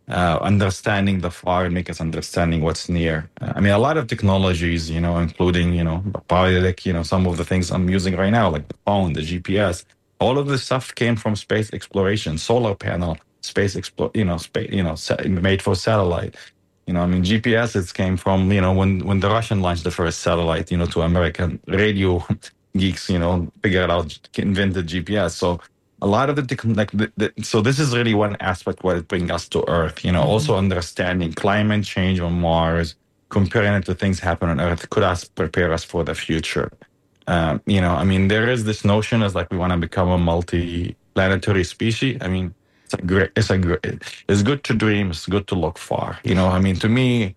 Uh, 0.06 0.38
understanding 0.42 1.20
the 1.20 1.30
far 1.30 1.64
and 1.64 1.72
make 1.72 1.88
us 1.88 1.98
understanding 1.98 2.60
what's 2.60 2.90
near. 2.90 3.30
Uh, 3.40 3.54
I 3.56 3.60
mean, 3.60 3.72
a 3.72 3.78
lot 3.78 3.96
of 3.96 4.06
technologies, 4.06 4.90
you 4.90 5.00
know, 5.00 5.16
including, 5.16 5.72
you 5.72 5.82
know, 5.82 6.04
probably 6.28 6.60
like, 6.60 6.84
you 6.84 6.92
know, 6.92 7.02
some 7.02 7.26
of 7.26 7.38
the 7.38 7.44
things 7.44 7.70
I'm 7.70 7.88
using 7.88 8.14
right 8.14 8.28
now, 8.28 8.50
like 8.50 8.68
the 8.68 8.74
phone, 8.84 9.14
the 9.14 9.22
GPS, 9.22 9.86
all 10.20 10.36
of 10.36 10.46
this 10.46 10.62
stuff 10.62 10.94
came 10.94 11.16
from 11.16 11.36
space 11.36 11.72
exploration, 11.72 12.36
solar 12.36 12.74
panel, 12.74 13.16
space 13.40 13.76
explore, 13.76 14.10
you 14.12 14.26
know, 14.26 14.36
space, 14.36 14.70
you 14.70 14.82
know, 14.82 14.96
made 15.26 15.62
for 15.62 15.74
satellite. 15.74 16.34
You 16.86 16.94
know, 16.94 17.00
I 17.00 17.06
mean, 17.06 17.22
GPS 17.22 17.76
it 17.76 17.92
came 17.94 18.16
from 18.16 18.52
you 18.52 18.60
know 18.60 18.72
when 18.72 19.00
when 19.06 19.20
the 19.20 19.30
Russian 19.30 19.60
launched 19.62 19.84
the 19.84 19.90
first 19.90 20.20
satellite, 20.20 20.70
you 20.70 20.76
know, 20.76 20.86
to 20.86 21.02
American 21.02 21.60
radio 21.66 22.24
geeks, 22.76 23.08
you 23.08 23.18
know, 23.18 23.48
figured 23.62 23.90
out 23.90 24.18
invented 24.36 24.86
GPS. 24.88 25.32
So 25.32 25.60
a 26.02 26.06
lot 26.06 26.28
of 26.28 26.36
the 26.36 26.42
tech- 26.42 26.64
like 26.64 26.90
the, 26.92 27.10
the, 27.16 27.32
so 27.42 27.62
this 27.62 27.78
is 27.78 27.96
really 27.96 28.14
one 28.14 28.36
aspect 28.40 28.84
what 28.84 28.96
it 28.96 29.08
brings 29.08 29.30
us 29.30 29.48
to 29.48 29.68
Earth. 29.68 30.04
You 30.04 30.12
know, 30.12 30.22
also 30.22 30.56
understanding 30.56 31.32
climate 31.32 31.84
change 31.84 32.20
on 32.20 32.34
Mars, 32.40 32.96
comparing 33.30 33.72
it 33.74 33.86
to 33.86 33.94
things 33.94 34.20
happen 34.20 34.48
on 34.50 34.60
Earth 34.60 34.90
could 34.90 35.02
us 35.02 35.24
prepare 35.24 35.72
us 35.72 35.84
for 35.84 36.04
the 36.04 36.14
future. 36.14 36.70
Um, 37.26 37.62
you 37.66 37.80
know, 37.80 37.94
I 37.94 38.04
mean, 38.04 38.28
there 38.28 38.50
is 38.50 38.64
this 38.64 38.84
notion 38.84 39.22
as 39.22 39.34
like 39.34 39.50
we 39.50 39.56
want 39.56 39.72
to 39.72 39.78
become 39.78 40.10
a 40.10 40.18
multi-planetary 40.18 41.64
species. 41.64 42.18
I 42.20 42.28
mean, 42.28 42.54
a 42.94 43.02
great, 43.02 43.32
it's 43.36 43.50
a 43.50 43.58
great, 43.58 44.02
it's 44.28 44.42
good 44.42 44.64
to 44.64 44.74
dream. 44.74 45.10
It's 45.10 45.26
good 45.26 45.46
to 45.48 45.56
look 45.56 45.78
far. 45.78 46.18
You 46.24 46.34
know, 46.36 46.48
I 46.48 46.60
mean, 46.60 46.76
to 46.76 46.88
me, 46.88 47.36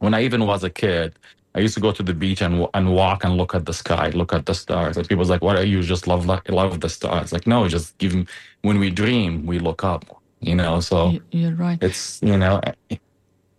when 0.00 0.14
I 0.14 0.22
even 0.24 0.46
was 0.46 0.64
a 0.64 0.70
kid, 0.70 1.14
I 1.54 1.60
used 1.60 1.74
to 1.74 1.80
go 1.80 1.92
to 1.92 2.02
the 2.04 2.14
beach 2.14 2.42
and 2.42 2.66
and 2.74 2.94
walk 2.94 3.24
and 3.24 3.36
look 3.36 3.54
at 3.54 3.66
the 3.66 3.74
sky, 3.74 4.10
look 4.10 4.32
at 4.34 4.46
the 4.46 4.54
stars. 4.54 4.96
And 4.98 5.08
people's 5.08 5.30
like, 5.30 5.42
"What 5.42 5.56
are 5.56 5.64
you? 5.64 5.82
Just 5.82 6.06
love 6.08 6.26
love 6.26 6.42
love 6.48 6.80
the 6.80 6.90
stars?" 6.90 7.32
Like, 7.32 7.46
no, 7.46 7.68
just 7.68 7.98
give 7.98 8.14
When 8.62 8.78
we 8.80 8.90
dream, 8.90 9.46
we 9.46 9.58
look 9.60 9.84
up. 9.84 10.04
You 10.40 10.56
know, 10.56 10.80
so 10.80 11.18
You're 11.32 11.54
right. 11.54 11.82
it's 11.82 12.20
you 12.22 12.36
know 12.38 12.60
eh, 12.64 12.96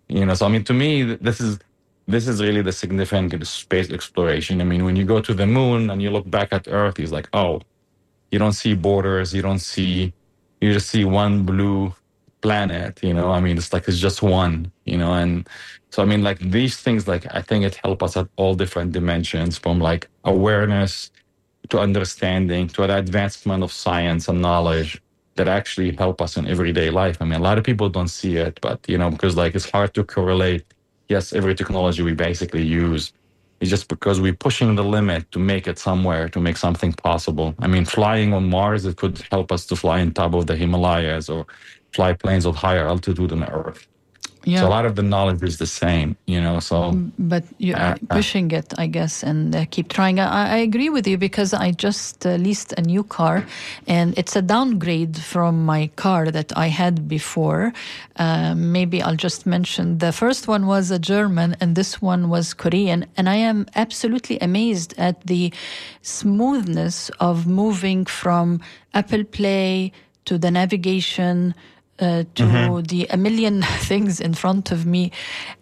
you 0.10 0.26
know 0.26 0.34
so 0.36 0.46
i 0.46 0.50
mean 0.50 0.64
to 0.64 0.74
me 0.74 1.04
this 1.04 1.40
is 1.42 1.60
this 2.08 2.28
is 2.28 2.42
really 2.42 2.62
the 2.62 2.72
significant 2.72 3.46
space 3.48 3.90
exploration 3.92 4.62
i 4.62 4.64
mean 4.64 4.86
when 4.86 4.96
you 4.96 5.06
go 5.06 5.22
to 5.22 5.34
the 5.34 5.48
moon 5.48 5.90
and 5.90 6.02
you 6.02 6.12
look 6.12 6.30
back 6.30 6.54
at 6.54 6.68
earth 6.70 7.00
it's 7.00 7.12
like 7.12 7.30
oh 7.34 7.62
you 8.32 8.40
don't 8.40 8.54
see 8.54 8.74
borders 8.76 9.34
you 9.34 9.42
don't 9.42 9.60
see 9.60 10.14
you 10.62 10.74
just 10.74 10.90
see 10.90 11.06
one 11.06 11.44
blue 11.44 11.94
planet 12.42 13.00
you 13.04 13.14
know 13.14 13.32
i 13.32 13.40
mean 13.42 13.58
it's 13.58 13.74
like 13.74 13.88
it's 13.88 14.00
just 14.00 14.22
one 14.24 14.72
you 14.86 14.98
know 14.98 15.14
and 15.14 15.48
so 15.92 16.04
i 16.04 16.06
mean 16.06 16.24
like 16.24 16.40
these 16.40 16.78
things 16.78 17.08
like 17.08 17.26
i 17.36 17.42
think 17.42 17.66
it 17.66 17.76
help 17.84 18.04
us 18.04 18.18
at 18.18 18.28
all 18.38 18.56
different 18.56 18.94
dimensions 18.94 19.58
from 19.58 19.80
like 19.80 20.10
awareness 20.26 21.10
to 21.70 21.80
understanding 21.80 22.68
to 22.68 22.88
the 22.88 22.98
advancement 22.98 23.64
of 23.64 23.72
science 23.72 24.28
and 24.28 24.42
knowledge 24.42 25.02
that 25.36 25.48
actually 25.48 25.92
help 25.96 26.22
us 26.22 26.38
in 26.38 26.48
everyday 26.48 26.90
life. 26.90 27.18
I 27.22 27.26
mean, 27.26 27.40
a 27.40 27.44
lot 27.44 27.58
of 27.58 27.64
people 27.64 27.90
don't 27.90 28.10
see 28.10 28.38
it, 28.38 28.60
but 28.62 28.80
you 28.88 28.98
know, 28.98 29.10
because 29.12 29.36
like 29.38 29.56
it's 29.56 29.70
hard 29.70 29.94
to 29.96 30.04
correlate. 30.04 30.66
Yes, 31.10 31.34
every 31.34 31.56
technology 31.56 32.04
we 32.04 32.14
basically 32.14 32.64
use 32.64 33.14
is 33.62 33.70
just 33.70 33.88
because 33.88 34.20
we're 34.20 34.34
pushing 34.34 34.76
the 34.76 34.84
limit 34.84 35.32
to 35.32 35.40
make 35.40 35.68
it 35.68 35.80
somewhere, 35.80 36.28
to 36.30 36.42
make 36.42 36.58
something 36.58 36.94
possible. 36.94 37.56
I 37.60 37.68
mean, 37.68 37.86
flying 37.86 38.34
on 38.34 38.50
Mars, 38.50 38.86
it 38.86 38.98
could 38.98 39.24
help 39.32 39.52
us 39.52 39.66
to 39.68 39.76
fly 39.76 40.02
on 40.02 40.12
top 40.14 40.34
of 40.34 40.48
the 40.48 40.56
Himalayas 40.58 41.30
or 41.30 41.46
fly 41.94 42.14
planes 42.14 42.46
of 42.46 42.56
higher 42.56 42.88
altitude 42.88 43.30
than 43.30 43.44
Earth. 43.44 43.88
Yeah. 44.44 44.62
So 44.62 44.68
a 44.68 44.74
lot 44.78 44.86
of 44.86 44.96
the 44.96 45.04
knowledge 45.04 45.44
is 45.44 45.58
the 45.58 45.68
same, 45.68 46.16
you 46.26 46.42
know. 46.42 46.60
So 46.60 46.98
but 47.20 47.44
you're 47.60 47.78
Uh, 47.78 47.94
uh. 48.10 48.16
pushing 48.16 48.50
it, 48.52 48.74
I 48.78 48.88
guess, 48.88 49.24
and 49.24 49.56
uh, 49.56 49.66
keep 49.70 49.88
trying. 49.90 50.20
I, 50.20 50.56
I 50.58 50.58
agree 50.70 50.90
with 50.90 51.06
you 51.08 51.18
because 51.18 51.54
I 51.54 51.72
just 51.72 52.26
uh, 52.26 52.36
leased 52.42 52.74
a 52.78 52.82
new 52.82 53.04
car, 53.04 53.46
and 53.88 54.18
it's 54.18 54.36
a 54.36 54.42
downgrade 54.42 55.16
from 55.18 55.64
my 55.66 55.90
car 55.96 56.32
that 56.32 56.50
I 56.58 56.68
had 56.70 57.08
before. 57.08 57.72
Uh, 58.18 58.54
maybe 58.56 58.98
I'll 59.02 59.16
just 59.28 59.46
mention 59.46 60.00
the 60.00 60.12
first 60.12 60.48
one 60.48 60.66
was 60.66 60.90
a 60.92 60.98
German, 61.00 61.56
and 61.62 61.76
this 61.76 62.02
one 62.02 62.28
was 62.30 62.54
Korean, 62.56 63.06
and 63.18 63.30
I 63.30 63.36
am 63.36 63.68
absolutely 63.76 64.38
amazed 64.40 64.94
at 64.98 65.22
the 65.28 65.54
smoothness 66.02 67.10
of 67.20 67.46
moving 67.46 68.06
from 68.06 68.60
Apple 68.94 69.24
Play 69.24 69.92
to 70.26 70.38
the 70.38 70.52
navigation 70.52 71.54
uh, 72.02 72.24
to 72.36 72.82
the 72.82 73.08
a 73.10 73.18
million 73.18 73.62
things 73.90 74.20
in 74.20 74.34
front 74.34 74.72
of 74.72 74.86
me. 74.86 75.12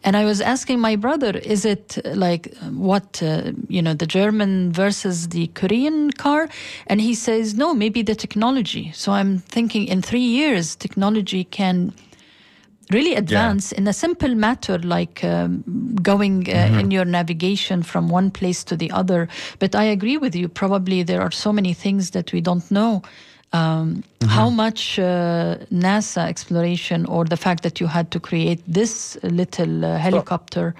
And 0.04 0.16
i 0.16 0.26
was 0.26 0.42
asking 0.42 0.80
my 0.80 0.96
brother 0.96 1.38
is 1.38 1.66
it 1.66 1.98
uh, 2.06 2.16
like 2.16 2.54
what 2.72 3.22
uh, 3.22 3.52
you 3.68 3.82
know 3.82 3.94
the 3.94 4.08
german 4.08 4.72
versus 4.72 5.30
the 5.30 5.48
korean 5.48 6.12
car? 6.12 6.50
And 6.88 7.02
he 7.02 7.14
says 7.14 7.54
no 7.56 7.74
maybe 7.74 8.02
the 8.02 8.16
technology. 8.16 8.92
So 8.94 9.12
i'm 9.12 9.40
thinking 9.40 9.88
in 9.88 10.02
3 10.02 10.20
years 10.20 10.76
technology 10.76 11.44
can 11.44 11.94
really 12.92 13.14
advance 13.14 13.72
in 13.72 13.88
a 13.88 13.94
simple 13.94 14.34
matter 14.34 14.80
like 14.80 15.24
um, 15.24 15.64
going 16.02 16.50
uh, 16.50 16.80
in 16.80 16.90
your 16.90 17.06
navigation 17.06 17.84
from 17.84 18.10
one 18.10 18.32
place 18.32 18.64
to 18.64 18.76
the 18.76 18.90
other. 18.92 19.28
But 19.60 19.76
i 19.76 19.84
agree 19.84 20.18
with 20.18 20.36
you. 20.36 20.48
Probably 20.48 21.04
there 21.04 21.22
are 21.22 21.32
so 21.32 21.54
many 21.54 21.74
things 21.74 22.12
that 22.12 22.34
we 22.34 22.42
don't 22.42 22.70
know 22.72 23.04
um, 23.54 24.04
how 24.28 24.50
much 24.50 25.00
uh, 25.00 25.58
nasa 25.72 26.28
exploration 26.28 27.06
or 27.06 27.26
the 27.26 27.38
fact 27.38 27.64
that 27.64 27.80
you 27.80 27.88
had 27.88 28.12
to 28.12 28.20
create 28.20 28.62
this 28.68 29.18
little 29.24 29.86
uh, 29.86 29.98
helicopter 29.98 30.76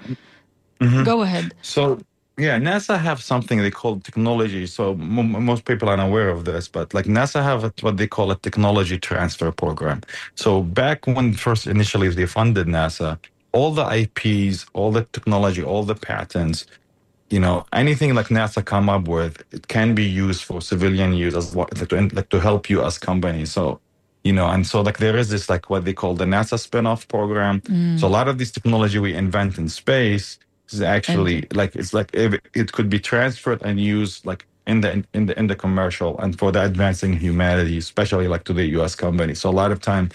go 1.04 1.22
ahead 1.22 1.54
So 1.62 2.00
yeah, 2.38 2.58
NASA 2.58 2.98
have 2.98 3.22
something 3.22 3.60
they 3.60 3.70
call 3.70 4.00
technology. 4.00 4.66
So 4.66 4.92
m- 4.92 5.44
most 5.44 5.64
people 5.66 5.88
aren't 5.88 6.02
aware 6.02 6.30
of 6.30 6.44
this, 6.46 6.68
but 6.68 6.94
like 6.94 7.06
NASA 7.06 7.42
have 7.42 7.72
what 7.82 7.96
they 7.98 8.06
call 8.06 8.30
a 8.30 8.36
technology 8.36 8.98
transfer 8.98 9.52
program. 9.52 10.00
So 10.36 10.62
back 10.62 11.06
when 11.06 11.34
first 11.34 11.66
initially 11.66 12.08
they 12.08 12.26
funded 12.26 12.66
NASA, 12.66 13.18
all 13.52 13.72
the 13.72 13.84
IPs, 13.84 14.66
all 14.72 14.90
the 14.92 15.04
technology, 15.12 15.62
all 15.62 15.82
the 15.82 15.94
patents, 15.94 16.66
you 17.30 17.40
know, 17.40 17.64
anything 17.72 18.14
like 18.14 18.26
NASA 18.26 18.64
come 18.64 18.88
up 18.88 19.08
with, 19.08 19.42
it 19.52 19.68
can 19.68 19.94
be 19.94 20.04
used 20.04 20.42
for 20.44 20.60
civilian 20.60 21.12
use 21.14 21.34
as 21.34 21.54
well, 21.54 21.68
like 21.76 21.88
to, 21.88 22.08
like 22.14 22.28
to 22.30 22.40
help 22.40 22.68
you 22.68 22.82
as 22.82 22.98
companies. 22.98 23.52
So 23.52 23.80
you 24.22 24.32
know 24.34 24.48
and 24.48 24.66
so 24.66 24.82
like 24.82 24.98
there 24.98 25.16
is 25.16 25.30
this 25.30 25.48
like 25.48 25.70
what 25.70 25.84
they 25.84 25.94
call 25.94 26.14
the 26.14 26.24
nasa 26.24 26.58
spin-off 26.58 27.08
program. 27.08 27.62
So 27.64 27.72
a 27.72 27.72
mm. 27.72 28.10
lot 28.10 28.28
of 28.28 28.38
this 28.38 28.50
technology 28.50 28.98
we 28.98 29.14
invent 29.14 29.56
in 29.58 29.68
space 29.68 30.38
is 30.72 30.82
actually 30.82 31.46
like 31.52 31.74
it's 31.74 31.94
like 31.94 32.10
if 32.12 32.34
it 32.54 32.72
could 32.72 32.90
be 32.90 32.98
transferred 32.98 33.62
and 33.62 33.80
used 33.80 34.26
like 34.26 34.46
in 34.66 34.82
the 34.82 35.04
in 35.14 35.26
the 35.26 35.38
in 35.38 35.46
the 35.46 35.56
commercial 35.56 36.18
and 36.20 36.38
for 36.38 36.52
the 36.52 36.62
advancing 36.62 37.14
humanity 37.14 37.78
especially 37.78 38.28
like 38.28 38.44
to 38.44 38.52
the 38.52 38.64
us 38.64 38.94
companies 38.94 39.40
so 39.40 39.48
a 39.48 39.52
lot 39.62 39.72
of 39.72 39.80
time 39.80 40.10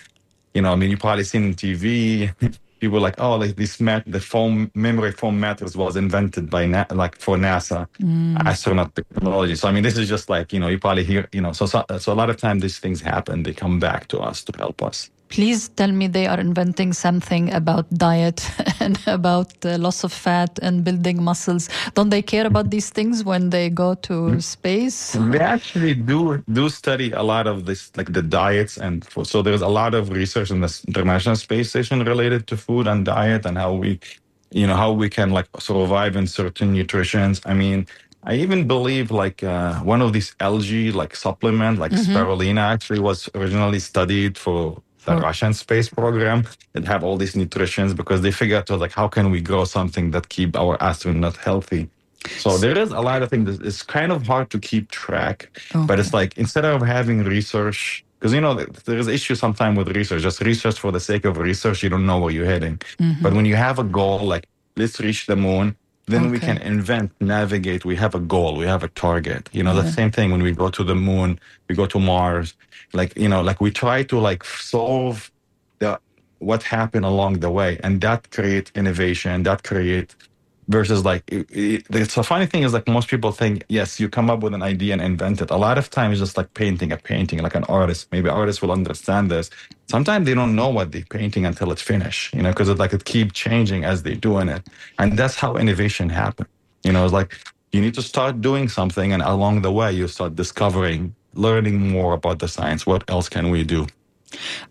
you 0.54 0.62
know 0.62 0.72
i 0.72 0.76
mean 0.76 0.90
you 0.90 0.98
probably 0.98 1.24
seen 1.24 1.46
in 1.46 1.56
tv 1.56 2.32
people 2.86 3.02
like 3.08 3.20
oh 3.20 3.36
like 3.44 3.56
this 3.56 3.80
mat 3.80 4.04
the 4.06 4.20
foam 4.20 4.72
memory 4.76 5.12
foam 5.12 5.40
mattress 5.40 5.76
was 5.76 5.96
invented 5.96 6.50
by 6.56 6.64
Na- 6.66 6.86
like 6.92 7.16
for 7.26 7.36
nasa 7.38 7.80
mm. 8.00 8.38
astronaut 8.46 8.92
technology. 8.96 9.56
So 9.56 9.68
i 9.70 9.72
mean 9.72 9.84
this 9.84 9.98
is 9.98 10.08
just 10.16 10.30
like 10.30 10.48
you 10.54 10.60
know 10.60 10.70
you 10.74 10.80
probably 10.80 11.04
hear 11.04 11.28
you 11.32 11.42
know 11.42 11.54
so, 11.60 11.66
so 11.66 11.84
so 12.04 12.14
a 12.14 12.18
lot 12.22 12.30
of 12.30 12.38
time 12.38 12.60
these 12.60 12.80
things 12.80 13.02
happen 13.02 13.44
they 13.44 13.54
come 13.54 13.80
back 13.80 14.08
to 14.10 14.20
us 14.20 14.44
to 14.48 14.52
help 14.64 14.78
us 14.90 15.10
please 15.30 15.70
tell 15.70 15.92
me 15.92 16.08
they 16.08 16.28
are 16.28 16.40
inventing 16.40 16.94
something 16.94 17.52
about 17.54 17.90
diet 17.90 18.50
and 18.80 19.00
about 19.08 19.54
uh, 19.66 19.78
loss 19.78 20.04
of 20.04 20.14
fat 20.14 20.60
and 20.62 20.84
building 20.84 21.24
muscles. 21.24 21.70
Don't 21.94 22.10
they 22.10 22.22
care 22.22 22.46
about 22.46 22.70
these 22.70 22.90
things 22.90 23.24
when 23.24 23.50
they 23.50 23.70
go 23.70 23.96
to 23.96 24.40
space? 24.42 25.14
They 25.14 25.40
actually 25.40 25.96
do 25.96 26.44
do 26.52 26.70
study 26.70 27.12
a 27.12 27.24
lot 27.24 27.48
of 27.48 27.66
this 27.66 27.92
like 27.98 28.14
the 28.14 28.22
diets 28.22 28.78
and 28.78 29.06
for, 29.06 29.26
so 29.26 29.42
there's 29.42 29.62
a 29.62 29.68
lot 29.68 29.94
of 29.94 30.10
research 30.10 30.52
in 30.52 30.62
the 30.62 30.82
international 30.88 31.36
space 31.36 31.70
station 31.70 32.04
related 32.04 32.48
to 32.48 32.58
food 32.58 32.88
and 32.88 33.06
diet 33.06 33.46
and 33.46 33.58
how 33.58 33.74
we 33.74 34.00
you 34.52 34.68
know 34.68 34.76
how 34.76 34.92
we 34.92 35.10
can 35.10 35.32
like 35.32 35.48
survive 35.60 36.16
in 36.16 36.28
certain 36.28 36.72
nutritions. 36.74 37.42
I 37.46 37.54
mean 37.54 37.88
i 38.28 38.34
even 38.34 38.68
believe 38.68 39.12
like 39.12 39.44
uh, 39.44 39.76
one 39.82 40.02
of 40.02 40.12
these 40.12 40.36
algae 40.40 40.92
like 40.92 41.16
supplement 41.16 41.78
like 41.78 41.92
spirulina 41.92 42.62
actually 42.74 43.00
was 43.00 43.30
originally 43.36 43.80
studied 43.80 44.36
for 44.36 44.82
the 45.06 45.14
For- 45.16 45.22
russian 45.22 45.54
space 45.54 45.90
program 45.90 46.40
that 46.74 46.86
have 46.86 47.04
all 47.04 47.18
these 47.18 47.36
nutritions 47.36 47.94
because 47.94 48.22
they 48.22 48.32
figured 48.32 48.72
out 48.72 48.80
like 48.80 48.94
how 49.02 49.08
can 49.08 49.32
we 49.32 49.40
grow 49.42 49.64
something 49.66 50.12
that 50.12 50.30
keep 50.30 50.52
our 50.56 50.76
astronaut 50.90 51.38
healthy 51.38 51.90
so 52.38 52.58
there 52.58 52.78
is 52.78 52.92
a 52.92 53.02
lot 53.02 53.22
of 53.22 53.30
things. 53.30 53.60
It's 53.60 53.82
kind 53.82 54.12
of 54.12 54.26
hard 54.26 54.50
to 54.52 54.60
keep 54.60 54.92
track, 54.92 55.50
oh. 55.74 55.86
but 55.86 56.00
it's 56.00 56.14
like 56.14 56.38
instead 56.38 56.66
of 56.66 56.82
having 56.82 57.24
research, 57.24 58.04
because 58.20 58.34
you 58.34 58.42
know 58.42 58.54
there 58.54 58.98
is 58.98 59.08
issue 59.08 59.36
sometimes 59.36 59.78
with 59.78 59.96
research. 59.96 60.22
Just 60.22 60.42
research 60.42 60.80
for 60.80 60.92
the 60.92 61.00
sake 61.00 61.26
of 61.26 61.38
research, 61.38 61.84
you 61.84 61.90
don't 61.90 62.06
know 62.06 62.20
where 62.20 62.32
you're 62.32 62.46
heading. 62.46 62.78
Mm-hmm. 63.00 63.22
But 63.22 63.34
when 63.34 63.46
you 63.46 63.56
have 63.56 63.80
a 63.80 63.84
goal, 63.84 64.20
like 64.20 64.48
let's 64.76 65.00
reach 65.00 65.28
the 65.28 65.36
moon, 65.36 65.76
then 66.08 66.30
we 66.32 66.40
can 66.40 66.58
invent, 66.60 67.12
navigate. 67.20 67.84
We 67.84 67.96
have 67.96 68.14
a 68.14 68.20
goal, 68.20 68.56
we 68.56 68.66
have 68.66 68.84
a 68.84 68.90
target. 68.90 69.50
You 69.52 69.64
know, 69.64 69.74
the 69.74 69.92
same 69.92 70.12
thing 70.12 70.32
when 70.32 70.44
we 70.44 70.52
go 70.52 70.70
to 70.70 70.84
the 70.84 70.96
moon, 70.96 71.40
we 71.68 71.76
go 71.76 71.86
to 71.88 72.00
Mars. 72.00 72.54
Like 72.94 73.18
you 73.18 73.28
know, 73.28 73.42
like 73.42 73.60
we 73.60 73.72
try 73.72 74.04
to 74.04 74.20
like 74.20 74.44
solve 74.44 75.32
the 75.80 76.00
what 76.40 76.64
happened 76.64 77.06
along 77.06 77.40
the 77.40 77.50
way, 77.50 77.80
and 77.84 78.02
that 78.02 78.30
create 78.32 78.72
innovation. 78.76 79.44
That 79.44 79.64
create 79.64 80.16
versus 80.68 81.06
like 81.06 81.24
it, 81.32 81.48
it, 81.52 82.18
a 82.18 82.24
funny 82.24 82.46
thing 82.46 82.64
is 82.64 82.74
like 82.74 82.88
most 82.88 83.08
people 83.08 83.32
think 83.32 83.64
yes 83.70 84.00
you 84.00 84.10
come 84.10 84.30
up 84.30 84.42
with 84.42 84.54
an 84.54 84.64
idea 84.64 84.94
and 84.94 85.02
invent 85.02 85.42
it. 85.42 85.52
A 85.52 85.58
lot 85.58 85.78
of 85.78 85.90
times 85.90 86.20
just 86.20 86.38
like 86.38 86.54
painting 86.54 86.92
a 86.92 86.98
painting 86.98 87.40
like 87.40 87.56
an 87.56 87.66
artist 87.66 88.08
maybe 88.12 88.30
artists 88.30 88.62
will 88.62 88.72
understand 88.72 89.32
this. 89.32 89.50
Sometimes 89.88 90.26
they 90.26 90.34
don't 90.34 90.56
know 90.56 90.70
what 90.70 90.92
they're 90.92 91.04
painting 91.10 91.46
until 91.46 91.72
it's 91.72 91.82
finished 91.82 92.34
you 92.34 92.42
know 92.42 92.50
because 92.50 92.70
it 92.70 92.78
like 92.78 92.94
it 92.94 93.06
keep 93.06 93.34
changing 93.34 93.86
as 93.86 94.04
they're 94.04 94.16
doing 94.16 94.50
it. 94.50 94.64
And 95.00 95.18
that's 95.18 95.36
how 95.36 95.56
innovation 95.58 96.10
happens 96.10 96.50
you 96.84 96.92
know 96.92 97.04
it's 97.06 97.14
like 97.14 97.38
you 97.72 97.82
need 97.82 97.94
to 97.96 98.02
start 98.02 98.42
doing 98.42 98.70
something 98.70 99.14
and 99.14 99.22
along 99.22 99.62
the 99.62 99.72
way 99.72 99.92
you 99.92 100.08
start 100.08 100.36
discovering 100.36 101.16
learning 101.34 101.90
more 101.90 102.14
about 102.14 102.40
the 102.40 102.48
science. 102.48 102.86
What 102.86 103.10
else 103.10 103.30
can 103.30 103.50
we 103.50 103.64
do 103.64 103.88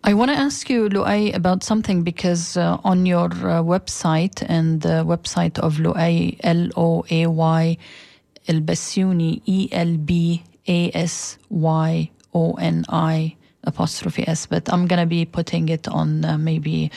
I 0.02 0.14
want 0.14 0.30
to 0.30 0.36
ask 0.36 0.68
you, 0.70 0.88
Loay, 0.88 1.34
about 1.34 1.62
something 1.62 2.02
because 2.02 2.56
uh, 2.56 2.78
on 2.84 3.06
your 3.06 3.26
uh, 3.26 3.62
website 3.62 4.44
and 4.48 4.80
the 4.80 5.04
website 5.04 5.58
of 5.58 5.76
Loay, 5.76 6.38
L 6.42 6.68
O 6.76 7.04
A 7.10 7.26
Y, 7.26 7.78
Elbasyouni, 8.48 9.42
E 9.46 9.68
L 9.72 9.96
B 9.96 10.42
A 10.68 10.90
S 10.94 11.38
Y 11.50 12.10
O 12.34 12.52
N 12.54 12.84
I 12.88 13.36
apostrophe 13.66 14.26
S, 14.26 14.46
but 14.46 14.72
I'm 14.72 14.86
going 14.86 15.00
to 15.00 15.06
be 15.06 15.24
putting 15.24 15.68
it 15.68 15.88
on 15.88 16.24
uh, 16.24 16.38
maybe 16.38 16.90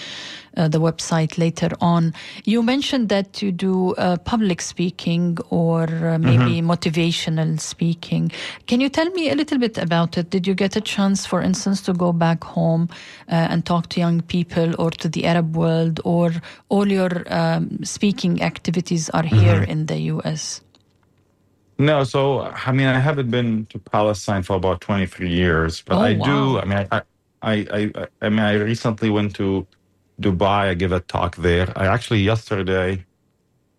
uh, 0.58 0.68
the 0.68 0.80
website 0.80 1.38
later 1.38 1.70
on. 1.82 2.14
You 2.46 2.64
mentioned 2.64 3.10
that 3.10 3.42
you 3.42 3.52
do 3.52 3.94
uh, 3.94 4.18
public 4.18 4.62
speaking 4.62 5.38
or 5.50 5.84
uh, 5.84 6.18
maybe 6.18 6.62
motivational 6.62 7.60
speaking. 7.60 8.32
Can 8.66 8.82
you 8.82 8.90
tell 8.90 9.10
me 9.12 9.30
a 9.30 9.36
little 9.36 9.60
bit 9.60 9.78
about 9.78 10.18
it? 10.18 10.30
Did 10.30 10.48
you 10.48 10.56
get 10.56 10.76
a 10.76 10.82
chance, 10.82 11.26
for 11.26 11.42
instance, 11.42 11.82
to 11.84 11.94
go 11.94 12.12
back 12.12 12.44
home 12.44 12.90
uh, 13.30 13.36
and 13.52 13.66
talk 13.66 13.90
to 13.90 14.00
young 14.00 14.22
people 14.22 14.74
or 14.80 14.92
to 14.92 15.08
the 15.08 15.26
Arab 15.26 15.56
world, 15.56 16.00
or 16.04 16.34
all 16.70 16.88
your 16.88 17.24
um, 17.28 17.84
speaking 17.84 18.42
activities 18.42 19.10
are 19.12 19.24
here 19.24 19.64
in 19.64 19.86
the 19.86 19.98
US? 20.14 20.62
No, 21.78 22.04
so 22.06 22.42
I 22.42 22.72
mean, 22.72 22.88
I 22.88 23.00
haven't 23.00 23.32
been 23.32 23.66
to 23.68 23.80
Palestine 23.80 24.44
for 24.44 24.56
about 24.56 24.80
23 24.82 25.30
years, 25.30 25.82
but 25.82 25.96
Oh, 25.98 26.02
I 26.02 26.14
do. 26.14 26.58
wow. 26.58 26.62
I 26.62 26.66
mean, 26.66 26.88
I, 26.92 27.02
I, 27.42 27.52
I, 27.52 27.92
I, 27.96 28.08
I 28.22 28.30
mean, 28.30 28.40
I 28.40 28.54
recently 28.54 29.10
went 29.10 29.36
to 29.36 29.68
Dubai. 30.22 30.70
I 30.72 30.74
give 30.76 30.94
a 30.94 31.02
talk 31.02 31.36
there. 31.38 31.74
I 31.76 31.88
actually 31.88 32.22
yesterday, 32.22 33.06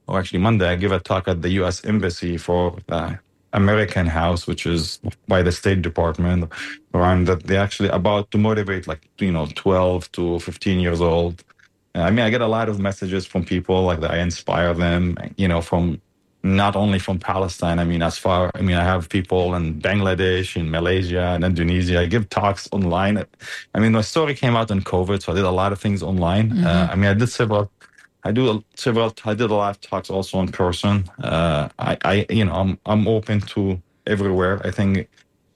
or 0.09 0.19
actually 0.19 0.41
Monday, 0.41 0.69
I 0.69 0.77
give 0.77 0.93
a 0.93 1.01
talk 1.01 1.29
at 1.29 1.43
the 1.43 1.51
U.S. 1.63 1.85
Embassy 1.85 2.39
for 2.39 2.77
the 2.89 3.19
American 3.53 4.07
House, 4.07 4.47
which 4.47 4.67
is 4.67 5.01
by 5.29 5.43
the 5.43 5.53
State 5.53 5.83
Department, 5.83 6.53
around 6.95 7.27
that 7.29 7.45
they 7.45 7.57
actually 7.59 7.91
about 7.91 8.31
to 8.33 8.39
motivate 8.39 8.89
like 8.89 9.09
you 9.19 9.33
know 9.33 9.47
12 9.55 10.13
to 10.13 10.41
15 10.41 10.81
years 10.81 11.01
old. 11.01 11.45
I 11.95 12.11
mean, 12.11 12.21
I 12.27 12.31
get 12.31 12.43
a 12.43 12.49
lot 12.49 12.69
of 12.71 12.81
messages 12.81 13.27
from 13.27 13.45
people 13.45 13.85
like 13.85 14.01
that. 14.01 14.13
I 14.13 14.19
inspire 14.21 14.75
them, 14.75 15.17
you 15.37 15.49
know, 15.49 15.63
from 15.63 16.01
not 16.43 16.77
only 16.77 16.99
from 16.99 17.19
Palestine. 17.19 17.79
I 17.79 17.85
mean, 17.85 18.03
as 18.03 18.17
far, 18.17 18.51
I 18.55 18.61
mean, 18.61 18.77
I 18.77 18.85
have 18.85 19.09
people 19.09 19.55
in 19.55 19.81
Bangladesh, 19.81 20.57
in 20.57 20.71
Malaysia, 20.71 21.35
and 21.35 21.45
Indonesia. 21.45 22.01
I 22.01 22.07
give 22.07 22.29
talks 22.29 22.69
online. 22.71 23.25
I 23.75 23.79
mean, 23.81 23.93
my 23.93 24.03
story 24.03 24.35
came 24.35 24.55
out 24.57 24.71
in 24.71 24.83
COVID, 24.83 25.23
so 25.23 25.33
I 25.33 25.35
did 25.35 25.45
a 25.45 25.51
lot 25.51 25.73
of 25.73 25.81
things 25.81 26.03
online. 26.03 26.65
Uh, 26.65 26.89
I 26.91 26.95
mean, 26.95 27.11
I 27.11 27.15
did 27.15 27.29
several, 27.29 27.71
I 28.25 28.31
do 28.33 28.65
several, 28.75 29.13
I 29.25 29.35
did 29.35 29.51
a 29.51 29.55
lot 29.55 29.71
of 29.71 29.81
talks 29.81 30.11
also 30.11 30.41
in 30.41 30.49
person. 30.49 31.11
Uh, 31.23 31.69
I, 31.79 31.99
I, 32.05 32.27
you 32.31 32.45
know, 32.45 32.55
I'm, 32.55 32.79
I'm 32.87 33.09
open 33.09 33.41
to 33.41 33.81
everywhere. 34.07 34.61
I 34.65 34.71
think 34.71 35.09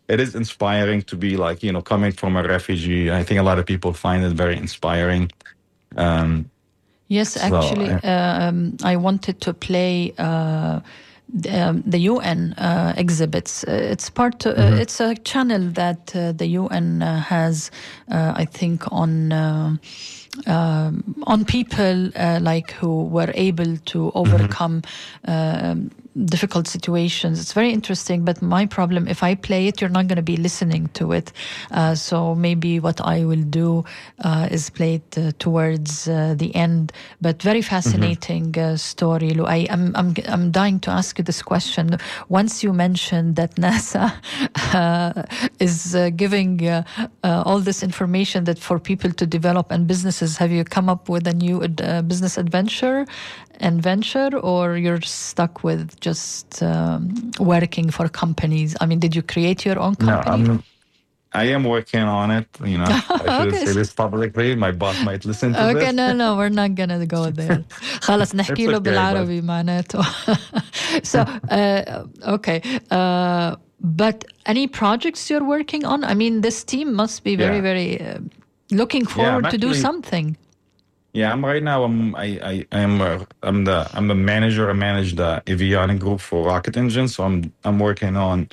it 0.08 0.20
is 0.20 0.34
inspiring 0.34 1.02
to 1.02 1.16
be 1.16 1.36
like, 1.36 1.62
you 1.62 1.72
know, 1.72 1.80
coming 1.80 2.12
from 2.12 2.36
a 2.36 2.42
refugee. 2.42 3.10
I 3.10 3.22
think 3.22 3.40
a 3.40 3.42
lot 3.42 3.58
of 3.58 3.66
people 3.66 3.92
find 3.92 4.24
it 4.24 4.32
very 4.32 4.56
inspiring. 4.56 5.30
Um, 5.96 6.50
Yes, 7.12 7.36
So, 7.36 7.40
actually, 7.40 7.90
uh, 8.02 8.48
um, 8.48 8.76
I 8.82 8.96
wanted 8.96 9.40
to 9.42 9.52
play. 9.54 10.12
Uh, 10.18 10.80
the, 11.34 11.50
um, 11.68 11.82
the 11.86 11.98
UN 11.98 12.52
uh, 12.58 12.92
exhibits. 12.96 13.64
Uh, 13.64 13.70
it's 13.92 14.10
part. 14.10 14.46
Uh, 14.46 14.52
Mm-hmm. 14.56 14.78
It's 14.82 15.00
a 15.00 15.14
channel 15.14 15.70
that 15.72 16.14
uh, 16.14 16.32
the 16.32 16.46
UN 16.46 17.02
uh, 17.02 17.20
has, 17.20 17.70
uh, 18.10 18.34
I 18.36 18.44
think, 18.44 18.84
on 18.92 19.32
uh, 19.32 19.76
um, 20.46 21.14
on 21.26 21.44
people 21.44 22.10
uh, 22.16 22.38
like 22.42 22.72
who 22.72 23.04
were 23.04 23.30
able 23.34 23.76
to 23.92 24.10
Mm-hmm. 24.24 24.44
overcome 24.44 24.82
um 25.26 25.90
difficult 26.26 26.68
situations. 26.68 27.40
It's 27.40 27.52
very 27.52 27.70
interesting. 27.70 28.24
But 28.24 28.42
my 28.42 28.66
problem, 28.66 29.08
if 29.08 29.22
I 29.22 29.34
play 29.34 29.68
it, 29.68 29.80
you're 29.80 29.90
not 29.90 30.08
going 30.08 30.16
to 30.16 30.22
be 30.22 30.36
listening 30.36 30.88
to 30.94 31.12
it. 31.12 31.32
Uh, 31.70 31.94
so 31.94 32.34
maybe 32.34 32.80
what 32.80 33.00
I 33.00 33.24
will 33.24 33.42
do 33.42 33.84
uh, 34.24 34.48
is 34.50 34.70
play 34.70 34.96
it 34.96 35.18
uh, 35.18 35.32
towards 35.38 36.08
uh, 36.08 36.34
the 36.36 36.54
end. 36.54 36.92
But 37.20 37.42
very 37.42 37.62
fascinating 37.62 38.56
uh, 38.58 38.76
story. 38.76 39.30
Lu. 39.30 39.44
I, 39.44 39.66
I'm, 39.70 39.94
I'm, 39.96 40.14
I'm 40.28 40.50
dying 40.50 40.80
to 40.80 40.90
ask 40.90 41.18
you 41.18 41.24
this 41.24 41.42
question. 41.42 41.98
Once 42.28 42.62
you 42.62 42.72
mentioned 42.72 43.36
that 43.36 43.54
NASA 43.62 44.12
uh, 44.74 45.22
is 45.58 45.94
uh, 45.94 46.10
giving 46.10 46.66
uh, 46.66 46.82
uh, 47.24 47.42
all 47.46 47.60
this 47.60 47.82
information 47.82 48.44
that 48.44 48.58
for 48.58 48.78
people 48.78 49.10
to 49.12 49.26
develop 49.26 49.70
and 49.70 49.86
businesses, 49.86 50.36
have 50.36 50.50
you 50.50 50.64
come 50.64 50.88
up 50.88 51.08
with 51.08 51.26
a 51.26 51.34
new 51.34 51.62
uh, 51.62 52.02
business 52.02 52.36
adventure? 52.36 53.06
and 53.60 53.82
venture 53.82 54.36
or 54.38 54.76
you're 54.76 55.00
stuck 55.00 55.62
with 55.62 55.98
just 56.07 56.47
um, 56.71 56.99
working 57.53 57.87
for 57.97 58.05
companies 58.23 58.69
i 58.81 58.85
mean 58.89 58.99
did 59.05 59.13
you 59.17 59.23
create 59.33 59.59
your 59.67 59.77
own 59.85 59.95
No, 59.99 60.05
company 60.29 60.55
I'm. 60.57 60.63
I 61.43 61.45
am 61.57 61.63
working 61.75 62.05
on 62.19 62.27
it. 62.39 62.47
You 62.71 62.77
know, 62.81 62.85
I 62.85 62.99
should 63.43 63.53
Okay. 63.53 63.65
say 63.65 63.73
this 63.79 63.91
publicly. 64.03 64.47
My 64.65 64.71
boss 64.81 64.97
might 65.07 65.23
listen 65.31 65.49
to 65.53 65.59
Okay, 65.71 65.87
this. 65.87 65.93
no, 65.99 66.05
no, 66.21 66.27
we're 66.39 66.55
not 66.61 66.71
gonna 66.79 67.05
go 67.17 67.21
there. 67.39 67.59
خلاص 68.07 68.35
نحكي 68.35 68.65
له 68.67 68.77
okay, 68.77 68.83
بالعربي 68.83 69.41
معناته. 69.41 70.01
so, 71.03 71.19
uh, 71.49 72.05
okay. 72.35 72.59
Uh, 72.89 73.55
but 73.81 74.17
any 74.45 74.65
projects 74.67 75.29
you're 75.29 75.43
working 75.57 75.83
on? 75.85 75.99
I 76.03 76.13
mean, 76.21 76.41
this 76.41 76.63
team 76.63 76.93
must 77.01 77.23
be 77.27 77.35
very, 77.35 77.57
Yeah. 77.57 77.69
very 77.71 77.89
uh, 78.01 78.19
looking 78.71 79.05
forward 79.05 79.43
to 79.51 79.57
do 79.57 79.67
actually- 79.67 79.81
something. 79.87 80.27
Yeah, 81.12 81.32
I'm 81.32 81.44
right 81.44 81.62
now. 81.62 81.82
I'm 81.84 82.14
I 82.14 82.66
I 82.72 82.78
am 82.78 83.00
uh, 83.00 83.24
I'm 83.42 83.64
the 83.64 83.88
I'm 83.94 84.06
the 84.06 84.14
manager. 84.14 84.70
I 84.70 84.74
manage 84.74 85.16
the 85.16 85.42
avionic 85.46 85.98
group 85.98 86.20
for 86.20 86.46
rocket 86.46 86.76
engines. 86.76 87.16
So 87.16 87.24
I'm 87.24 87.52
I'm 87.64 87.80
working 87.80 88.16
on 88.16 88.48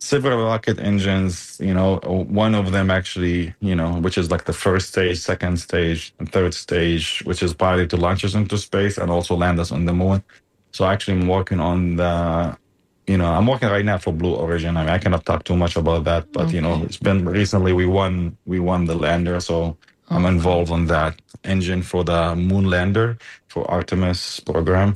several 0.00 0.44
rocket 0.44 0.80
engines. 0.80 1.58
You 1.60 1.74
know, 1.74 1.96
one 2.28 2.54
of 2.54 2.72
them 2.72 2.90
actually, 2.90 3.54
you 3.60 3.74
know, 3.76 3.94
which 4.00 4.18
is 4.18 4.30
like 4.30 4.44
the 4.44 4.52
first 4.54 4.90
stage, 4.90 5.18
second 5.18 5.58
stage, 5.58 6.14
and 6.20 6.30
third 6.32 6.54
stage, 6.54 7.20
which 7.24 7.42
is 7.42 7.54
partly 7.54 7.86
to 7.88 7.96
launch 7.96 8.24
us 8.24 8.34
into 8.34 8.58
space 8.58 8.98
and 8.98 9.10
also 9.10 9.36
land 9.36 9.60
us 9.60 9.72
on 9.72 9.86
the 9.86 9.94
moon. 9.94 10.24
So 10.72 10.86
actually, 10.86 11.20
I'm 11.20 11.28
working 11.28 11.60
on 11.60 11.96
the. 11.96 12.58
You 13.08 13.16
know, 13.18 13.26
I'm 13.32 13.46
working 13.46 13.70
right 13.70 13.84
now 13.86 13.98
for 13.98 14.12
Blue 14.12 14.34
Origin. 14.34 14.76
I 14.76 14.82
mean, 14.82 14.90
I 14.90 14.98
cannot 14.98 15.24
talk 15.26 15.44
too 15.44 15.56
much 15.56 15.76
about 15.76 16.04
that, 16.04 16.28
but 16.32 16.52
you 16.52 16.60
know, 16.60 16.74
Okay. 16.74 16.84
it's 16.86 16.98
been 16.98 17.26
recently 17.28 17.72
we 17.72 17.86
won 17.86 18.36
we 18.46 18.60
won 18.60 18.84
the 18.86 18.94
lander, 18.96 19.40
so 19.40 19.78
I'm 20.10 20.26
involved 20.26 20.70
on 20.72 20.86
that 20.86 21.14
engine 21.44 21.82
for 21.82 22.04
the 22.04 22.34
moon 22.36 22.64
lander 22.68 23.16
for 23.48 23.70
Artemis 23.70 24.40
program. 24.40 24.94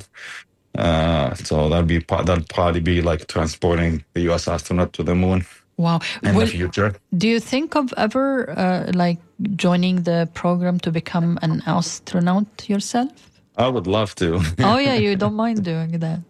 Uh, 0.77 1.35
so 1.35 1.69
that'll 1.69 1.85
be 1.87 1.99
that'll 1.99 2.43
probably 2.49 2.81
be 2.81 3.01
like 3.01 3.27
transporting 3.29 4.05
the 4.15 4.23
U.S. 4.23 4.49
astronaut 4.49 4.93
to 4.95 5.03
the 5.05 5.15
moon 5.15 5.47
Wow. 5.77 6.01
in 6.23 6.35
Will- 6.35 6.47
the 6.47 6.53
future. 6.53 6.95
Do 7.17 7.29
you 7.29 7.41
think 7.41 7.77
of 7.77 7.93
ever 7.97 8.51
uh, 8.51 8.91
like 8.95 9.19
joining 9.57 10.03
the 10.03 10.29
program 10.35 10.79
to 10.81 10.91
become 10.91 11.39
an 11.43 11.63
astronaut 11.67 12.69
yourself? 12.69 13.13
I 13.57 13.69
would 13.69 13.87
love 13.87 14.15
to. 14.17 14.41
oh 14.61 14.79
yeah, 14.79 14.95
you 14.95 15.15
don't 15.23 15.35
mind 15.37 15.65
doing 15.65 15.99
that. 16.01 16.21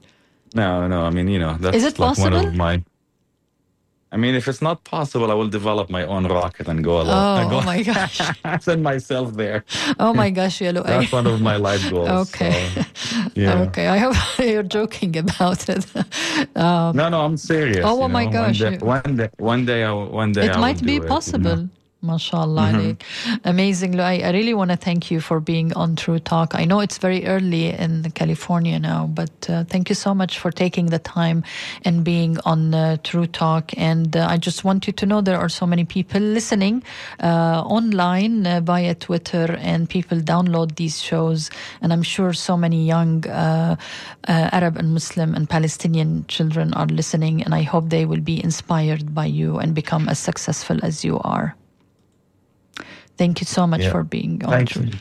no, 0.55 0.87
no. 0.89 1.05
I 1.07 1.11
mean, 1.11 1.29
you 1.29 1.39
know, 1.39 1.57
that's 1.59 1.77
Is 1.77 1.85
it 1.85 1.99
like 1.99 2.19
one 2.19 2.35
of 2.35 2.55
my. 2.55 2.83
I 4.15 4.17
mean, 4.17 4.35
if 4.37 4.47
it's 4.47 4.63
not 4.63 4.85
possible, 4.85 5.29
I 5.33 5.35
will 5.35 5.49
develop 5.49 5.91
my 5.91 6.05
own 6.07 6.25
rocket 6.27 6.69
and 6.69 6.85
go 6.85 6.99
Oh, 6.99 7.03
alone. 7.03 7.53
oh 7.53 7.63
my 7.73 7.83
gosh. 7.91 8.21
send 8.61 8.81
myself 8.83 9.35
there. 9.35 9.65
Oh 9.99 10.15
my 10.15 10.31
gosh, 10.31 10.61
Yellow. 10.61 10.83
That's 10.93 11.11
one 11.11 11.27
of 11.27 11.41
my 11.41 11.57
life 11.57 11.83
goals. 11.91 12.09
Okay. 12.29 12.69
so, 12.95 13.17
yeah. 13.35 13.63
Okay, 13.67 13.89
I 13.89 13.99
hope 13.99 14.15
you're 14.39 14.63
joking 14.63 15.17
about 15.19 15.69
it. 15.69 15.85
Um, 16.57 16.97
No, 16.97 17.09
no, 17.09 17.21
I'm 17.27 17.37
serious. 17.37 17.85
Oh, 17.85 17.97
you 17.99 18.05
oh 18.05 18.09
my 18.09 18.27
gosh, 18.27 18.61
One 18.63 18.71
day, 18.71 18.79
one 18.79 19.17
day, 19.17 19.29
one 19.39 19.65
day, 19.67 19.83
one 20.23 20.33
day, 20.33 20.47
it 20.47 20.57
I 20.57 20.61
might 20.61 20.81
be 20.85 20.97
it, 20.97 21.03
you 21.33 21.39
know. 21.39 21.69
MashaAllah. 22.05 22.71
Mm-hmm. 22.73 23.49
Amazing, 23.49 23.99
I 23.99 24.31
really 24.31 24.55
want 24.55 24.71
to 24.71 24.77
thank 24.77 25.11
you 25.11 25.21
for 25.21 25.41
being 25.41 25.73
on 25.73 25.97
True 25.97 26.19
Talk. 26.19 26.55
I 26.55 26.65
know 26.65 26.81
it's 26.81 26.99
very 26.99 27.27
early 27.27 27.71
in 27.71 28.11
California 28.13 28.79
now, 28.79 29.07
but 29.07 29.49
uh, 29.49 29.65
thank 29.65 29.89
you 29.89 29.95
so 29.95 30.15
much 30.15 30.39
for 30.39 30.51
taking 30.51 30.87
the 30.87 30.99
time 30.99 31.43
and 31.85 32.05
being 32.05 32.39
on 32.45 32.75
uh, 32.75 32.99
True 33.03 33.27
Talk. 33.27 33.73
And 33.77 34.17
uh, 34.17 34.27
I 34.29 34.37
just 34.37 34.65
want 34.65 34.87
you 34.87 34.93
to 34.93 35.07
know 35.07 35.21
there 35.21 35.39
are 35.39 35.49
so 35.49 35.67
many 35.67 35.85
people 35.85 36.21
listening 36.21 36.83
uh, 37.21 37.63
online 37.65 38.47
uh, 38.47 38.61
via 38.61 38.95
Twitter, 38.95 39.57
and 39.59 39.89
people 39.89 40.19
download 40.19 40.77
these 40.77 41.01
shows. 41.01 41.51
And 41.81 41.93
I'm 41.93 42.03
sure 42.03 42.33
so 42.33 42.57
many 42.57 42.85
young 42.85 43.27
uh, 43.27 43.77
Arab 44.29 44.77
and 44.77 44.93
Muslim 44.93 45.35
and 45.35 45.49
Palestinian 45.49 46.27
children 46.29 46.75
are 46.75 46.87
listening, 46.87 47.43
and 47.43 47.55
I 47.55 47.63
hope 47.63 47.89
they 47.89 48.05
will 48.05 48.21
be 48.21 48.43
inspired 48.43 49.15
by 49.15 49.27
you 49.27 49.59
and 49.59 49.75
become 49.75 50.09
as 50.09 50.19
successful 50.19 50.79
as 50.83 51.05
you 51.05 51.19
are. 51.25 51.57
Thank 53.17 53.41
you 53.41 53.47
so 53.47 53.67
much 53.67 53.83
Yeah. 53.83 53.93
for 53.93 54.03
being 54.05 54.45
on. 54.45 54.51
Thank 54.51 54.69
True- 54.71 54.85
you. 54.85 54.93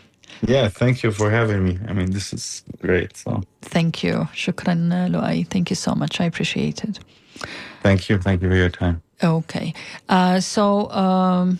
Yeah, 0.48 0.68
thank 0.70 1.04
you 1.04 1.12
for 1.12 1.32
having 1.32 1.64
me. 1.64 1.80
I 1.88 1.94
mean, 1.94 2.12
this 2.12 2.34
is 2.34 2.64
great. 2.82 3.16
So 3.18 3.42
Thank 3.62 4.04
you. 4.04 4.28
Shukran, 4.34 4.90
Loay. 5.10 5.46
Thank 5.48 5.70
you 5.70 5.76
so 5.76 5.96
much. 5.96 6.20
I 6.20 6.26
appreciate 6.26 6.84
it. 6.84 7.00
thank 7.82 8.10
you. 8.10 8.18
Thank 8.18 8.42
you 8.42 8.50
for 8.50 8.56
your 8.56 8.70
time. 8.70 9.02
Okay. 9.24 9.74
Uh, 10.10 10.40
so, 10.42 10.90
um, 10.92 11.60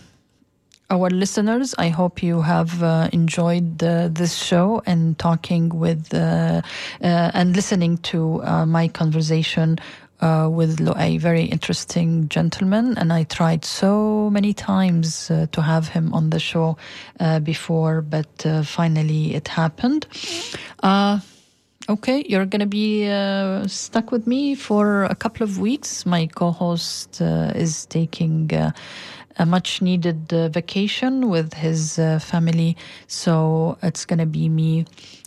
our 0.90 1.08
listeners, 1.10 1.74
I 1.78 1.88
hope 1.88 2.22
you 2.22 2.42
have 2.42 2.82
uh, 2.82 3.08
enjoyed 3.12 3.82
uh, 3.82 4.08
this 4.12 4.34
show 4.34 4.82
and 4.86 5.18
talking 5.18 5.70
with 5.70 6.12
uh, 6.12 6.18
uh, 7.02 7.30
and 7.34 7.56
listening 7.56 7.96
to 8.12 8.42
uh, 8.44 8.66
my 8.66 8.88
conversation 8.88 9.78
uh, 10.24 10.48
with 10.48 10.80
a 10.96 11.18
very 11.18 11.44
interesting 11.44 12.28
gentleman. 12.28 12.96
And 12.96 13.12
I 13.12 13.24
tried 13.24 13.64
so 13.64 14.30
many 14.30 14.54
times 14.54 15.30
uh, 15.30 15.46
to 15.52 15.60
have 15.60 15.88
him 15.88 16.14
on 16.14 16.30
the 16.30 16.40
show 16.40 16.78
uh, 17.20 17.40
before, 17.40 18.00
but 18.00 18.46
uh, 18.46 18.62
finally 18.62 19.34
it 19.34 19.48
happened. 19.48 20.06
Uh, 20.82 21.20
Okay, 21.86 22.24
you're 22.26 22.46
to 22.60 22.66
be 22.66 23.06
uh, 23.06 23.66
stuck 23.66 24.10
with 24.10 24.26
me 24.26 24.54
for 24.54 25.04
a 25.04 25.14
couple 25.14 25.44
of 25.44 25.58
weeks. 25.58 26.06
My 26.06 26.24
co 26.24 26.50
host 26.50 27.20
is 27.20 27.84
taking 27.84 28.50
a 29.36 29.46
much 29.46 29.82
needed 29.82 30.32
uh, 30.32 30.48
vacation 30.48 31.28
with 31.28 31.54
his 31.54 31.98
uh, 31.98 32.18
family. 32.18 32.76
So 33.06 33.78
it's 33.82 34.04
going 34.04 34.18
to 34.20 34.26
be 34.26 34.48
me. 34.48 34.86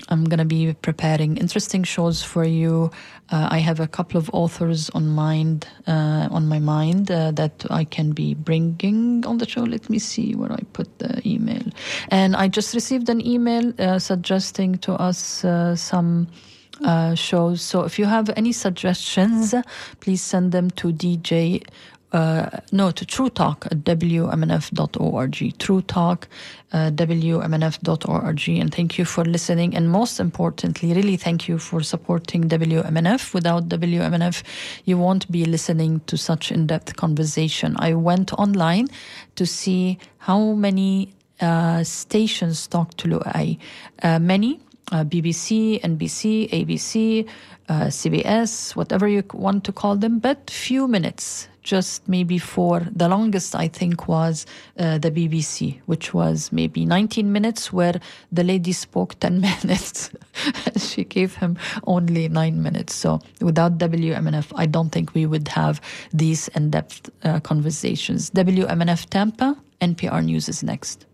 I'm 0.09 0.23
going 0.23 0.39
to 0.39 0.45
be 0.45 0.73
preparing 0.73 1.37
interesting 1.37 1.83
shows 1.83 2.23
for 2.23 2.45
you. 2.45 2.91
Uh, 3.29 3.49
I 3.51 3.57
have 3.59 3.81
a 3.81 3.87
couple 3.87 4.17
of 4.17 4.29
authors 4.31 4.89
on 4.91 5.09
mind, 5.09 5.67
uh, 5.85 6.29
on 6.31 6.47
my 6.47 6.59
mind 6.59 7.11
uh, 7.11 7.31
that 7.31 7.65
I 7.69 7.83
can 7.83 8.11
be 8.13 8.33
bringing 8.33 9.25
on 9.25 9.37
the 9.37 9.47
show. 9.47 9.63
Let 9.63 9.89
me 9.89 9.99
see 9.99 10.33
where 10.35 10.51
I 10.51 10.61
put 10.71 10.99
the 10.99 11.21
email. 11.27 11.63
And 12.09 12.35
I 12.37 12.47
just 12.47 12.73
received 12.73 13.09
an 13.09 13.25
email 13.25 13.73
uh, 13.79 13.99
suggesting 13.99 14.77
to 14.79 14.93
us 14.93 15.45
some 15.75 16.27
uh, 16.83 17.15
shows. 17.15 17.61
So 17.61 17.83
if 17.83 17.97
you 17.97 18.05
have 18.05 18.29
any 18.35 18.51
suggestions, 18.51 19.53
please 19.99 20.21
send 20.21 20.51
them 20.51 20.69
to 20.71 20.93
DJ. 20.93 21.65
Uh, 22.13 22.49
no, 22.71 22.89
to 22.91 23.05
True 23.05 23.29
Talk 23.29 23.65
at 23.65 23.79
WMNF.org. 23.83 25.59
True 25.59 25.81
Talk, 25.81 26.27
uh, 26.71 26.89
WMNF.org. 26.91 28.49
And 28.49 28.73
thank 28.73 28.97
you 28.97 29.03
for 29.03 29.25
listening. 29.25 29.75
And 29.75 29.89
most 29.89 30.19
importantly, 30.19 30.93
really 30.93 31.17
thank 31.17 31.49
you 31.49 31.57
for 31.57 31.83
supporting 31.83 32.45
WMNF. 32.45 33.33
Without 33.33 33.67
WMNF, 33.67 34.41
you 34.85 34.97
won't 34.97 35.29
be 35.29 35.43
listening 35.43 35.99
to 36.07 36.17
such 36.17 36.49
in 36.49 36.67
depth 36.67 36.95
conversation. 36.95 37.75
I 37.77 37.93
went 37.93 38.31
online 38.33 38.87
to 39.35 39.45
see 39.45 39.99
how 40.19 40.53
many 40.53 41.13
uh, 41.41 41.83
stations 41.83 42.67
talk 42.67 42.95
to 42.97 43.07
Loay. 43.09 43.59
Uh, 44.01 44.19
many 44.19 44.61
uh, 44.91 45.03
BBC, 45.03 45.81
NBC, 45.81 46.49
ABC, 46.49 47.27
uh, 47.69 47.87
CBS, 47.87 48.75
whatever 48.75 49.07
you 49.07 49.23
want 49.33 49.63
to 49.65 49.71
call 49.71 49.95
them, 49.95 50.19
but 50.19 50.49
few 50.49 50.87
minutes. 50.87 51.49
Just 51.63 52.07
maybe 52.07 52.37
for 52.37 52.87
the 52.95 53.09
longest, 53.09 53.53
I 53.53 53.67
think, 53.67 54.07
was 54.07 54.45
uh, 54.79 54.99
the 54.99 55.11
BBC, 55.11 55.79
which 55.85 56.13
was 56.13 56.49
maybe 56.53 56.85
19 56.85 57.29
minutes, 57.33 57.73
where 57.73 57.99
the 58.31 58.45
lady 58.45 58.71
spoke 58.71 59.19
10 59.19 59.41
minutes. 59.63 60.09
she 60.77 61.03
gave 61.03 61.35
him 61.35 61.57
only 61.85 62.29
nine 62.29 62.63
minutes. 62.63 62.95
So 62.95 63.19
without 63.41 63.77
WMNF, 63.79 64.53
I 64.55 64.65
don't 64.65 64.91
think 64.91 65.13
we 65.13 65.25
would 65.25 65.49
have 65.49 65.81
these 66.13 66.47
in 66.49 66.69
depth 66.69 67.09
uh, 67.23 67.41
conversations. 67.41 68.31
WMNF 68.31 69.09
Tampa, 69.09 69.57
NPR 69.81 70.23
News 70.23 70.47
is 70.47 70.63
next. 70.63 71.06